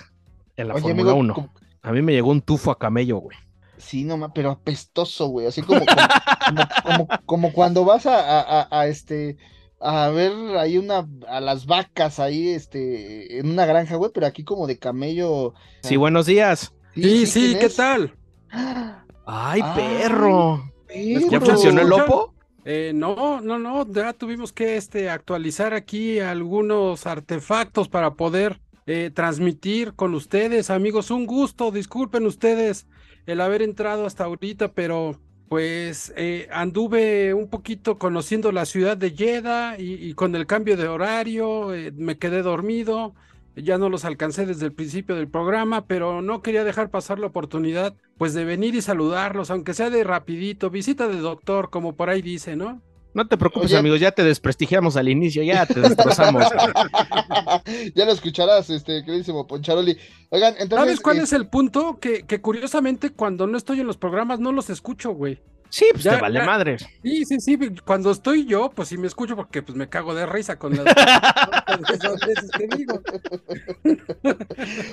en 0.57 0.69
la 0.69 0.75
Fórmula 0.75 0.93
amigo, 1.13 1.15
1. 1.15 1.35
como- 1.35 1.53
A 1.83 1.93
mí 1.93 2.03
me 2.03 2.13
llegó 2.13 2.31
un 2.31 2.41
tufo 2.41 2.71
a 2.71 2.79
camello, 2.79 3.19
güey. 3.19 3.37
Sí, 3.79 4.05
no, 4.05 4.17
ma- 4.17 4.33
pero 4.33 4.51
apestoso, 4.51 5.27
güey. 5.29 5.47
Así 5.47 5.63
como, 5.63 5.81
como, 5.87 5.97
como, 6.45 6.69
como- 6.85 7.09
como 7.27 7.53
cuando 7.53 7.85
vas 7.85 8.07
a, 8.07 8.19
a- 8.21 8.61
a- 8.63 8.81
a, 8.81 8.87
este 8.87 9.37
a 9.81 10.09
ver 10.09 10.33
ahí 10.57 10.79
una 10.79 11.07
a 11.29 11.41
las 11.41 11.67
vacas 11.67 12.19
ahí 12.19 12.49
este 12.49 13.39
en 13.39 13.51
una 13.51 13.67
granja, 13.67 13.97
güey, 13.97 14.11
pero 14.15 14.27
aquí 14.27 14.43
como 14.45 14.67
de 14.67 14.79
camello. 14.79 15.53
Sí, 15.83 15.97
buenos 15.97 16.27
días. 16.27 16.73
Sí, 16.95 17.27
sí, 17.27 17.49
¿quién 17.49 17.59
¿qué 17.61 17.67
es? 17.67 17.77
tal? 17.77 18.15
Ay, 18.51 19.61
Ay, 19.63 19.63
perro. 19.75 20.73
¿Ya 20.95 21.29
Perro. 21.29 21.47
funcionó 21.47 21.83
el 21.83 21.89
lopo? 21.89 22.35
Eh, 22.65 22.93
no, 22.95 23.41
no, 23.43 23.59
no, 23.59 23.87
ya 23.93 24.13
tuvimos 24.13 24.53
que 24.53 24.77
este, 24.77 25.11
actualizar 25.11 25.75
aquí 25.75 26.19
algunos 26.21 27.07
artefactos 27.07 27.89
para 27.89 28.15
poder 28.15 28.61
eh, 28.87 29.11
transmitir 29.15 29.93
con 29.95 30.15
ustedes, 30.15 30.71
amigos. 30.71 31.11
Un 31.11 31.27
gusto, 31.27 31.71
disculpen 31.71 32.25
ustedes 32.27 32.87
el 33.27 33.41
haber 33.41 33.63
entrado 33.63 34.07
hasta 34.07 34.25
ahorita, 34.25 34.73
pero 34.73 35.21
pues 35.49 36.13
eh, 36.17 36.49
anduve 36.53 37.33
un 37.35 37.49
poquito 37.49 37.99
conociendo 37.99 38.51
la 38.53 38.67
ciudad 38.67 38.97
de 38.97 39.11
Jeddah 39.13 39.77
y, 39.79 39.95
y 39.95 40.15
con 40.15 40.35
el 40.35 40.47
cambio 40.47 40.77
de 40.77 40.89
horario 40.89 41.73
eh, 41.75 41.93
me 41.93 42.19
quedé 42.19 42.43
dormido. 42.43 43.15
Ya 43.55 43.79
no 43.79 43.89
los 43.89 44.05
alcancé 44.05 44.45
desde 44.45 44.67
el 44.67 44.73
principio 44.75 45.15
del 45.15 45.29
programa, 45.29 45.87
pero 45.87 46.21
no 46.21 46.43
quería 46.43 46.63
dejar 46.63 46.91
pasar 46.91 47.19
la 47.19 47.29
oportunidad, 47.29 47.97
pues 48.19 48.35
de 48.35 48.45
venir 48.45 48.75
y 48.75 48.83
saludarlos, 48.83 49.51
aunque 49.51 49.73
sea 49.73 49.89
de 49.89 50.05
rapidito, 50.05 50.69
visita 50.69 51.09
de 51.09 51.19
doctor, 51.21 51.71
como 51.71 51.97
por 51.97 52.11
ahí 52.11 52.21
dice, 52.21 52.55
¿no? 52.55 52.83
No 53.17 53.27
te 53.27 53.39
preocupes, 53.39 53.71
Oye. 53.71 53.79
amigos, 53.79 53.99
ya 53.99 54.13
te 54.13 54.23
desprestigiamos 54.23 54.95
al 54.99 55.09
inicio, 55.09 55.43
ya 55.43 55.65
te 55.65 55.81
destrozamos. 55.81 56.45
ya 57.95 58.05
lo 58.05 58.13
escucharás, 58.13 58.69
este, 58.69 59.03
queridísimo 59.07 59.47
Poncharoli. 59.47 59.97
Oigan, 60.29 60.53
entonces. 60.59 60.79
¿Sabes 60.79 61.01
cuál 61.01 61.21
eh, 61.21 61.23
es 61.23 61.33
el 61.33 61.49
punto? 61.49 61.99
Que, 61.99 62.25
que 62.25 62.43
curiosamente 62.43 63.09
cuando 63.09 63.47
no 63.47 63.57
estoy 63.57 63.81
en 63.81 63.87
los 63.87 63.97
programas 63.97 64.39
no 64.39 64.53
los 64.53 64.69
escucho, 64.69 65.13
güey. 65.13 65.41
Sí, 65.71 65.87
pues 65.93 66.05
Ya, 66.05 66.17
te 66.17 66.21
vale 66.23 66.39
ya. 66.41 66.45
madre. 66.47 66.79
Sí, 67.03 67.25
sí, 67.25 67.41
sí. 67.41 67.59
Cuando 67.85 68.11
estoy 68.11 68.45
yo, 68.47 68.71
pues 68.71 68.89
sí 68.89 68.97
me 68.99 69.07
escucho 69.07 69.37
porque 69.37 69.63
pues 69.63 69.77
me 69.77 69.89
cago 69.89 70.15
de 70.15 70.27
risa 70.27 70.59
con 70.59 70.75
las 70.77 70.85
veces 72.27 72.51
que 72.57 72.67
digo. 72.77 73.01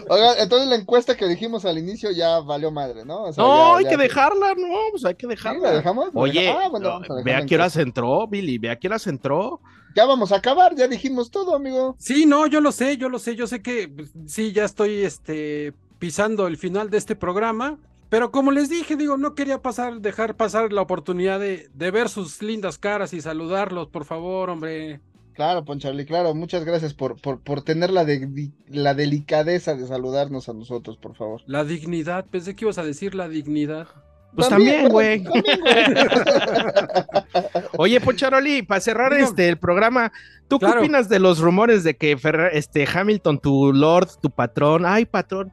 Oiga, 0.10 0.36
entonces 0.40 0.68
la 0.68 0.76
encuesta 0.76 1.16
que 1.16 1.28
dijimos 1.28 1.66
al 1.66 1.78
inicio 1.78 2.12
ya 2.12 2.40
valió 2.40 2.72
madre, 2.72 3.06
¿no? 3.06 3.24
O 3.24 3.34
sea, 3.34 3.44
No, 3.44 3.56
ya- 3.56 3.78
hay 3.78 3.84
ya 3.86 3.90
que 3.92 3.98
dejarla, 3.98 4.54
no, 4.56 4.68
pues 4.92 5.06
hay 5.06 5.16
que 5.16 5.22
¿Sí, 5.22 5.28
¿La 5.28 5.30
dejarla. 5.36 5.72
dejamos? 5.72 6.14
¿La 6.14 6.20
Oye? 6.22 6.50
Ah, 6.50 6.68
bueno, 6.70 6.88
no, 6.88 6.94
vamos 6.94 7.10
a 7.10 7.14
dejar 7.16 7.26
ve 7.26 7.32
la 7.32 7.38
a 7.38 7.46
qué 7.46 7.56
horas 7.56 7.78
entró, 7.78 8.28
Billy, 8.28 8.58
ve 8.58 8.70
a 8.72 8.78
qué 8.80 8.88
horas 8.88 9.08
entró. 9.08 9.60
Ya 9.96 10.06
vamos 10.06 10.32
a 10.32 10.38
acabar, 10.38 10.76
ya 10.76 10.88
dijimos 10.88 11.30
todo, 11.30 11.56
amigo. 11.56 11.96
Sí, 12.00 12.26
no, 12.26 12.48
yo 12.48 12.62
lo 12.62 12.72
sé, 12.72 12.98
yo 12.98 13.10
lo 13.10 13.20
sé, 13.20 13.36
yo 13.36 13.46
sé 13.48 13.62
que 13.62 13.88
pues, 13.88 14.12
sí, 14.28 14.52
ya 14.52 14.66
estoy 14.66 15.04
este, 15.04 15.74
pisando 16.00 16.48
el 16.48 16.58
final 16.58 16.90
de 16.90 16.98
este 16.98 17.16
programa, 17.16 17.78
pero 18.14 18.30
como 18.30 18.52
les 18.52 18.70
dije, 18.70 18.96
digo, 18.96 19.18
no 19.18 19.34
quería 19.34 19.64
pasar, 19.64 20.00
dejar 20.00 20.36
pasar 20.36 20.72
la 20.72 20.84
oportunidad 20.84 21.40
de, 21.40 21.68
de 21.74 21.90
ver 21.90 22.10
sus 22.10 22.44
lindas 22.44 22.78
caras 22.78 23.12
y 23.12 23.22
saludarlos, 23.22 23.88
por 23.88 24.06
favor, 24.06 24.52
hombre. 24.52 25.02
Claro, 25.34 25.66
Poncharli, 25.66 26.06
claro, 26.06 26.36
muchas 26.36 26.64
gracias 26.64 26.94
por, 26.94 27.20
por, 27.20 27.42
por 27.42 27.64
tener 27.64 27.90
la, 27.90 28.06
de, 28.06 28.52
la 28.68 28.94
delicadeza 28.94 29.74
de 29.74 29.88
saludarnos 29.88 30.48
a 30.48 30.54
nosotros, 30.54 30.96
por 30.98 31.16
favor. 31.16 31.42
La 31.48 31.64
dignidad, 31.64 32.28
pensé 32.28 32.56
que 32.56 32.66
ibas 32.66 32.78
a 32.78 32.84
decir 32.84 33.16
la 33.16 33.28
dignidad. 33.28 33.88
Pues 34.36 34.48
también, 34.48 34.90
güey. 34.90 35.24
Oye, 37.80 38.00
Pocharoli, 38.00 38.62
para 38.62 38.80
cerrar 38.80 39.12
este 39.14 39.50
el 39.50 39.58
programa, 39.58 40.12
¿tú 40.48 40.60
Claro. 40.60 40.76
qué 40.76 40.80
opinas 40.82 41.10
de 41.10 41.18
los 41.18 41.40
rumores 41.40 41.84
de 41.84 41.98
que 41.98 42.16
Ferra- 42.16 42.50
este 42.54 42.88
Hamilton, 42.94 43.40
tu 43.40 43.74
lord, 43.74 44.10
tu 44.22 44.30
patrón, 44.30 44.86
ay 44.86 45.08
patrón, 45.08 45.52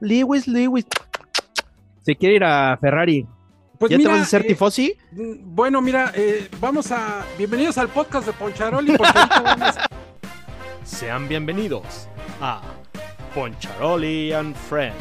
Lewis, 0.00 0.46
Lewis, 0.46 0.84
se 2.06 2.14
quiere 2.14 2.36
ir 2.36 2.44
a 2.44 2.78
Ferrari? 2.80 3.26
Pues 3.80 3.90
¿Ya 3.90 3.98
mira, 3.98 4.10
te 4.10 4.12
vas 4.14 4.20
a 4.20 4.26
hacer 4.26 4.42
eh, 4.42 4.48
tifosi? 4.48 4.96
mm, 5.10 5.32
Bueno, 5.56 5.82
mira, 5.82 6.12
eh, 6.14 6.48
vamos 6.60 6.92
a. 6.92 7.26
Bienvenidos 7.36 7.76
al 7.78 7.88
podcast 7.88 8.26
de 8.28 8.32
Poncharoli, 8.32 8.96
porque 8.96 9.12
vamos- 9.42 9.74
Sean 10.84 11.26
bienvenidos 11.28 12.08
a 12.40 12.62
Poncharoli 13.34 14.32
and 14.32 14.54
Friends. 14.54 14.94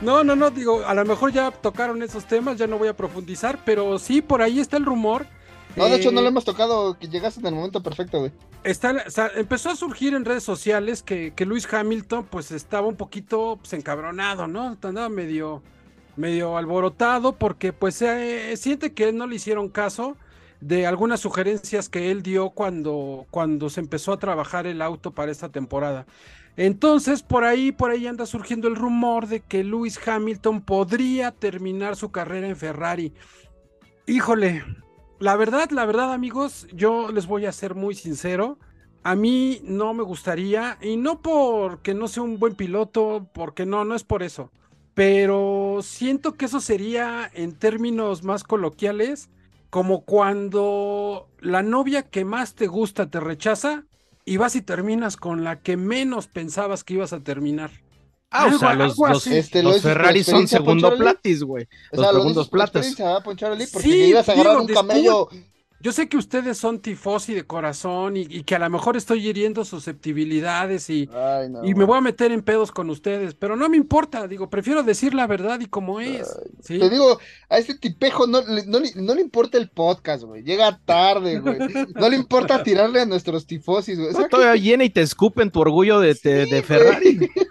No, 0.00 0.24
no, 0.24 0.34
no, 0.34 0.50
digo, 0.50 0.84
a 0.84 0.94
lo 0.94 1.04
mejor 1.04 1.32
ya 1.32 1.50
tocaron 1.52 2.02
esos 2.02 2.24
temas, 2.24 2.58
ya 2.58 2.66
no 2.66 2.76
voy 2.78 2.88
a 2.88 2.96
profundizar, 2.96 3.58
pero 3.64 3.98
sí, 3.98 4.20
por 4.20 4.42
ahí 4.42 4.58
está 4.58 4.76
el 4.76 4.84
rumor. 4.84 5.26
No, 5.74 5.88
de 5.88 5.96
hecho, 5.96 6.10
no 6.12 6.20
Eh, 6.20 6.22
le 6.22 6.28
hemos 6.28 6.44
tocado, 6.44 6.98
que 6.98 7.08
llegaste 7.08 7.40
en 7.40 7.46
el 7.46 7.54
momento 7.54 7.82
perfecto, 7.82 8.20
güey. 8.20 8.32
está, 8.62 9.04
o 9.06 9.10
sea, 9.10 9.30
empezó 9.34 9.70
a 9.70 9.76
surgir 9.76 10.14
en 10.14 10.24
redes 10.24 10.44
sociales 10.44 11.02
que, 11.02 11.34
que 11.34 11.46
Luis 11.46 11.72
Hamilton 11.72 12.26
pues 12.26 12.50
estaba 12.52 12.86
un 12.86 12.96
poquito 12.96 13.58
pues, 13.60 13.72
encabronado, 13.72 14.46
¿no? 14.48 14.76
Andaba 14.82 15.08
medio, 15.08 15.62
medio 16.16 16.56
alborotado 16.56 17.38
porque 17.38 17.72
pues 17.72 18.02
eh, 18.02 18.56
siente 18.56 18.92
que 18.94 19.12
no 19.12 19.26
le 19.26 19.36
hicieron 19.36 19.68
caso 19.68 20.16
de 20.60 20.86
algunas 20.86 21.20
sugerencias 21.20 21.88
que 21.88 22.10
él 22.12 22.22
dio 22.22 22.50
cuando, 22.50 23.26
cuando 23.30 23.68
se 23.70 23.80
empezó 23.80 24.12
a 24.12 24.18
trabajar 24.18 24.66
el 24.66 24.80
auto 24.82 25.12
para 25.12 25.32
esta 25.32 25.48
temporada. 25.50 26.06
Entonces, 26.56 27.22
por 27.22 27.44
ahí, 27.44 27.72
por 27.72 27.90
ahí 27.90 28.06
anda 28.06 28.26
surgiendo 28.26 28.68
el 28.68 28.76
rumor 28.76 29.26
de 29.26 29.40
que 29.40 29.64
Lewis 29.64 29.98
Hamilton 30.06 30.60
podría 30.62 31.32
terminar 31.32 31.96
su 31.96 32.12
carrera 32.12 32.48
en 32.48 32.56
Ferrari. 32.56 33.12
Híjole, 34.06 34.64
la 35.22 35.36
verdad, 35.36 35.70
la 35.70 35.84
verdad, 35.86 36.12
amigos, 36.12 36.66
yo 36.72 37.12
les 37.12 37.28
voy 37.28 37.46
a 37.46 37.52
ser 37.52 37.76
muy 37.76 37.94
sincero. 37.94 38.58
A 39.04 39.14
mí 39.14 39.60
no 39.62 39.94
me 39.94 40.02
gustaría, 40.02 40.78
y 40.82 40.96
no 40.96 41.22
porque 41.22 41.94
no 41.94 42.08
sea 42.08 42.24
un 42.24 42.40
buen 42.40 42.56
piloto, 42.56 43.28
porque 43.32 43.64
no, 43.64 43.84
no 43.84 43.94
es 43.94 44.02
por 44.02 44.24
eso. 44.24 44.50
Pero 44.94 45.78
siento 45.82 46.34
que 46.34 46.46
eso 46.46 46.60
sería, 46.60 47.30
en 47.34 47.56
términos 47.56 48.24
más 48.24 48.42
coloquiales, 48.42 49.30
como 49.70 50.04
cuando 50.04 51.28
la 51.38 51.62
novia 51.62 52.02
que 52.02 52.24
más 52.24 52.56
te 52.56 52.66
gusta 52.66 53.08
te 53.08 53.20
rechaza 53.20 53.84
y 54.24 54.38
vas 54.38 54.56
y 54.56 54.62
terminas 54.62 55.16
con 55.16 55.44
la 55.44 55.60
que 55.60 55.76
menos 55.76 56.26
pensabas 56.26 56.82
que 56.82 56.94
ibas 56.94 57.12
a 57.12 57.20
terminar. 57.20 57.70
Ah, 58.32 58.44
o 58.44 58.46
algo- 58.46 58.58
sea, 58.58 58.74
los, 58.74 58.98
los. 58.98 59.26
Este, 59.26 59.62
¿lo 59.62 59.70
los 59.70 59.82
Ferrari 59.82 60.24
son 60.24 60.48
segundo 60.48 60.96
platis, 60.96 61.42
güey. 61.42 61.64
O 61.92 61.96
Los 61.96 62.04
sea, 62.04 62.12
lo 62.12 62.18
segundos 62.20 62.48
experiencia, 62.80 63.04
¿verdad, 63.04 63.24
Poncharoli? 63.24 63.66
Porque 63.66 63.88
Sí, 63.88 63.94
le 63.94 64.06
ibas 64.08 64.28
a 64.28 64.32
agarrar 64.32 64.52
digo, 64.52 64.62
un 64.62 64.74
camello. 64.74 65.28
Yo 65.82 65.90
sé 65.92 66.08
que 66.08 66.16
ustedes 66.16 66.56
son 66.58 66.78
tifosi 66.78 67.34
de 67.34 67.42
corazón 67.44 68.16
y, 68.16 68.20
y 68.22 68.44
que 68.44 68.54
a 68.54 68.58
lo 68.60 68.70
mejor 68.70 68.96
estoy 68.96 69.26
hiriendo 69.28 69.64
susceptibilidades 69.64 70.88
y, 70.90 71.10
Ay, 71.12 71.48
no. 71.50 71.64
y 71.64 71.74
me 71.74 71.84
voy 71.84 71.98
a 71.98 72.00
meter 72.00 72.30
en 72.30 72.42
pedos 72.42 72.70
con 72.70 72.88
ustedes, 72.88 73.34
pero 73.34 73.56
no 73.56 73.68
me 73.68 73.76
importa, 73.76 74.28
digo, 74.28 74.48
prefiero 74.48 74.84
decir 74.84 75.12
la 75.12 75.26
verdad 75.26 75.58
y 75.60 75.66
como 75.66 76.00
es. 76.00 76.28
¿sí? 76.62 76.78
Te 76.78 76.88
digo, 76.88 77.18
a 77.48 77.58
este 77.58 77.74
tipejo 77.76 78.26
no, 78.28 78.40
le- 78.46 78.64
no, 78.66 78.78
no 78.94 79.14
le 79.14 79.20
importa 79.20 79.58
el 79.58 79.68
podcast, 79.70 80.22
güey. 80.22 80.42
Llega 80.44 80.78
tarde, 80.84 81.40
güey. 81.40 81.58
No 81.96 82.08
le 82.08 82.16
importa 82.16 82.62
tirarle 82.64 83.00
a 83.00 83.06
nuestros 83.06 83.46
tifosis, 83.46 83.98
güey. 83.98 84.10
O 84.10 84.12
sea, 84.12 84.20
No, 84.22 84.28
todavía 84.28 84.62
llena 84.62 84.84
y 84.84 84.90
te 84.90 85.02
escupen 85.02 85.50
tu 85.50 85.60
orgullo 85.60 85.98
de, 85.98 86.14
de- 86.14 86.46
de 86.46 86.62
Ferrari. 86.62 87.28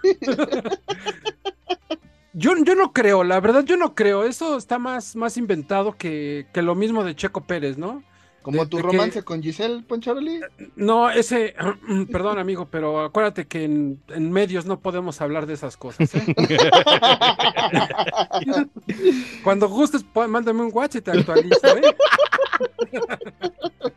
Yo, 2.34 2.52
yo 2.64 2.74
no 2.74 2.94
creo, 2.94 3.24
la 3.24 3.38
verdad 3.40 3.62
yo 3.62 3.76
no 3.76 3.94
creo, 3.94 4.24
eso 4.24 4.56
está 4.56 4.78
más, 4.78 5.14
más 5.16 5.36
inventado 5.36 5.92
que, 5.98 6.46
que 6.54 6.62
lo 6.62 6.74
mismo 6.74 7.04
de 7.04 7.14
Checo 7.14 7.42
Pérez, 7.42 7.76
¿no? 7.76 8.02
Como 8.42 8.66
tu 8.68 8.76
que- 8.78 8.82
romance 8.82 9.22
con 9.22 9.42
Giselle, 9.42 9.82
Poncharoli. 9.82 10.40
No, 10.76 11.10
ese, 11.10 11.54
perdón 12.12 12.38
amigo, 12.38 12.66
pero 12.70 13.00
acuérdate 13.00 13.46
que 13.46 13.64
en, 13.64 14.00
en 14.08 14.30
medios 14.30 14.66
no 14.66 14.80
podemos 14.80 15.20
hablar 15.20 15.46
de 15.46 15.54
esas 15.54 15.76
cosas. 15.76 16.14
¿eh? 16.14 16.34
Cuando 19.44 19.68
gustes, 19.68 20.04
mándame 20.28 20.62
un 20.62 20.70
WhatsApp 20.72 21.00
y 21.00 21.04
te 21.04 21.10
actualizo, 21.12 21.76
¿eh? 21.76 21.96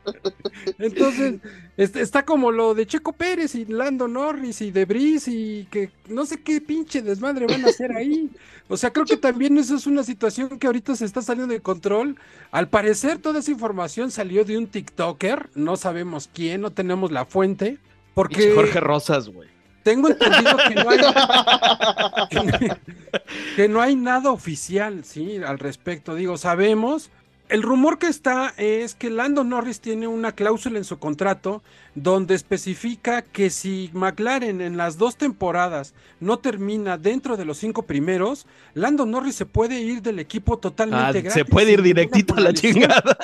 Entonces, 0.79 1.35
este, 1.77 2.01
está 2.01 2.25
como 2.25 2.51
lo 2.51 2.73
de 2.73 2.85
Checo 2.85 3.13
Pérez 3.13 3.55
y 3.55 3.65
Lando 3.65 4.07
Norris 4.07 4.61
y 4.61 4.71
Debris 4.71 5.27
y 5.27 5.67
que 5.69 5.91
no 6.07 6.25
sé 6.25 6.41
qué 6.41 6.61
pinche 6.61 7.01
desmadre 7.01 7.47
van 7.47 7.65
a 7.65 7.69
hacer 7.69 7.95
ahí. 7.95 8.29
O 8.67 8.77
sea, 8.77 8.91
creo 8.91 9.05
que 9.05 9.17
también 9.17 9.57
eso 9.57 9.75
es 9.75 9.85
una 9.85 10.03
situación 10.03 10.57
que 10.57 10.67
ahorita 10.67 10.95
se 10.95 11.05
está 11.05 11.21
saliendo 11.21 11.53
de 11.53 11.61
control. 11.61 12.17
Al 12.51 12.69
parecer, 12.69 13.19
toda 13.19 13.39
esa 13.39 13.51
información 13.51 14.09
salió 14.09 14.43
de 14.43 14.57
un 14.57 14.67
TikToker, 14.67 15.49
no 15.53 15.77
sabemos 15.77 16.29
quién, 16.33 16.61
no 16.61 16.71
tenemos 16.71 17.11
la 17.11 17.25
fuente, 17.25 17.77
porque 18.15 18.53
Jorge 18.55 18.79
Rosas, 18.79 19.29
güey. 19.29 19.49
tengo 19.83 20.09
entendido 20.09 20.57
que 20.67 20.75
no 20.75 20.89
hay 20.89 20.99
que 23.55 23.67
no 23.67 23.81
hay 23.81 23.95
nada 23.95 24.31
oficial, 24.31 25.03
sí, 25.03 25.37
al 25.45 25.59
respecto. 25.59 26.15
Digo, 26.15 26.37
sabemos. 26.37 27.11
El 27.47 27.61
rumor 27.61 27.99
que 27.99 28.07
está 28.07 28.53
es 28.57 28.95
que 28.95 29.09
Lando 29.11 29.43
Norris 29.43 29.79
tiene 29.79 30.07
una 30.07 30.31
cláusula 30.31 30.79
en 30.79 30.83
su 30.83 30.97
contrato 30.97 31.61
donde 31.93 32.33
especifica 32.33 33.21
que 33.21 33.49
si 33.51 33.91
McLaren 33.93 34.61
en 34.61 34.77
las 34.77 34.97
dos 34.97 35.15
temporadas 35.15 35.93
no 36.19 36.39
termina 36.39 36.97
dentro 36.97 37.37
de 37.37 37.45
los 37.45 37.57
cinco 37.59 37.83
primeros, 37.83 38.47
Lando 38.73 39.05
Norris 39.05 39.35
se 39.35 39.45
puede 39.45 39.79
ir 39.79 40.01
del 40.01 40.19
equipo 40.19 40.55
Ah, 40.55 40.61
totalmente 40.61 41.21
gratis. 41.21 41.33
se 41.33 41.45
puede 41.45 41.73
ir 41.73 41.81
directito 41.83 42.33
a 42.35 42.39
la 42.39 42.53
chingada. 42.53 43.15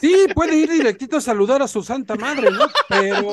Sí, 0.00 0.26
puede 0.34 0.56
ir 0.56 0.68
directito 0.70 1.18
a 1.18 1.20
saludar 1.20 1.62
a 1.62 1.68
su 1.68 1.82
santa 1.82 2.16
madre, 2.16 2.50
¿no? 2.50 2.66
Pero 2.88 3.32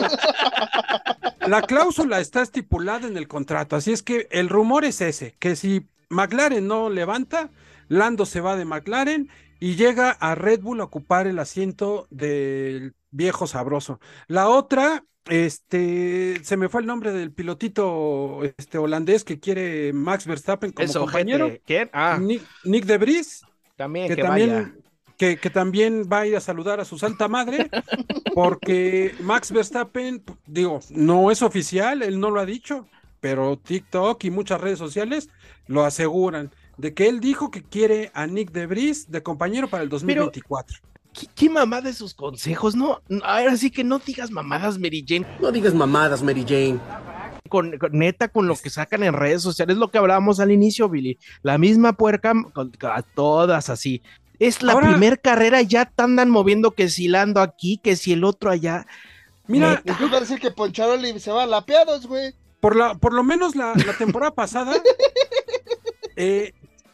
la 1.48 1.62
cláusula 1.62 2.20
está 2.20 2.42
estipulada 2.42 3.08
en 3.08 3.18
el 3.18 3.28
contrato, 3.28 3.76
así 3.76 3.92
es 3.94 4.04
que 4.04 4.28
el 4.32 4.50
rumor 4.50 4.84
es 4.86 5.02
ese, 5.02 5.34
que 5.40 5.56
si 5.56 5.86
McLaren 6.10 6.68
no 6.68 6.90
levanta, 6.90 7.50
Lando 7.90 8.26
se 8.26 8.42
va 8.42 8.58
de 8.58 8.66
McLaren 8.66 9.30
y 9.60 9.76
llega 9.76 10.12
a 10.12 10.36
Red 10.36 10.62
Bull 10.62 10.82
a 10.82 10.86
ocupar 10.86 11.28
el 11.28 11.40
asiento 11.40 12.08
del 12.10 12.94
viejo 13.12 13.48
sabroso. 13.48 14.00
La 14.28 14.50
otra, 14.50 15.04
este, 15.26 16.44
se 16.44 16.58
me 16.58 16.70
fue 16.70 16.82
el 16.82 16.88
nombre 16.88 17.12
del 17.12 17.32
pilotito 17.32 18.42
este 18.58 18.78
holandés 18.78 19.24
que 19.24 19.40
quiere 19.40 19.94
Max 19.94 20.26
Verstappen 20.26 20.72
como 20.72 20.86
Eso, 20.86 21.02
compañero, 21.02 21.48
gente. 21.48 21.62
¿Quién? 21.66 21.90
Ah, 21.94 22.18
Nick, 22.22 22.44
Nick 22.64 22.86
de 22.86 22.98
Vries 22.98 23.42
también 23.76 24.08
que, 24.08 24.16
que, 24.16 24.22
también, 24.24 24.50
vaya. 24.50 24.74
que, 25.18 25.38
que 25.38 25.50
también 25.50 26.10
va 26.12 26.20
a 26.22 26.28
ir 26.28 26.36
a 26.36 26.42
saludar 26.42 26.80
a 26.80 26.86
su 26.86 26.98
santa 26.98 27.28
madre, 27.28 27.70
porque 28.34 29.16
Max 29.22 29.52
Verstappen, 29.52 30.24
digo, 30.46 30.80
no 30.90 31.32
es 31.32 31.42
oficial, 31.42 32.02
él 32.02 32.20
no 32.20 32.32
lo 32.32 32.40
ha 32.40 32.46
dicho, 32.46 32.88
pero 33.20 33.58
TikTok 33.58 34.24
y 34.24 34.32
muchas 34.32 34.62
redes 34.62 34.80
sociales 34.80 35.30
lo 35.68 35.84
aseguran, 35.84 36.52
de 36.78 36.94
que 36.94 37.08
él 37.08 37.20
dijo 37.20 37.50
que 37.52 37.64
quiere 37.64 38.12
a 38.14 38.28
Nick 38.28 38.52
de 38.52 38.66
Vries 38.68 39.10
de 39.12 39.24
compañero 39.24 39.68
para 39.68 39.84
el 39.84 39.90
2024. 39.90 40.78
¿Qué, 41.14 41.26
qué 41.34 41.50
mamá 41.50 41.82
de 41.82 41.94
sus 41.94 42.14
consejos? 42.14 42.76
No, 42.76 43.02
ahora 43.24 43.58
sí 43.58 43.72
que 43.72 43.84
no 43.84 43.98
digas 44.00 44.30
mamadas, 44.30 44.78
Mary 44.78 45.04
Jane. 45.08 45.26
No 45.42 45.52
digas 45.52 45.74
mamadas, 45.74 46.22
Mary 46.22 46.46
Jane. 46.48 46.80
Con, 47.50 47.78
con- 47.78 47.94
neta, 47.94 48.28
con 48.28 48.46
lo 48.48 48.56
que 48.56 48.70
sacan 48.70 49.04
en 49.04 49.14
redes 49.14 49.42
sociales, 49.42 49.78
lo 49.78 49.90
que 49.90 49.98
hablábamos 49.98 50.40
al 50.40 50.52
inicio, 50.52 50.90
Billy. 50.90 51.18
La 51.44 51.58
misma 51.58 51.94
puerca, 51.94 52.34
con, 52.54 52.72
a 52.82 53.02
todas 53.02 53.70
así. 53.70 54.02
Es 54.38 54.62
la 54.62 54.74
Ahora- 54.74 54.90
primer 54.92 55.20
carrera, 55.20 55.62
ya 55.64 55.86
te 55.86 56.04
andan 56.04 56.30
moviendo 56.30 56.72
que 56.72 56.90
si 56.90 57.08
Lando 57.08 57.42
aquí, 57.42 57.80
que 57.82 57.96
si 57.96 58.14
el 58.14 58.24
otro 58.24 58.52
allá. 58.52 58.86
Mira. 59.48 59.82
Yo 59.86 60.06
iba 60.08 60.18
a 60.18 60.20
decir 60.20 60.40
que 60.40 60.52
Poncharoli 60.52 61.20
se 61.20 61.32
va 61.32 61.44
a 61.44 61.48
lapeados, 61.48 62.06
güey. 62.06 62.36
por, 62.60 62.76
la, 62.76 62.94
por 62.96 63.14
lo 63.14 63.24
menos 63.24 63.56
la, 63.56 63.74
la 63.76 63.94
temporada 63.98 64.32
pasada, 64.36 64.76
eh, 66.16 66.54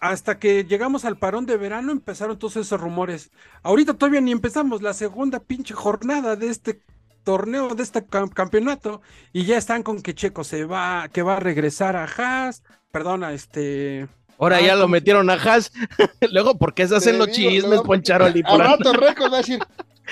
hasta 0.10 0.38
que 0.40 0.66
llegamos 0.66 1.06
al 1.06 1.18
parón 1.18 1.46
de 1.46 1.58
verano, 1.58 1.92
empezaron 1.92 2.38
todos 2.38 2.58
esos 2.58 2.80
rumores. 2.80 3.32
Ahorita 3.62 3.94
todavía 3.94 4.22
ni 4.22 4.32
empezamos 4.32 4.82
la 4.82 4.94
segunda 4.94 5.40
pinche 5.40 5.74
jornada 5.74 6.36
de 6.36 6.48
este 6.50 6.82
torneo, 7.24 7.74
de 7.74 7.84
este 7.84 8.06
cam- 8.06 8.34
campeonato, 8.34 9.02
y 9.32 9.46
ya 9.46 9.58
están 9.58 9.82
con 9.84 10.02
que 10.02 10.14
Checo 10.14 10.44
se 10.44 10.66
va, 10.66 11.08
que 11.12 11.22
va 11.22 11.38
a 11.38 11.40
regresar 11.40 11.96
a 11.96 12.04
Haas, 12.06 12.64
perdona, 12.92 13.32
este... 13.34 14.08
Ahora 14.40 14.58
Ah, 14.58 14.62
ya 14.62 14.76
lo 14.76 14.88
metieron 14.90 15.30
a 15.30 15.34
Haas. 15.36 15.72
Luego, 16.32 16.58
¿por 16.58 16.74
qué 16.74 16.86
se 16.88 16.96
hacen 16.98 17.18
los 17.18 17.28
digo, 17.28 17.50
chismes, 17.50 17.82
Poncharoli? 17.82 18.44
Por 18.44 18.60
rato 18.60 18.92
récord 18.92 19.32
va 19.32 19.38
a 19.38 19.42
decir. 19.42 19.60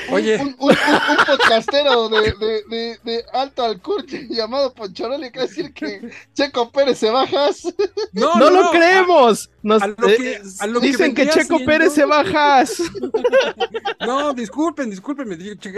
Un- 0.09 0.13
Oye. 0.13 0.37
Un, 0.37 0.47
un- 0.59 0.69
un- 0.69 0.69
un 0.69 1.25
podcastero 1.25 2.09
de, 2.09 2.21
de, 2.33 2.63
de, 2.69 2.99
de 3.03 3.25
alto 3.33 3.63
alcurnia 3.63 4.21
llamado 4.29 4.73
va 5.39 5.45
a 5.45 5.47
decir 5.47 5.73
que 5.73 6.09
Checo 6.33 6.71
Pérez 6.71 6.97
se 6.99 7.09
bajas. 7.09 7.63
No, 8.13 8.35
No, 8.35 8.49
lo 8.49 8.71
creemos. 8.71 9.49
Nos- 9.63 9.81
a 9.81 9.87
lo 9.87 10.09
eh, 10.09 10.17
que- 10.17 10.41
a 10.59 10.67
lo 10.67 10.79
que 10.79 10.87
dicen 10.87 11.13
que, 11.13 11.27
Checo 11.29 11.57
siendo- 11.57 11.65
Pérez 11.65 11.93
se 11.93 12.03
Haas. 12.03 12.81
No, 14.05 14.33
disculpen, 14.33 14.89
disculpen, 14.89 15.27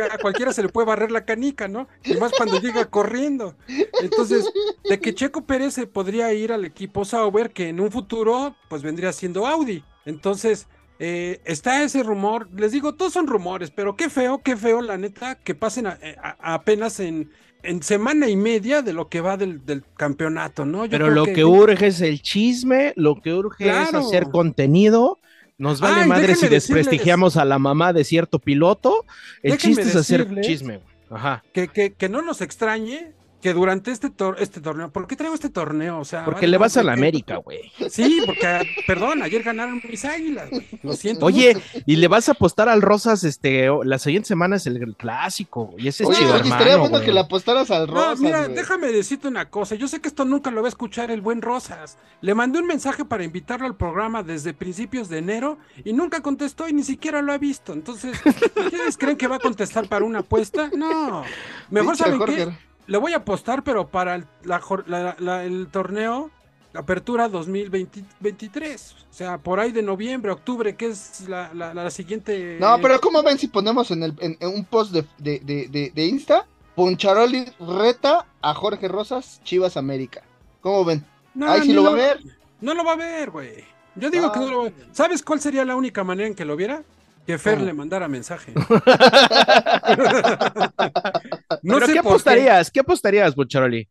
a 0.04 0.18
cualquiera 0.18 0.54
se 0.54 0.62
le 0.64 0.70
puede 0.70 0.88
barrer 0.88 1.12
la 1.12 1.26
canica, 1.26 1.68
¿no? 1.68 1.88
Y 2.04 2.14
más 2.16 2.32
cuando 2.38 2.60
llega 2.60 2.86
corriendo. 2.86 3.56
Entonces, 4.02 4.46
de 4.88 5.00
que 5.00 5.14
Checo 5.14 5.42
Pérez 5.46 5.74
se 5.74 5.88
podría 5.88 6.32
ir 6.34 6.54
al 6.54 6.66
equipo 6.66 7.04
Sauber, 7.06 7.52
que 7.52 7.70
en 7.70 7.80
un 7.80 7.92
futuro, 7.92 8.56
pues 8.70 8.82
vendría 8.82 9.12
siendo 9.12 9.46
Audi. 9.46 9.84
Entonces, 10.06 10.68
eh, 11.00 11.42
está 11.46 11.84
ese 11.84 12.04
rumor. 12.04 12.48
Les 12.56 12.72
digo, 12.72 12.94
todos 12.96 13.14
son 13.14 13.28
rumores, 13.28 13.72
pero 13.72 13.96
qué 13.96 14.10
feo, 14.10 14.42
qué 14.44 14.56
feo, 14.58 14.82
la 14.82 14.98
neta, 14.98 15.36
que 15.36 15.56
pasen 15.56 15.88
a- 15.88 15.98
a- 16.22 16.54
apenas 16.56 17.00
en, 17.00 17.32
en 17.64 17.82
semana 17.84 18.30
y 18.30 18.36
media 18.36 18.82
de 18.82 18.94
lo 18.94 19.10
que 19.10 19.22
va 19.22 19.38
del, 19.38 19.66
del 19.66 19.84
campeonato, 19.98 20.66
¿no? 20.66 20.86
Yo 20.86 20.92
Pero 20.92 21.10
lo 21.10 21.26
que 21.26 21.44
urge 21.46 21.88
es 21.88 22.02
el 22.02 22.22
chisme, 22.22 22.94
lo 22.96 23.22
que 23.22 23.34
urge 23.34 23.70
es 23.70 23.94
hacer 23.94 24.30
contenido. 24.30 25.20
Nos 25.58 25.80
vale 25.80 26.02
Ay, 26.02 26.08
madre 26.10 26.36
si 26.36 26.48
decirles- 26.48 26.50
desprestigiamos 26.68 27.38
a 27.38 27.46
la 27.46 27.60
mamá 27.60 27.94
de 27.94 28.04
cierto 28.04 28.40
piloto. 28.40 29.06
El 29.42 29.54
Déjenme 29.54 29.76
chiste 29.76 29.90
es 29.90 29.96
hacer 29.96 30.42
chisme. 30.42 30.78
güey. 30.78 30.94
Ajá. 31.10 31.44
que, 31.54 31.68
que, 31.68 31.94
que 31.94 32.10
no 32.10 32.24
nos 32.24 32.42
extrañe 32.42 33.12
que 33.44 33.54
durante 33.54 33.92
este, 33.92 34.10
tor- 34.10 34.38
este 34.40 34.62
torneo, 34.62 34.90
¿por 34.90 35.06
qué 35.06 35.18
traigo 35.18 35.36
este 35.36 35.50
torneo? 35.50 36.00
O 36.00 36.06
sea, 36.06 36.24
Porque 36.24 36.46
vale 36.46 36.52
le 36.52 36.58
vas 36.58 36.78
a 36.78 36.80
madre 36.80 36.86
la 36.88 36.94
que- 36.96 37.00
América, 37.02 37.36
güey. 37.38 37.60
Sí, 37.90 38.22
porque, 38.26 38.62
perdón, 38.88 39.22
ayer 39.22 39.44
ganaron 39.44 39.82
mis 39.88 40.06
águilas, 40.06 40.50
güey. 40.50 40.66
Lo 40.82 40.94
siento. 40.94 41.26
Oye, 41.26 41.56
mucho. 41.56 41.84
y 41.86 41.98
le 41.98 42.08
vas 42.08 42.30
a 42.30 42.32
apostar 42.32 42.70
al 42.70 42.82
Rosas, 42.82 43.26
este, 43.26 43.68
la 43.84 44.00
siguiente 44.00 44.30
semana 44.30 44.56
es 44.56 44.66
el, 44.66 44.78
el 44.82 44.96
clásico, 44.96 45.66
güey, 45.66 45.84
y 45.86 45.88
ese 45.90 46.04
es 46.04 46.10
Oye, 46.10 46.20
chido 46.20 46.36
oye, 46.36 46.44
estaría 46.44 46.62
hermano, 46.74 46.80
bueno 46.84 46.98
güey. 47.00 47.06
que 47.06 47.12
le 47.14 47.20
apostaras 47.20 47.70
al 47.70 47.88
No, 47.88 47.94
Rosas. 47.94 48.22
mira, 48.22 48.44
güey. 48.46 48.56
déjame 48.56 48.88
decirte 48.88 49.28
una 49.28 49.50
cosa. 49.50 49.76
Yo 49.76 49.90
sé 49.90 50.00
que 50.00 50.08
esto 50.08 50.24
nunca 50.24 50.50
lo 50.50 50.62
va 50.62 50.68
a 50.68 50.70
escuchar 50.70 51.12
el 51.12 51.20
buen 51.20 51.42
Rosas. 51.42 51.98
Le 52.22 52.34
mandé 52.36 52.60
un 52.60 52.66
mensaje 52.68 53.04
para 53.04 53.26
invitarlo 53.26 53.68
al 53.68 53.76
programa 53.76 54.24
desde 54.24 54.54
principios 54.54 55.10
de 55.10 55.18
enero 55.18 55.58
y 55.84 55.92
nunca 55.92 56.22
contestó 56.22 56.70
y 56.70 56.74
ni 56.74 56.84
siquiera 56.84 57.22
lo 57.22 57.34
ha 57.34 57.38
visto. 57.38 57.74
Entonces, 57.74 58.18
¿ustedes 58.26 58.98
creen 58.98 59.18
que 59.18 59.28
va 59.28 59.36
a 59.36 59.40
contestar 59.40 59.90
para 59.90 60.06
una 60.06 60.20
apuesta? 60.20 60.70
No. 60.74 61.24
Mejor 61.70 61.98
saben 61.98 62.18
Jorge. 62.20 62.36
qué? 62.46 62.73
Le 62.88 62.98
voy 62.98 63.14
a 63.14 63.18
apostar, 63.18 63.64
pero 63.64 63.88
para 63.88 64.16
el, 64.16 64.26
la 64.44 64.62
la- 64.88 65.16
la- 65.20 65.44
el 65.44 65.68
torneo 65.72 66.30
Apertura 66.76 67.30
2023. 67.30 68.96
O 69.10 69.14
sea, 69.14 69.38
por 69.38 69.60
ahí 69.60 69.72
de 69.72 69.84
noviembre, 69.84 70.32
octubre, 70.32 70.76
que 70.76 70.88
es 70.88 71.28
la, 71.28 71.54
la- 71.54 71.74
la 71.74 71.90
siguiente. 71.92 72.58
No, 72.60 72.80
pero 72.82 73.00
¿cómo 73.00 73.22
ven 73.22 73.38
si 73.38 73.48
ponemos 73.48 73.92
en, 73.92 74.02
el, 74.04 74.14
en, 74.20 74.38
en 74.40 74.48
un 74.50 74.66
post 74.66 74.92
de, 74.92 75.06
de, 75.20 75.40
de, 75.70 75.92
de, 75.94 76.06
Insta? 76.06 76.46
Poncharoli 76.76 77.46
reta 77.60 78.26
a 78.42 78.54
Jorge 78.56 78.88
Rosas, 78.88 79.40
Chivas 79.44 79.78
América. 79.78 80.24
¿Cómo 80.62 80.84
ven? 80.84 81.06
No, 81.36 81.52
Ahí 81.52 81.62
sí 81.62 81.68
ni 81.68 81.74
lo 81.76 81.84
va 81.84 81.90
a 81.90 81.94
ver. 81.94 82.20
No 82.62 82.74
lo 82.74 82.84
va 82.84 82.94
a 82.94 82.98
ver, 82.98 83.30
güey. 83.30 83.64
Yo 83.96 84.10
digo 84.10 84.32
que 84.32 84.40
Ah. 84.40 84.42
no 84.42 84.50
lo 84.50 84.58
va 84.58 84.64
a 84.64 84.72
ver. 84.72 84.88
¿Sabes 84.92 85.22
cuál 85.22 85.40
sería 85.40 85.64
la 85.66 85.76
única 85.76 86.04
manera 86.04 86.28
en 86.28 86.34
que 86.34 86.46
lo 86.46 86.56
viera? 86.56 86.82
Que 87.28 87.38
Fer 87.38 87.62
le 87.62 87.72
mandara 87.74 88.08
mensaje. 88.08 88.54
¿Pero 91.64 91.88
qué 91.88 92.02
por 92.02 92.12
apostarías? 92.12 92.72
¿Qué 92.72 92.80
apostarías, 92.82 93.36
Bucharoli? 93.36 93.88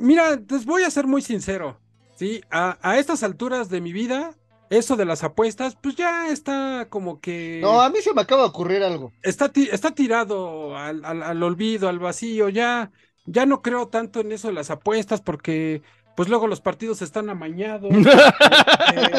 Mira, 0.00 0.36
les 0.48 0.64
voy 0.64 0.82
a 0.84 0.90
ser 0.90 1.06
muy 1.06 1.22
sincero. 1.22 1.80
Sí, 2.16 2.40
a, 2.50 2.78
a 2.82 2.98
estas 2.98 3.22
alturas 3.22 3.68
de 3.68 3.80
mi 3.80 3.92
vida, 3.92 4.34
eso 4.70 4.96
de 4.96 5.04
las 5.04 5.22
apuestas, 5.22 5.76
pues 5.76 5.96
ya 5.96 6.28
está 6.28 6.86
como 6.88 7.20
que. 7.20 7.60
No, 7.62 7.80
a 7.80 7.90
mí 7.90 8.00
se 8.00 8.14
me 8.14 8.22
acaba 8.22 8.42
de 8.42 8.48
ocurrir 8.48 8.82
algo. 8.82 9.12
está, 9.22 9.50
está 9.54 9.94
tirado 9.94 10.76
al, 10.76 11.04
al- 11.04 11.22
al 11.22 11.42
olvido, 11.42 11.88
al 11.88 11.98
vacío, 11.98 12.48
ya, 12.48 12.90
ya 13.26 13.44
no 13.46 13.60
creo 13.62 13.88
tanto 13.88 14.20
en 14.20 14.32
eso 14.32 14.48
de 14.48 14.54
las 14.54 14.70
apuestas 14.70 15.20
porque 15.20 15.82
pues 16.16 16.28
luego 16.28 16.46
los 16.46 16.60
partidos 16.60 17.02
están 17.02 17.30
amañados. 17.30 17.92
Eh, 18.86 19.10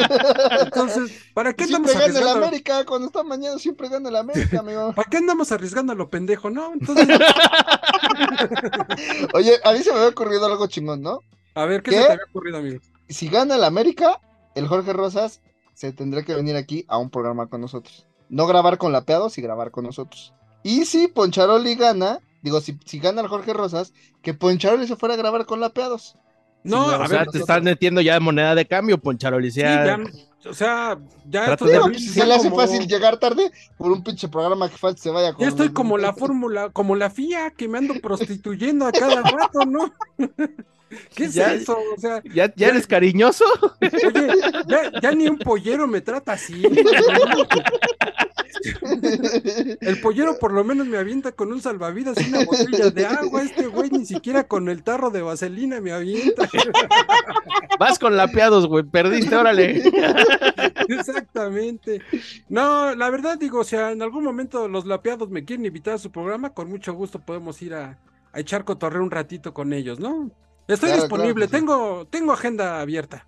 entonces, 0.62 1.12
¿para 1.34 1.52
qué 1.52 1.64
andamos 1.64 1.90
Siempre 1.90 2.06
gana 2.06 2.18
el 2.18 2.24
arriesgando? 2.24 2.46
América, 2.46 2.84
cuando 2.86 3.06
está 3.08 3.22
mañana 3.22 3.58
siempre 3.58 3.88
gana 3.90 4.08
el 4.08 4.16
América, 4.16 4.60
amigo. 4.60 4.94
¿Para 4.94 5.10
qué 5.10 5.18
andamos 5.18 5.52
arriesgando 5.52 5.92
a 5.92 5.96
lo 5.96 6.08
pendejo, 6.08 6.48
no? 6.48 6.72
Entonces, 6.72 7.06
Oye, 9.34 9.56
a 9.62 9.72
mí 9.72 9.78
se 9.80 9.90
me 9.92 9.98
había 9.98 10.08
ocurrido 10.08 10.46
algo 10.46 10.66
chingón, 10.66 11.02
¿no? 11.02 11.20
a 11.54 11.66
ver, 11.66 11.82
¿qué, 11.82 11.90
¿Qué? 11.90 11.96
se 11.98 12.06
te 12.06 12.12
había 12.12 12.24
ocurrido, 12.30 12.58
amigo? 12.58 12.80
Si 13.10 13.28
gana 13.28 13.56
el 13.56 13.64
América, 13.64 14.20
el 14.54 14.66
Jorge 14.68 14.94
Rosas 14.94 15.42
se 15.74 15.92
tendrá 15.92 16.22
que 16.22 16.34
venir 16.34 16.56
aquí 16.56 16.86
a 16.88 16.96
un 16.96 17.10
programa 17.10 17.48
con 17.48 17.60
nosotros. 17.60 18.06
No 18.30 18.46
grabar 18.46 18.78
con 18.78 18.92
Lapeados 18.92 19.36
y 19.36 19.42
grabar 19.42 19.70
con 19.70 19.84
nosotros. 19.84 20.32
Y 20.62 20.86
si 20.86 21.08
Poncharoli 21.08 21.74
gana, 21.74 22.20
digo, 22.42 22.62
si, 22.62 22.78
si 22.86 23.00
gana 23.00 23.20
el 23.20 23.28
Jorge 23.28 23.52
Rosas, 23.52 23.92
que 24.22 24.32
Poncharoli 24.32 24.86
se 24.86 24.96
fuera 24.96 25.14
a 25.14 25.18
grabar 25.18 25.44
con 25.44 25.60
Lapeados. 25.60 26.16
No, 26.64 26.88
Sí, 26.88 26.92
a 26.92 26.96
o 26.96 26.98
ver, 27.00 27.08
sea, 27.08 27.18
te 27.20 27.24
nosotros- 27.26 27.40
estás 27.42 27.62
metiendo 27.62 28.00
ya 28.00 28.18
moneda 28.20 28.54
de 28.54 28.66
cambio, 28.66 28.98
Poncharoli. 28.98 29.50
sí, 29.50 29.60
ya, 29.60 29.98
o 30.48 30.52
sea, 30.54 30.98
ya 31.28 31.44
Trata 31.46 31.52
esto 31.52 31.66
de- 31.66 31.72
de 31.78 31.88
mí 31.88 31.98
se 32.00 32.26
le 32.26 32.34
hace 32.34 32.50
como- 32.50 32.60
fácil 32.62 32.86
llegar 32.86 33.16
tarde 33.18 33.50
por 33.76 33.90
un 33.92 34.02
pinche 34.02 34.28
programa 34.28 34.68
que 34.68 34.76
falta 34.76 35.00
se 35.02 35.10
vaya 35.10 35.32
con 35.32 35.42
Ya 35.42 35.48
estoy 35.48 35.70
como 35.70 35.96
la 35.98 36.12
fórmula, 36.12 36.70
como 36.70 36.94
la 36.96 37.10
FIA, 37.10 37.50
que 37.50 37.68
me 37.68 37.78
ando 37.78 37.94
prostituyendo 38.00 38.86
a 38.86 38.92
cada 38.92 39.22
rato, 39.50 39.60
¿no? 39.66 39.92
¿Qué 41.14 41.24
es 41.26 41.34
Ya- 41.34 41.52
eso? 41.52 41.76
O 41.96 42.00
sea, 42.00 42.22
¿Ya, 42.24 42.46
ya 42.46 42.52
Ya- 42.56 42.68
eres 42.68 42.86
cariñoso? 42.86 43.44
oye, 43.82 44.28
ya, 44.68 44.90
ya 45.02 45.12
ni 45.12 45.28
un 45.28 45.38
pollero 45.38 45.86
me 45.86 46.00
trata 46.00 46.32
así. 46.32 46.62
El 49.80 50.00
pollero 50.00 50.38
por 50.38 50.52
lo 50.52 50.64
menos 50.64 50.86
me 50.86 50.98
avienta 50.98 51.32
con 51.32 51.52
un 51.52 51.60
salvavidas 51.60 52.16
y 52.20 52.28
una 52.28 52.44
botella 52.44 52.90
de 52.90 53.06
agua. 53.06 53.42
Este 53.42 53.66
güey 53.66 53.90
ni 53.90 54.06
siquiera 54.06 54.44
con 54.44 54.68
el 54.68 54.82
tarro 54.82 55.10
de 55.10 55.22
vaselina 55.22 55.80
me 55.80 55.92
avienta. 55.92 56.48
Vas 57.78 57.98
con 57.98 58.16
lapeados, 58.16 58.66
güey. 58.66 58.84
Perdiste, 58.84 59.34
órale. 59.36 59.82
Exactamente. 60.88 62.00
No, 62.48 62.94
la 62.94 63.10
verdad 63.10 63.38
digo, 63.38 63.60
o 63.60 63.64
sea, 63.64 63.92
en 63.92 64.02
algún 64.02 64.24
momento 64.24 64.68
los 64.68 64.86
lapeados 64.86 65.28
me 65.30 65.44
quieren 65.44 65.66
invitar 65.66 65.94
a 65.94 65.98
su 65.98 66.10
programa, 66.10 66.54
con 66.54 66.68
mucho 66.68 66.92
gusto 66.92 67.18
podemos 67.20 67.60
ir 67.62 67.74
a, 67.74 67.98
a 68.32 68.40
echar 68.40 68.64
cotorreo 68.64 69.02
un 69.02 69.10
ratito 69.10 69.54
con 69.54 69.72
ellos, 69.72 70.00
¿no? 70.00 70.30
Estoy 70.68 70.90
Claro, 70.90 71.02
disponible, 71.02 71.34
claro 71.34 71.50
que 71.50 71.56
sí. 71.56 71.60
tengo, 71.64 72.06
tengo 72.10 72.32
agenda 72.32 72.80
abierta. 72.80 73.26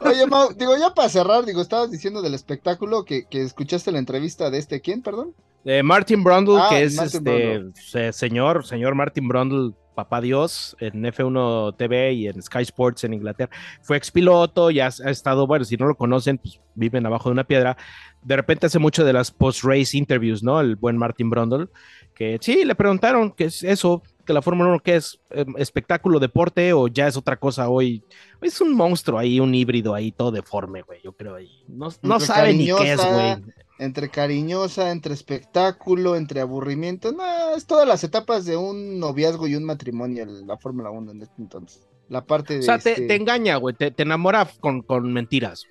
Oye, 0.00 0.26
Mau, 0.26 0.52
digo, 0.54 0.76
ya 0.76 0.92
para 0.94 1.08
cerrar, 1.08 1.44
digo, 1.44 1.60
estabas 1.60 1.90
diciendo 1.90 2.22
del 2.22 2.34
espectáculo 2.34 3.04
que, 3.04 3.26
que 3.26 3.42
escuchaste 3.42 3.92
la 3.92 3.98
entrevista 3.98 4.50
de 4.50 4.58
este, 4.58 4.80
¿quién, 4.80 5.02
perdón? 5.02 5.34
Eh, 5.64 5.82
Martin 5.82 6.22
Brundle, 6.22 6.58
Ah, 6.60 6.66
que 6.70 6.82
es 6.84 6.94
Martin 6.96 7.16
este 7.26 7.48
Brundle. 7.48 8.12
señor, 8.12 8.66
señor 8.66 8.94
Martin 8.94 9.26
Brundle, 9.28 9.72
papá 9.96 10.20
Dios, 10.20 10.76
en 10.78 11.02
F1 11.02 11.76
TV 11.76 12.12
y 12.12 12.28
en 12.28 12.40
Sky 12.40 12.62
Sports 12.62 13.02
en 13.02 13.14
Inglaterra. 13.14 13.50
Fue 13.82 13.96
expiloto, 13.96 14.70
ya 14.70 14.86
ha 14.86 15.10
estado, 15.10 15.48
bueno, 15.48 15.64
si 15.64 15.76
no 15.76 15.86
lo 15.86 15.96
conocen, 15.96 16.38
pues 16.38 16.60
viven 16.76 17.04
abajo 17.06 17.28
de 17.28 17.32
una 17.32 17.44
piedra. 17.44 17.76
De 18.22 18.36
repente 18.36 18.66
hace 18.66 18.78
mucho 18.78 19.04
de 19.04 19.12
las 19.12 19.32
post-race 19.32 19.96
interviews, 19.96 20.44
¿no? 20.44 20.60
El 20.60 20.76
buen 20.76 20.96
Martin 20.96 21.30
Brundle, 21.30 21.66
que 22.14 22.38
sí, 22.40 22.64
le 22.64 22.76
preguntaron 22.76 23.32
qué 23.32 23.46
es 23.46 23.64
eso, 23.64 24.02
que 24.24 24.32
la 24.32 24.42
Fórmula 24.42 24.70
1, 24.70 24.80
¿qué 24.80 24.96
es? 24.96 25.18
Eh, 25.30 25.46
¿Espectáculo, 25.56 26.20
deporte 26.20 26.72
o 26.72 26.88
ya 26.88 27.08
es 27.08 27.16
otra 27.16 27.36
cosa 27.36 27.68
hoy? 27.68 28.04
Es 28.42 28.60
un 28.60 28.74
monstruo 28.74 29.18
ahí, 29.18 29.40
un 29.40 29.54
híbrido 29.54 29.94
ahí, 29.94 30.12
todo 30.12 30.30
deforme, 30.30 30.82
güey, 30.82 31.00
yo 31.02 31.12
creo 31.12 31.34
ahí. 31.36 31.64
No, 31.66 31.88
no 32.02 32.20
sabe 32.20 32.52
ni 32.52 32.66
qué 32.66 32.92
es, 32.92 33.04
güey. 33.04 33.36
Entre 33.78 34.08
cariñosa, 34.08 34.90
entre 34.90 35.12
espectáculo, 35.12 36.16
entre 36.16 36.40
aburrimiento. 36.40 37.12
No, 37.12 37.54
es 37.56 37.66
todas 37.66 37.86
las 37.86 38.04
etapas 38.04 38.46
de 38.46 38.56
un 38.56 38.98
noviazgo 38.98 39.46
y 39.48 39.54
un 39.54 39.64
matrimonio, 39.64 40.24
la 40.24 40.56
Fórmula 40.56 40.90
1 40.90 41.12
en 41.12 41.22
este 41.22 41.34
entonces. 41.42 41.86
La 42.08 42.24
parte 42.24 42.54
de. 42.54 42.60
O 42.60 42.62
sea, 42.62 42.78
te, 42.78 42.90
este, 42.92 43.06
te 43.06 43.16
engaña, 43.16 43.56
güey, 43.56 43.74
te, 43.74 43.90
te 43.90 44.02
enamora 44.04 44.48
con, 44.60 44.80
con 44.82 45.12
mentiras. 45.12 45.64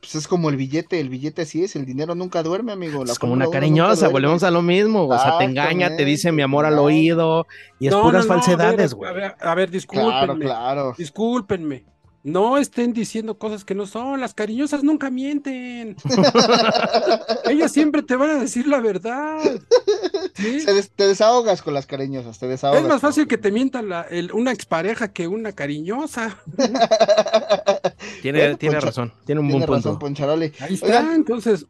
pues 0.00 0.14
es 0.16 0.26
como 0.26 0.48
el 0.50 0.56
billete, 0.56 0.98
el 1.00 1.08
billete 1.10 1.42
así 1.42 1.62
es, 1.62 1.76
el 1.76 1.84
dinero 1.84 2.14
nunca 2.14 2.42
duerme, 2.42 2.72
amigo. 2.72 3.04
la 3.04 3.12
es 3.12 3.18
como 3.18 3.34
una 3.34 3.44
1 3.46 3.46
nunca 3.46 3.58
cariñosa, 3.60 4.08
volvemos 4.08 4.42
a 4.42 4.50
lo 4.50 4.62
mismo. 4.62 5.06
O 5.06 5.18
sea, 5.18 5.38
te 5.38 5.44
engaña, 5.44 5.94
te 5.94 6.04
dice 6.04 6.32
mi 6.32 6.42
amor 6.42 6.64
al 6.66 6.78
oído 6.78 7.46
y 7.78 7.88
es 7.88 7.92
No, 7.92 8.02
puras 8.02 8.26
no, 8.26 8.34
no, 8.34 8.42
a 8.42 8.56
ver, 8.56 8.56
falsedades, 8.56 8.92
a 8.92 8.96
güey. 8.96 9.14
ver, 9.14 9.36
a 9.38 9.54
ver, 9.54 9.70
Claro, 9.90 10.34
discúlpenme. 10.34 10.44
claro. 10.46 10.94
Discúlpenme. 10.96 11.84
No 12.24 12.56
estén 12.58 12.92
diciendo 12.92 13.36
cosas 13.36 13.64
que 13.64 13.74
no 13.74 13.84
son. 13.86 14.20
Las 14.20 14.32
cariñosas 14.32 14.84
nunca 14.84 15.10
mienten. 15.10 15.96
Ellas 17.50 17.72
siempre 17.72 18.02
te 18.02 18.14
van 18.14 18.30
a 18.30 18.34
decir 18.38 18.68
la 18.68 18.78
verdad. 18.80 19.40
¿Sí? 20.34 20.60
Se 20.60 20.72
des- 20.72 20.90
te 20.90 21.06
desahogas 21.08 21.62
con 21.62 21.74
las 21.74 21.86
cariñosas, 21.86 22.38
te 22.38 22.46
desahogas. 22.46 22.82
Es 22.82 22.88
más 22.88 23.00
fácil 23.00 23.26
que 23.26 23.38
te 23.38 23.50
mienta 23.50 23.82
la- 23.82 24.02
el- 24.02 24.30
una 24.32 24.52
expareja 24.52 25.12
que 25.12 25.26
una 25.26 25.52
cariñosa. 25.52 26.38
Tiene, 28.22 28.38
Bueno, 28.40 28.56
tiene 28.58 28.80
razón, 28.80 29.12
tiene 29.24 29.40
un 29.40 29.48
Tiene 29.48 29.66
buen 29.66 29.78
razón, 29.82 29.98
punto. 29.98 30.30
Ahí 30.60 30.74
está. 30.74 30.86
Oigan. 30.86 31.12
Entonces, 31.14 31.66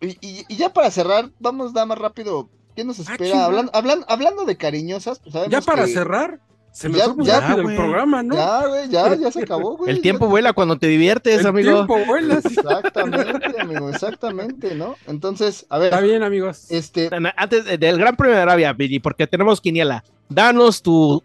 Y, 0.00 0.08
y- 0.20 0.44
y 0.48 0.56
ya 0.56 0.72
para 0.72 0.90
cerrar, 0.90 1.30
vamos 1.40 1.72
nada 1.72 1.86
más 1.86 1.98
rápido. 1.98 2.48
¿Qué 2.76 2.84
nos 2.84 2.98
espera? 2.98 3.44
Ah. 3.44 3.46
Hablan- 3.46 3.70
hablan- 3.72 4.04
hablando 4.08 4.44
de 4.44 4.56
cariñosas, 4.56 5.18
pues 5.20 5.32
sabemos 5.32 5.52
ya 5.52 5.60
para 5.62 5.84
que- 5.86 5.92
cerrar, 5.94 6.40
se 6.74 6.88
me 6.88 6.98
Ya- 6.98 7.14
fue 7.14 7.24
ya, 7.24 7.54
el 7.54 7.62
programa, 7.76 8.22
¿no? 8.24 8.34
Ya, 8.34 8.66
güey, 8.66 8.88
ya, 8.88 9.14
ya 9.14 9.30
se 9.30 9.42
acabó, 9.42 9.76
güey. 9.76 9.92
El 9.92 10.00
tiempo 10.00 10.26
vuela 10.26 10.52
cuando 10.52 10.76
te 10.76 10.88
diviertes, 10.88 11.38
el 11.40 11.46
amigo. 11.46 11.72
tiempo 11.72 12.04
vuela. 12.04 12.34
Exactamente, 12.44 13.60
amigo, 13.60 13.88
exactamente, 13.90 14.74
¿no? 14.74 14.96
Entonces, 15.06 15.66
a 15.68 15.78
ver, 15.78 15.92
Está 15.92 16.00
bien, 16.00 16.24
amigos. 16.24 16.66
este, 16.70 17.08
Antes 17.36 17.64
de- 17.64 17.78
del 17.78 17.98
Gran 17.98 18.16
Premio 18.16 18.34
de 18.34 18.42
Arabia, 18.42 18.72
Billy, 18.72 18.98
porque 18.98 19.26
tenemos 19.28 19.60
quiniela, 19.60 20.02
danos 20.28 20.82
tu, 20.82 21.22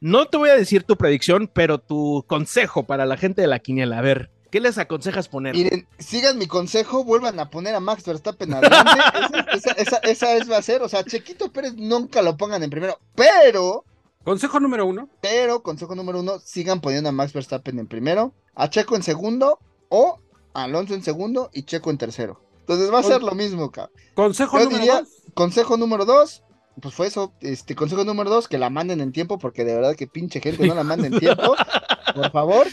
no 0.00 0.26
te 0.26 0.36
voy 0.36 0.50
a 0.50 0.56
decir 0.56 0.82
tu 0.82 0.96
predicción, 0.96 1.48
pero 1.52 1.78
tu 1.78 2.24
consejo 2.26 2.82
para 2.84 3.06
la 3.06 3.16
gente 3.16 3.40
de 3.40 3.46
la 3.48 3.60
quiniela. 3.60 3.98
A 3.98 4.02
ver, 4.02 4.30
¿qué 4.50 4.58
les 4.60 4.78
aconsejas 4.78 5.28
poner? 5.28 5.54
miren, 5.54 5.86
sigan 6.00 6.38
mi 6.38 6.46
consejo, 6.48 7.04
vuelvan 7.04 7.38
a 7.38 7.50
poner 7.50 7.76
a 7.76 7.80
Max 7.80 8.04
Verstappen 8.04 8.52
adelante. 8.54 8.90
esa, 9.52 9.70
esa, 9.72 9.72
esa, 9.72 9.96
esa 9.98 10.34
es 10.36 10.50
va 10.50 10.56
a 10.56 10.62
ser, 10.62 10.82
o 10.82 10.88
sea, 10.88 11.04
Chequito 11.04 11.52
Pérez 11.52 11.74
nunca 11.76 12.20
lo 12.20 12.36
pongan 12.36 12.62
en 12.64 12.70
primero, 12.70 12.98
pero, 13.14 13.84
Consejo 14.28 14.60
número 14.60 14.86
uno. 14.86 15.08
pero, 15.20 15.62
consejo 15.62 15.94
número 15.94 16.20
uno, 16.20 16.38
sigan 16.40 16.80
poniendo 16.80 17.08
a 17.08 17.12
Max 17.12 17.32
Verstappen 17.32 17.78
en 17.78 17.86
primero, 17.86 18.34
a 18.54 18.68
Checo 18.68 18.94
en 18.96 19.02
segundo, 19.02 19.58
o 19.88 20.18
a 20.54 20.64
Alonso 20.64 20.94
en 20.94 21.02
segundo 21.02 21.50
y 21.52 21.62
Checo 21.62 21.90
en 21.90 21.98
tercero. 21.98 22.40
Entonces 22.60 22.92
va 22.92 22.98
a 22.98 23.02
ser 23.02 23.22
lo 23.22 23.32
mismo, 23.34 23.70
cabrón. 23.70 23.94
Consejo 24.14 24.58
Yo 24.58 24.64
número 24.64 24.80
diría- 24.80 25.00
dos. 25.00 25.08
Consejo 25.34 25.76
número 25.76 26.04
dos, 26.04 26.42
pues 26.82 26.94
fue 26.94 27.06
eso. 27.06 27.32
Este 27.40 27.74
consejo 27.74 28.04
número 28.04 28.28
dos, 28.28 28.48
que 28.48 28.58
la 28.58 28.68
manden 28.70 29.00
en 29.00 29.12
tiempo, 29.12 29.38
porque 29.38 29.64
de 29.64 29.74
verdad 29.74 29.96
que 29.96 30.06
pinche 30.06 30.40
gente 30.40 30.66
no 30.66 30.74
la 30.74 30.84
manda 30.84 31.06
en 31.06 31.18
tiempo, 31.18 31.54
por 32.14 32.30
favor. 32.30 32.66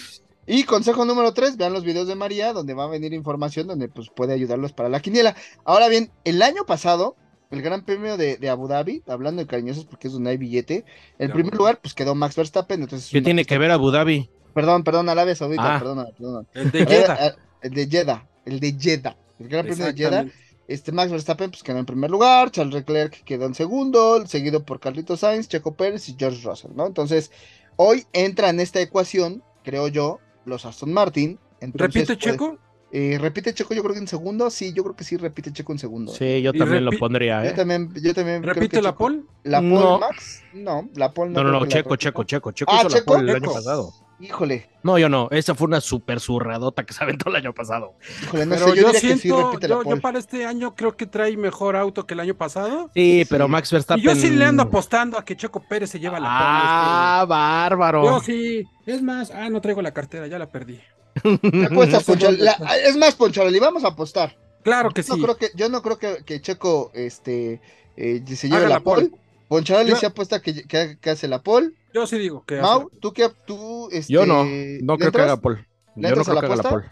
Y 0.48 0.64
consejo 0.66 1.06
número 1.06 1.34
tres, 1.34 1.58
vean 1.58 1.74
los 1.74 1.84
videos 1.84 2.08
de 2.08 2.16
María, 2.16 2.52
donde 2.54 2.74
va 2.74 2.84
a 2.84 2.88
venir 2.88 3.14
información 3.14 3.66
donde 3.68 3.88
pues 3.88 4.10
puede 4.10 4.34
ayudarlos 4.34 4.74
para 4.74 4.90
la 4.90 5.00
quiniela. 5.00 5.36
Ahora 5.64 5.88
bien, 5.88 6.12
el 6.24 6.42
año 6.42 6.66
pasado, 6.66 7.16
el 7.52 7.62
Gran 7.62 7.84
Premio 7.86 8.18
de, 8.18 8.38
de 8.38 8.50
Abu 8.50 8.68
Dhabi, 8.68 9.04
hablando 9.08 9.42
de 9.42 9.48
cariñosos 9.48 9.86
porque 9.86 10.08
es 10.08 10.14
donde 10.14 10.32
hay 10.32 10.38
billete, 10.38 10.86
el 11.20 11.30
primer 11.30 11.52
bueno. 11.52 11.58
lugar 11.60 11.80
pues 11.82 11.94
quedó 11.94 12.16
Max 12.16 12.36
Verstappen, 12.36 12.82
entonces... 12.82 13.10
¿Qué 13.12 13.22
tiene 13.22 13.46
que 13.46 13.58
ver 13.58 13.72
Abu 13.72 13.92
Dhabi? 13.92 14.30
Perdón, 14.54 14.84
perdón, 14.84 15.10
Arabia 15.10 15.36
Saudita, 15.36 15.76
Ah. 15.76 15.80
perdón, 15.80 16.08
perdón. 16.18 16.48
El 16.54 16.72
de 16.72 16.86
Jeddah. 16.86 17.36
El 17.62 17.74
de 17.74 17.88
Jeddah, 17.88 18.28
el 18.46 18.60
de 18.60 18.76
Jeddah, 18.80 19.18
el 19.40 19.48
Gran 19.48 19.66
Premio 19.66 19.86
de 19.86 19.94
Jeddah. 19.94 20.26
Este 20.68 20.92
Max 20.92 21.12
Verstappen 21.12 21.52
pues 21.52 21.62
quedó 21.62 21.78
en 21.78 21.86
primer 21.86 22.10
lugar, 22.10 22.50
Charles 22.52 22.74
Leclerc 22.74 23.24
quedó 23.24 23.46
en 23.46 23.54
segundo, 23.54 24.26
seguido 24.26 24.64
por 24.66 24.80
Carlitos 24.80 25.20
Sainz, 25.20 25.48
Checo 25.48 25.76
Pérez 25.76 26.10
y 26.10 26.16
George 26.18 26.42
Russell, 26.44 26.72
¿no? 26.76 26.88
Entonces, 26.88 27.32
hoy 27.76 28.06
entra 28.14 28.50
en 28.50 28.60
esta 28.60 28.82
ecuación, 28.82 29.44
creo 29.64 29.88
yo, 29.88 30.20
los 30.44 30.66
Aston 30.66 30.92
Martin. 30.92 31.40
Entonces, 31.60 32.08
¿Repite 32.08 32.16
pues, 32.16 32.18
Checo? 32.18 32.58
Eh, 32.98 33.18
repite 33.20 33.54
Checo, 33.54 33.74
yo 33.74 33.82
creo 33.84 33.94
que 33.94 34.00
en 34.00 34.08
segundo, 34.08 34.50
sí, 34.50 34.72
yo 34.74 34.84
creo 34.84 34.96
que 34.96 35.04
sí 35.04 35.18
repite 35.18 35.52
Checo 35.52 35.74
en 35.74 35.80
segundo. 35.80 36.14
Sí, 36.14 36.42
yo 36.42 36.52
Y 36.54 36.58
también 36.60 36.86
lo 36.86 36.92
pondría, 36.94 37.44
Yo 37.44 37.50
¿eh? 37.50 37.54
también, 37.54 37.94
yo 37.94 38.14
también 38.14 38.42
creo 38.42 38.54
¿Repite 38.54 38.78
que 38.78 38.82
la 38.82 38.92
Checo- 38.94 38.98
pole? 38.98 39.22
¿La 39.44 39.60
pole 39.60 39.74
No. 39.74 40.00
Max? 40.00 40.44
No, 40.54 40.90
la 40.96 41.12
pole 41.12 41.32
No, 41.32 41.44
no, 41.44 41.52
no, 41.52 41.60
la 41.62 41.68
Checo. 41.68 41.96
Checo, 41.98 42.24
Checo, 42.24 42.52
Checo 42.54 42.72
Ah, 42.74 42.78
hizo 42.80 42.90
la 42.90 42.96
Checo. 42.96 43.06
pole 43.14 43.30
el 43.32 43.36
año 43.36 43.52
pasado. 43.52 43.94
Híjole, 44.18 44.70
No, 44.82 44.98
yo 44.98 45.10
no, 45.10 45.28
esa 45.32 45.56
fue 45.56 45.68
una 45.68 45.82
super 45.82 46.22
zurradota 46.22 46.86
que 46.86 46.94
se 46.94 47.04
aventó 47.04 47.30
el 47.30 47.36
año 47.36 47.54
pasado. 47.54 47.96
híjole, 48.24 48.46
no 48.46 48.56
Pero 48.56 48.68
sé, 48.68 48.70
yo, 48.70 48.76
yo, 48.76 48.86
diría 48.88 49.02
que 49.02 49.08
sí 49.14 49.18
siento, 49.20 49.50
repite 49.52 49.68
la 49.68 49.76
yo, 49.76 49.84
pole. 49.84 49.96
yo 49.98 50.02
para 50.02 50.20
este 50.20 50.46
año 50.46 50.74
creo 50.74 50.96
que 50.96 51.06
trae 51.06 51.36
mejor 51.36 51.76
auto 51.76 52.06
que 52.08 52.14
el 52.14 52.22
año 52.22 52.34
pasado. 52.34 52.90
Sí, 52.96 53.26
pero 53.30 53.50
Max 53.50 53.74
Y 53.74 53.76
Verstappen. 53.76 54.04
yo 54.06 54.16
sí 54.16 54.30
le 54.30 54.46
ando 54.46 54.64
apostando 54.64 55.18
a 55.18 55.26
que 55.26 55.36
Checo 55.36 55.60
Pérez 55.68 55.90
se 55.90 56.00
lleva 56.00 56.18
la 56.22 56.28
Ah, 56.32 57.18
pole. 57.24 57.30
bárbaro. 57.30 58.18
este 58.20 58.32
año. 58.32 58.42
Yo 58.42 58.62
sí. 58.64 58.68
Es 58.86 59.02
más, 59.02 59.32
ah, 59.32 59.50
no 59.50 59.60
traigo 59.60 59.82
la 59.82 59.92
cartera, 59.94 60.28
ya 60.28 60.40
la 60.40 60.50
perdí. 60.50 60.80
¿Te 61.22 61.66
apuestas, 61.66 62.06
Ponchal- 62.08 62.38
la- 62.38 62.58
es 62.84 62.98
más, 62.98 63.16
Poncharoli, 63.16 63.60
vamos 63.60 63.84
a 63.84 63.90
apostar. 63.90 64.38
Claro 64.64 64.90
que 64.92 65.02
No 65.08 65.16
sí. 65.16 65.22
creo 65.22 65.38
que, 65.38 65.50
yo 65.56 65.70
no 65.70 65.82
creo 65.82 65.98
que, 65.98 66.24
que 66.26 66.42
Checo 66.42 66.92
este, 66.94 67.62
eh, 67.98 68.24
se 68.36 68.48
Haga 68.48 68.56
lleve 68.58 68.70
la 68.70 68.76
la 68.76 68.80
pole. 68.82 69.10
pole. 69.10 69.22
Poncharoli 69.48 69.90
Yo- 69.92 69.96
se 69.96 70.08
apuesta 70.08 70.42
que, 70.42 70.64
que, 70.68 70.98
que 71.00 71.10
hace 71.10 71.28
la 71.28 71.42
pole. 71.42 71.72
Yo 71.94 72.06
sí 72.08 72.18
digo 72.18 72.44
que. 72.46 72.60
Mau, 72.60 72.90
tú 73.00 73.14
que 73.14 73.30
tú 73.46 73.88
este, 73.92 74.12
Yo 74.12 74.26
no, 74.26 74.44
¿le 74.44 74.80
no 74.82 74.98
creo 74.98 75.12
que 75.12 75.22
haga 75.22 75.38
pole. 75.38 75.66
¿Le 75.96 76.10
Yo 76.10 76.16
no 76.16 76.24
creo 76.24 76.36
la 76.36 76.42
que 76.42 76.46
haga 76.48 76.56
la 76.56 76.62
apuesta? 76.62 76.70
pole. 76.70 76.86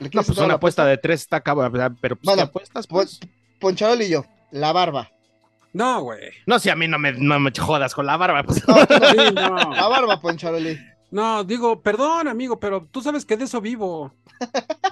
¿Le 0.00 0.10
No, 0.14 0.22
pues 0.22 0.38
una 0.38 0.54
apuesta 0.54 0.84
de 0.86 0.96
tres 0.96 1.20
está 1.20 1.40
cabrón, 1.42 1.70
pero 2.00 2.16
pues, 2.16 2.24
Bueno, 2.24 2.36
¿qué 2.42 2.48
apuestas? 2.48 2.86
Pues? 2.86 3.20
Poncharoli 3.60 4.06
y 4.06 4.08
yo, 4.08 4.24
la 4.50 4.72
barba. 4.72 5.10
No, 5.74 6.00
güey. 6.02 6.20
No, 6.46 6.58
si 6.58 6.68
a 6.70 6.74
mí 6.74 6.88
no 6.88 6.98
me, 6.98 7.12
no 7.12 7.38
me 7.38 7.52
jodas 7.56 7.94
con 7.94 8.06
la 8.06 8.16
barba. 8.16 8.42
Pues. 8.42 8.66
No, 8.66 8.74
no, 8.76 9.10
Sí, 9.10 9.34
no. 9.34 9.72
la 9.74 9.86
barba, 9.88 10.20
Poncharoli. 10.20 10.80
No, 11.10 11.44
digo, 11.44 11.82
perdón, 11.82 12.28
amigo, 12.28 12.60
pero 12.60 12.86
tú 12.90 13.02
sabes 13.02 13.24
que 13.24 13.36
de 13.36 13.44
eso 13.44 13.60
vivo. 13.60 14.12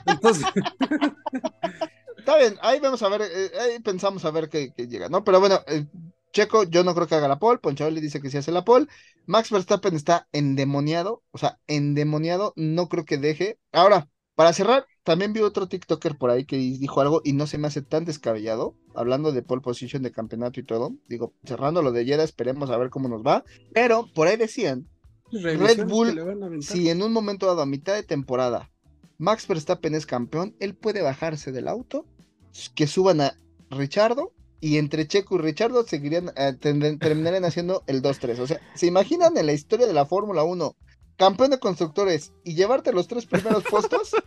Entonces, 0.07 0.45
Está 2.29 2.37
bien, 2.37 2.59
ahí 2.61 2.79
vamos 2.79 3.03
a 3.03 3.09
ver, 3.09 3.23
eh, 3.23 3.51
ahí 3.59 3.79
pensamos 3.81 4.23
a 4.27 4.31
ver 4.31 4.51
qué, 4.51 4.71
llega, 4.77 5.09
¿no? 5.09 5.25
Pero 5.25 5.41
bueno, 5.41 5.61
eh, 5.67 5.87
Checo, 6.31 6.65
yo 6.65 6.85
no 6.85 6.95
creo 6.95 7.07
que 7.07 7.15
haga 7.15 7.27
la 7.27 7.39
pole, 7.39 7.59
Poncharoli 7.59 8.03
dice 8.03 8.21
que 8.21 8.29
sí 8.29 8.37
hace 8.37 8.53
la 8.53 8.67
pole, 8.67 8.87
Max 9.25 9.51
Verstappen 9.51 9.95
está 9.95 10.29
endemoniado, 10.33 11.23
o 11.31 11.39
sea, 11.39 11.59
endemoniado, 11.69 12.53
no 12.55 12.91
creo 12.91 13.07
que 13.07 13.17
deje. 13.17 13.59
Ahora, 13.73 14.09
para 14.35 14.53
cerrar, 14.53 14.85
también 15.05 15.33
vi 15.33 15.41
otro 15.41 15.69
TikToker 15.69 16.19
por 16.19 16.29
ahí 16.29 16.45
que 16.45 16.59
dijo 16.59 17.01
algo 17.01 17.23
y 17.25 17.33
no 17.33 17.47
se 17.47 17.57
me 17.57 17.69
hace 17.69 17.81
tan 17.81 18.05
descabellado, 18.05 18.75
hablando 18.95 19.33
de 19.33 19.41
pole 19.41 19.63
position 19.63 20.03
de 20.03 20.13
campeonato 20.13 20.61
y 20.61 20.65
todo, 20.65 20.93
digo, 21.09 21.33
cerrando 21.45 21.81
lo 21.81 21.93
de 21.93 22.05
Jeddah, 22.05 22.25
esperemos 22.25 22.69
a 22.69 22.77
ver 22.77 22.91
cómo 22.91 23.09
nos 23.09 23.23
va, 23.23 23.43
pero 23.73 24.07
por 24.13 24.27
ahí 24.27 24.37
decían, 24.37 24.87
revisiones 25.33 25.87
Bull, 25.87 26.63
si 26.63 26.89
en 26.89 27.03
un 27.03 27.13
momento 27.13 27.47
dado, 27.47 27.63
a 27.63 27.67
mitad 27.67 27.95
de 27.95 28.03
temporada, 28.03 28.71
Max 29.19 29.47
Verstappen 29.47 29.95
es 29.95 30.07
campeón, 30.07 30.55
él 30.61 30.75
puede 30.75 31.03
bajarse 31.03 31.53
del 31.53 31.69
auto, 31.69 32.07
que 32.75 32.87
suban 32.87 33.21
a 33.21 33.37
Richardo, 33.71 34.33
y 34.61 34.79
entre 34.79 35.07
Checo 35.07 35.37
y 35.37 35.39
Richardo 35.39 35.85
seguirían, 35.85 36.33
eh, 36.37 36.55
terminarían 36.61 37.45
haciendo 37.45 37.83
el 37.87 38.03
2-3. 38.03 38.39
O 38.41 38.47
sea, 38.47 38.61
¿se 38.75 38.87
imaginan 38.87 39.37
en 39.37 39.47
la 39.47 39.53
historia 39.53 39.87
de 39.87 39.93
la 39.93 40.07
Fórmula 40.07 40.43
1, 40.43 40.75
campeón 41.17 41.51
de 41.51 41.59
constructores 41.59 42.33
y 42.45 42.55
llevarte 42.55 42.93
los 42.93 43.09
tres 43.09 43.27
primeros 43.27 43.65
puestos? 43.65 44.15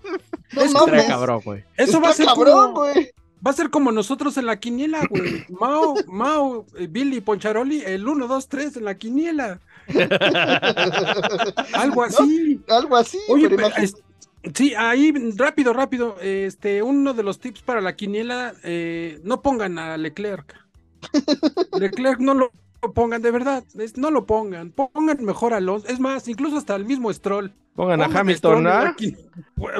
No 0.54 0.64
Es 0.64 0.74
mames, 0.74 1.06
cabrón, 1.06 1.42
güey. 1.46 1.64
Eso 1.78 2.02
va 2.02 2.10
a 2.10 2.14
ser 2.14 2.26
cabrón, 2.26 2.74
como, 2.74 2.84
va 2.84 3.52
a 3.52 3.54
ser 3.54 3.70
como 3.70 3.94
nosotros 3.94 4.36
en 4.36 4.46
la 4.46 4.60
quiniela, 4.60 5.08
güey. 5.10 5.46
Mao, 5.48 5.96
Mao, 6.08 6.66
eh, 6.78 6.88
Billy, 6.88 7.22
Poncharoli, 7.22 7.84
el 7.86 8.06
1, 8.06 8.28
2, 8.28 8.48
3 8.50 8.76
en 8.76 8.84
la 8.84 8.98
quiniela. 8.98 9.62
Algo 11.74 12.04
así. 12.04 12.62
Algo 12.70 12.96
así, 12.96 13.20
Oye, 13.30 13.44
pero 13.50 13.56
pero, 13.58 13.68
imagínate- 13.68 13.84
es- 13.84 14.54
sí, 14.56 14.74
ahí 14.76 15.14
rápido, 15.38 15.74
rápido. 15.74 16.16
Este, 16.22 16.82
uno 16.84 17.14
de 17.14 17.24
los 17.24 17.40
tips 17.40 17.62
para 17.62 17.82
la 17.82 17.96
quiniela, 17.96 18.54
eh, 18.64 19.20
no 19.24 19.42
pongan 19.42 19.78
a 19.80 19.98
Leclerc. 19.98 20.56
Leclerc 21.80 22.20
no 22.20 22.34
lo 22.34 22.52
pongan, 22.94 23.22
de 23.22 23.32
verdad, 23.32 23.64
es- 23.80 23.98
no 23.98 24.12
lo 24.12 24.26
pongan. 24.26 24.72
Pongan 24.72 25.24
mejor 25.24 25.54
a 25.54 25.58
Alonso. 25.58 25.88
Es 25.88 26.00
más, 26.00 26.28
incluso 26.28 26.58
hasta 26.58 26.76
el 26.76 26.86
mismo 26.86 27.12
Stroll. 27.14 27.54
Pongan 27.76 28.02
a 28.02 28.06
Hamilton, 28.06 28.36
Stroll 28.62 28.68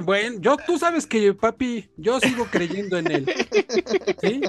Bueno, 0.04 0.38
yo, 0.40 0.58
tú 0.66 0.78
sabes 0.78 1.06
que, 1.08 1.34
papi, 1.34 1.90
yo 1.98 2.20
sigo 2.20 2.46
creyendo 2.50 2.98
en 2.98 3.12
él. 3.12 3.26
¿Sí? 4.22 4.42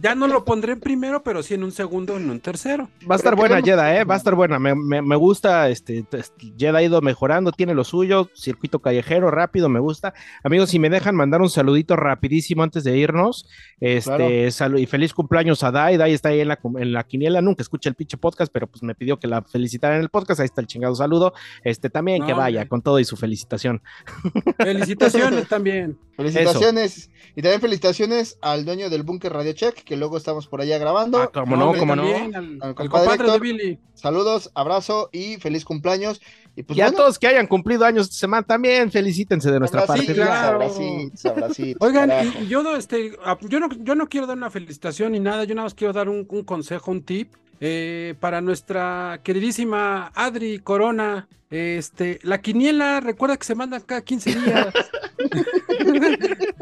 Ya 0.00 0.14
no 0.14 0.26
lo 0.28 0.44
pondré 0.44 0.74
en 0.74 0.80
primero, 0.80 1.22
pero 1.22 1.42
sí 1.42 1.54
en 1.54 1.64
un 1.64 1.72
segundo, 1.72 2.16
en 2.16 2.28
un 2.28 2.38
tercero. 2.40 2.90
Va 3.10 3.14
a 3.14 3.16
estar 3.16 3.34
Pero 3.34 3.48
buena 3.48 3.62
Jeddah, 3.62 3.96
¿eh? 3.98 4.04
Va 4.04 4.14
a 4.14 4.18
estar 4.18 4.34
buena. 4.34 4.58
Me, 4.58 4.74
me- 4.74 5.00
me 5.02 5.16
gusta, 5.16 5.68
este, 5.70 6.04
este, 6.12 6.68
ha 6.68 6.82
ido 6.82 7.00
mejorando, 7.00 7.50
tiene 7.50 7.74
lo 7.74 7.82
suyo, 7.82 8.28
circuito 8.34 8.80
callejero, 8.80 9.30
rápido, 9.30 9.68
me 9.70 9.80
gusta. 9.80 10.12
Amigos, 10.44 10.70
si 10.70 10.78
me 10.78 10.90
dejan 10.90 11.16
mandar 11.16 11.40
un 11.40 11.48
saludito 11.48 11.96
rapidísimo 11.96 12.62
antes 12.62 12.84
de 12.84 12.96
irnos, 12.98 13.48
este, 13.80 14.50
Claro. 14.56 14.78
y 14.78 14.86
feliz 14.86 15.14
cumpleaños 15.14 15.62
a 15.64 15.70
Dai, 15.70 15.96
Dai 15.96 16.12
está 16.12 16.28
ahí 16.28 16.40
en 16.40 16.48
la, 16.48 16.58
en 16.78 16.92
la 16.92 17.04
quiniela, 17.04 17.40
nunca 17.40 17.62
escucha 17.62 17.88
el 17.88 17.94
pinche 17.94 18.16
podcast, 18.18 18.52
pero 18.52 18.66
pues 18.66 18.82
me 18.82 18.94
pidió 18.94 19.18
que 19.18 19.26
la 19.26 19.42
felicitara 19.42 19.96
en 19.96 20.02
el 20.02 20.10
podcast, 20.10 20.40
ahí 20.40 20.44
está 20.46 20.60
el 20.60 20.66
chingado 20.66 20.94
saludo. 20.94 21.32
Este, 21.64 21.88
también 21.88 22.26
que 22.26 22.34
vaya, 22.34 22.60
hombre. 22.60 22.68
con 22.68 22.82
todo 22.82 23.00
y 23.00 23.04
su 23.04 23.16
felicitación. 23.16 23.80
Felicitaciones 24.58 25.48
también. 25.48 25.98
Felicitaciones. 26.16 27.10
Y 27.34 27.42
también 27.42 27.60
felicitaciones 27.60 28.38
al 28.40 28.64
dueño 28.64 28.88
del 28.88 29.02
búnker 29.02 29.32
Radio 29.32 29.52
Check, 29.52 29.84
que 29.84 29.96
luego 29.96 30.16
estamos 30.16 30.46
por 30.46 30.62
allá 30.62 30.78
grabando. 30.78 31.18
Ah, 31.20 31.30
cómo 31.32 31.56
no, 31.56 31.74
cómo 31.74 31.94
no. 31.94 32.02
también 32.02 32.34
Al, 32.34 32.44
Al 32.44 32.68
al 32.68 32.74
compadre 32.74 32.88
compadre 32.88 33.18
de 33.18 33.24
Héctor. 33.24 33.40
Billy. 33.40 33.78
Saludos, 33.94 34.50
abrazo 34.54 35.10
y 35.12 35.36
feliz 35.36 35.64
cumpleaños. 35.64 36.20
Y 36.56 36.62
pues 36.62 36.78
y 36.78 36.80
a 36.80 36.90
todos 36.90 37.18
que 37.18 37.26
hayan 37.26 37.46
cumplido 37.46 37.84
años 37.84 38.06
esta 38.06 38.16
semana 38.16 38.42
también, 38.46 38.90
felicítense 38.90 39.50
de 39.50 39.58
nuestra 39.58 39.84
parte. 39.84 40.14
claro. 40.14 40.56
abracitos, 40.56 41.26
abracitos, 41.26 41.86
Oigan, 41.86 42.10
y, 42.10 42.44
y 42.44 42.48
yo, 42.48 42.62
no, 42.62 42.76
este, 42.76 43.12
ah, 43.22 43.36
yo, 43.42 43.60
no, 43.60 43.68
yo 43.80 43.94
no 43.94 44.08
quiero 44.08 44.26
dar 44.26 44.38
una 44.38 44.50
felicitación 44.50 45.12
ni 45.12 45.20
nada, 45.20 45.44
yo 45.44 45.54
nada 45.54 45.66
más 45.66 45.74
quiero 45.74 45.92
dar 45.92 46.08
un, 46.08 46.26
un 46.26 46.44
consejo, 46.44 46.90
un 46.90 47.02
tip. 47.02 47.34
Eh, 47.60 48.14
para 48.20 48.40
nuestra 48.40 49.20
queridísima 49.22 50.12
Adri 50.14 50.58
Corona, 50.58 51.28
este, 51.50 52.18
la 52.22 52.40
quiniela, 52.40 53.00
recuerda 53.00 53.36
que 53.36 53.46
se 53.46 53.54
mandan 53.54 53.80
cada 53.82 54.02
15 54.02 54.34
días. 54.34 54.74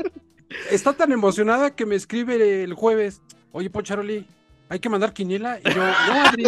Está 0.71 0.93
tan 0.93 1.11
emocionada 1.13 1.75
que 1.75 1.85
me 1.87 1.97
escribe 1.97 2.63
el 2.63 2.75
jueves, 2.75 3.21
oye 3.53 3.71
Poncharoli, 3.71 4.27
hay 4.69 4.79
que 4.79 4.89
mandar 4.89 5.13
quiniela. 5.13 5.59
Y 5.59 5.75
yo, 5.75 5.77
no, 5.77 6.25
Adri, 6.25 6.45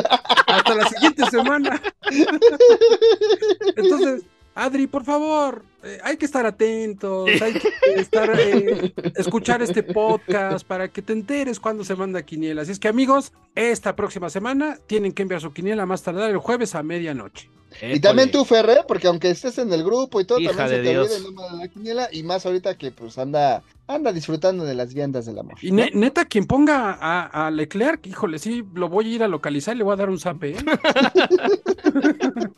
hasta 0.47 0.75
la 0.75 0.89
siguiente 0.89 1.27
semana. 1.27 1.83
Entonces, 3.77 4.23
Adri, 4.57 4.87
por 4.87 5.05
favor, 5.05 5.63
eh, 5.85 5.99
hay 6.03 6.17
que 6.17 6.25
estar 6.25 6.47
atentos, 6.47 7.29
hay 7.43 7.53
que 7.53 7.69
estar, 8.01 8.31
eh, 8.41 8.95
escuchar 9.15 9.61
este 9.61 9.83
podcast 9.83 10.67
para 10.67 10.89
que 10.89 11.03
te 11.03 11.13
enteres 11.13 11.61
cuando 11.61 11.85
se 11.85 11.95
manda 11.95 12.23
quiniela. 12.23 12.63
Así 12.63 12.73
es 12.73 12.79
que, 12.81 12.89
amigos, 12.89 13.35
esta 13.55 13.95
próxima 13.95 14.31
semana 14.31 14.79
tienen 14.87 15.13
que 15.13 15.21
enviar 15.23 15.43
su 15.43 15.53
quiniela 15.53 15.85
más 15.85 16.03
tardar 16.03 16.31
el 16.31 16.39
jueves 16.39 16.75
a 16.75 16.83
medianoche. 16.83 17.51
Y 17.83 18.01
también 18.01 18.31
tú, 18.31 18.47
Ferre, 18.47 18.79
porque 18.89 19.07
aunque 19.09 19.29
estés 19.29 19.59
en 19.59 19.71
el 19.71 19.85
grupo 19.85 20.19
y 20.19 20.25
todo, 20.25 20.39
Hija 20.41 20.57
también 20.57 20.79
se 20.79 20.83
te 20.85 20.89
Dios. 20.91 21.05
olvida 21.05 21.17
el 21.19 21.25
número 21.25 21.51
de 21.51 21.57
la 21.59 21.69
quiniela, 21.69 22.09
y 22.11 22.23
más 22.23 22.47
ahorita 22.47 22.79
que 22.79 22.91
pues 22.91 23.19
anda, 23.19 23.63
anda 23.87 24.13
disfrutando 24.15 24.65
de 24.65 24.75
las 24.75 24.95
viandas 24.95 25.27
del 25.27 25.39
amor. 25.39 25.57
Y 25.61 25.73
ne- 25.73 25.91
neta, 25.93 26.25
quien 26.25 26.47
ponga 26.47 26.97
a, 26.99 27.47
a 27.47 27.51
Leclerc, 27.51 28.07
híjole, 28.07 28.39
sí, 28.39 28.65
lo 28.73 28.89
voy 28.89 29.13
a 29.13 29.17
ir 29.17 29.23
a 29.23 29.29
localizar 29.29 29.75
y 29.75 29.79
le 29.79 29.85
voy 29.85 29.93
a 29.93 29.97
dar 29.97 30.09
un 30.09 30.19
zape, 30.19 30.53
¿eh? 30.53 30.57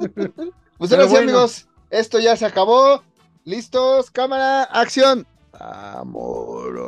Pues 0.78 0.92
ahora 0.92 1.04
sí, 1.06 1.10
bueno. 1.10 1.30
amigos, 1.32 1.66
esto 1.90 2.18
ya 2.18 2.36
se 2.36 2.46
acabó. 2.46 3.02
¿Listos? 3.44 4.10
Cámara, 4.10 4.64
acción. 4.64 5.26
Amor. 5.52 6.78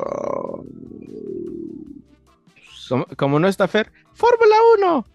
Como, 3.17 3.39
no 3.39 3.47
está 3.47 3.69
Fer, 3.69 3.93
Fórmula 4.15 4.57
1. 4.79 5.07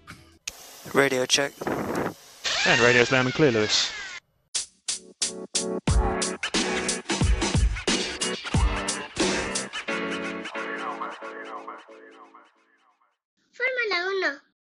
Radio 0.93 1.25
check. 1.25 1.53
And 2.65 2.81
radio's 2.81 3.11
loud 3.11 3.25
and 3.25 3.33
clear, 3.33 3.51
Lewis. 3.51 3.91
Fórmula 13.51 13.97
1. 14.31 14.54